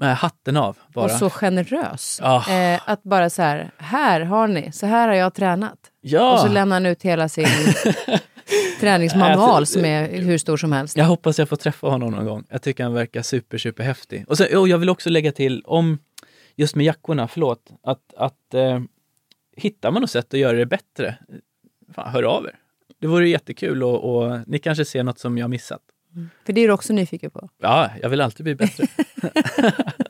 [0.00, 1.04] hatten av bara.
[1.04, 2.20] Och så generös.
[2.22, 2.50] Ah.
[2.52, 5.78] Eh, att bara så här, här har ni, så här har jag tränat.
[6.00, 7.46] ja, Och så lämnar han ut hela sin
[8.80, 10.96] träningsmanual som är hur stor som helst.
[10.96, 12.44] jag hoppas jag får träffa honom någon gång.
[12.48, 14.24] Jag tycker han verkar super, super häftig.
[14.28, 15.98] Och, sen, och jag vill också lägga till om
[16.56, 18.80] just med jackorna, förlåt, att, att eh,
[19.56, 21.18] hittar man något sätt att göra det bättre,
[21.94, 22.54] fan, hör av er.
[23.06, 25.80] Det vore jättekul och, och ni kanske ser något som jag missat.
[26.46, 27.48] För det är du också nyfiken på.
[27.58, 28.86] Ja, jag vill alltid bli bättre.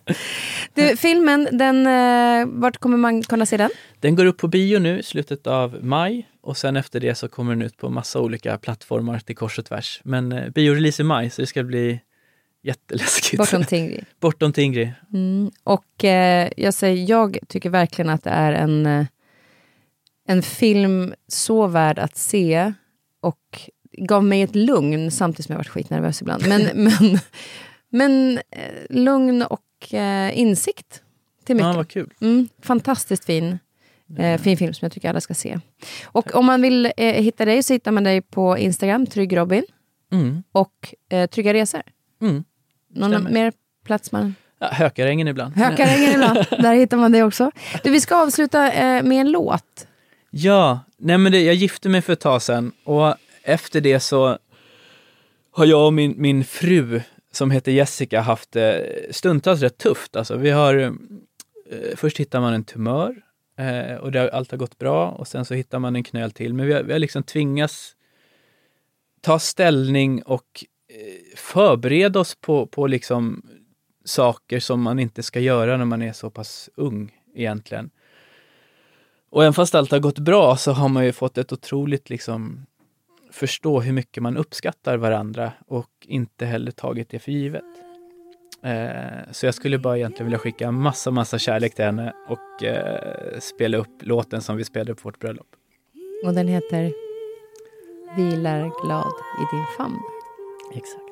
[0.75, 3.71] Du, filmen, den, eh, vart kommer man kunna se den?
[4.01, 7.29] Den går upp på bio nu i slutet av maj och sen efter det så
[7.29, 10.01] kommer den ut på massa olika plattformar till kors och tvärs.
[10.05, 12.01] Men eh, biorelease i maj så det ska bli
[12.63, 13.37] jätteläskigt.
[13.37, 14.05] Bortom Tingri.
[14.21, 14.93] Bortom Tingri.
[15.13, 15.51] Mm.
[15.65, 19.07] Och eh, jag säger, jag tycker verkligen att det är en, eh,
[20.29, 22.73] en film så värd att se
[23.27, 23.61] och
[23.99, 26.49] gav mig ett lugn samtidigt som jag varit skitnervös ibland.
[26.49, 27.19] Men, men,
[27.91, 31.03] men eh, lugn och eh, insikt
[31.45, 31.77] till Ja, mycket.
[31.77, 32.13] vad kul.
[32.21, 33.59] Mm, fantastiskt fin.
[34.19, 35.59] Eh, fin film som jag tycker alla ska se.
[36.05, 39.65] Och om man vill eh, hitta dig så hittar man dig på Instagram, Trygg Robin,
[40.13, 40.43] Mm.
[40.53, 41.83] och eh, Trygga Resor.
[42.23, 42.45] Mm.
[42.95, 43.53] Någon mer
[43.85, 44.35] plats man...
[44.59, 45.57] Ja, Hökarängen ibland.
[45.57, 47.51] Hökarängen ibland, där hittar man det också.
[47.85, 49.87] Du, vi ska avsluta eh, med en låt.
[50.39, 54.39] Ja, nej men det, jag gifte mig för ett tag sedan och efter det så
[55.51, 57.01] har jag och min, min fru
[57.33, 60.17] som heter Jessica haft det stundtals rätt tufft.
[60.17, 60.75] Alltså, vi har,
[61.71, 63.17] eh, först hittar man en tumör
[63.59, 66.31] eh, och det har, allt har gått bra och sen så hittar man en knöl
[66.31, 66.55] till.
[66.55, 67.97] Men vi har, vi har liksom tvingats
[69.21, 73.43] ta ställning och eh, förbereda oss på, på liksom
[74.05, 77.91] saker som man inte ska göra när man är så pass ung egentligen.
[79.37, 82.67] Och även fast allt har gått bra så har man ju fått ett otroligt liksom
[83.31, 87.65] förstå hur mycket man uppskattar varandra och inte heller tagit det för givet.
[88.63, 93.39] Eh, så jag skulle bara egentligen vilja skicka massa, massa kärlek till henne och eh,
[93.41, 95.49] spela upp låten som vi spelade på vårt bröllop.
[96.25, 96.93] Och den heter
[98.17, 99.99] Vilar glad i din famn.
[100.75, 101.03] Exakt.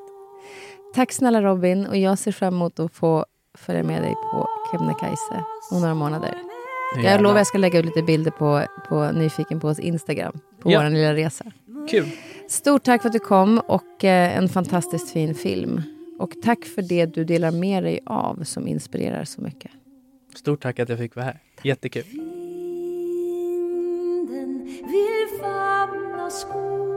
[0.95, 5.43] tack snälla Robin och jag ser fram emot att få följa med dig på Kebnekaise
[5.71, 6.54] om några månader.
[6.95, 7.11] Jävlar.
[7.11, 10.71] Jag lovar jag ska lägga ut lite bilder på, på Nyfiken på oss Instagram på
[10.71, 10.81] Ja.
[10.83, 11.45] vår lilla resa.
[11.89, 12.05] Kul.
[12.49, 15.81] Stort tack för att du kom och eh, en fantastiskt fin film.
[16.19, 19.71] Och tack för det du delar med dig av som inspirerar så mycket.
[20.35, 21.39] Stort tack att jag fick vara här.
[21.63, 22.03] Jättekul.
[24.29, 26.94] Vinden vill famna skogen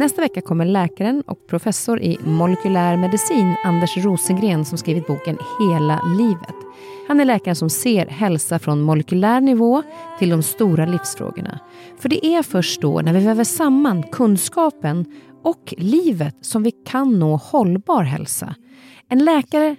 [0.00, 6.02] Nästa vecka kommer läkaren och professor i molekylär medicin Anders Rosengren som skrivit boken Hela
[6.18, 6.54] livet.
[7.08, 9.82] Han är läkaren som ser hälsa från molekylär nivå
[10.18, 11.60] till de stora livsfrågorna.
[11.98, 15.04] För det är först då när vi väver samman kunskapen
[15.42, 18.54] och livet som vi kan nå hållbar hälsa.
[19.08, 19.76] En läkare,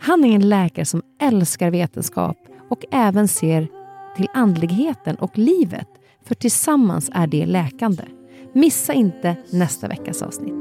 [0.00, 2.36] han är en läkare som älskar vetenskap
[2.70, 3.68] och även ser
[4.16, 5.88] till andligheten och livet.
[6.24, 8.04] För tillsammans är det läkande.
[8.52, 10.54] Missa inte nästa veckas avsnitt.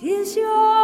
[0.00, 0.83] Tills jag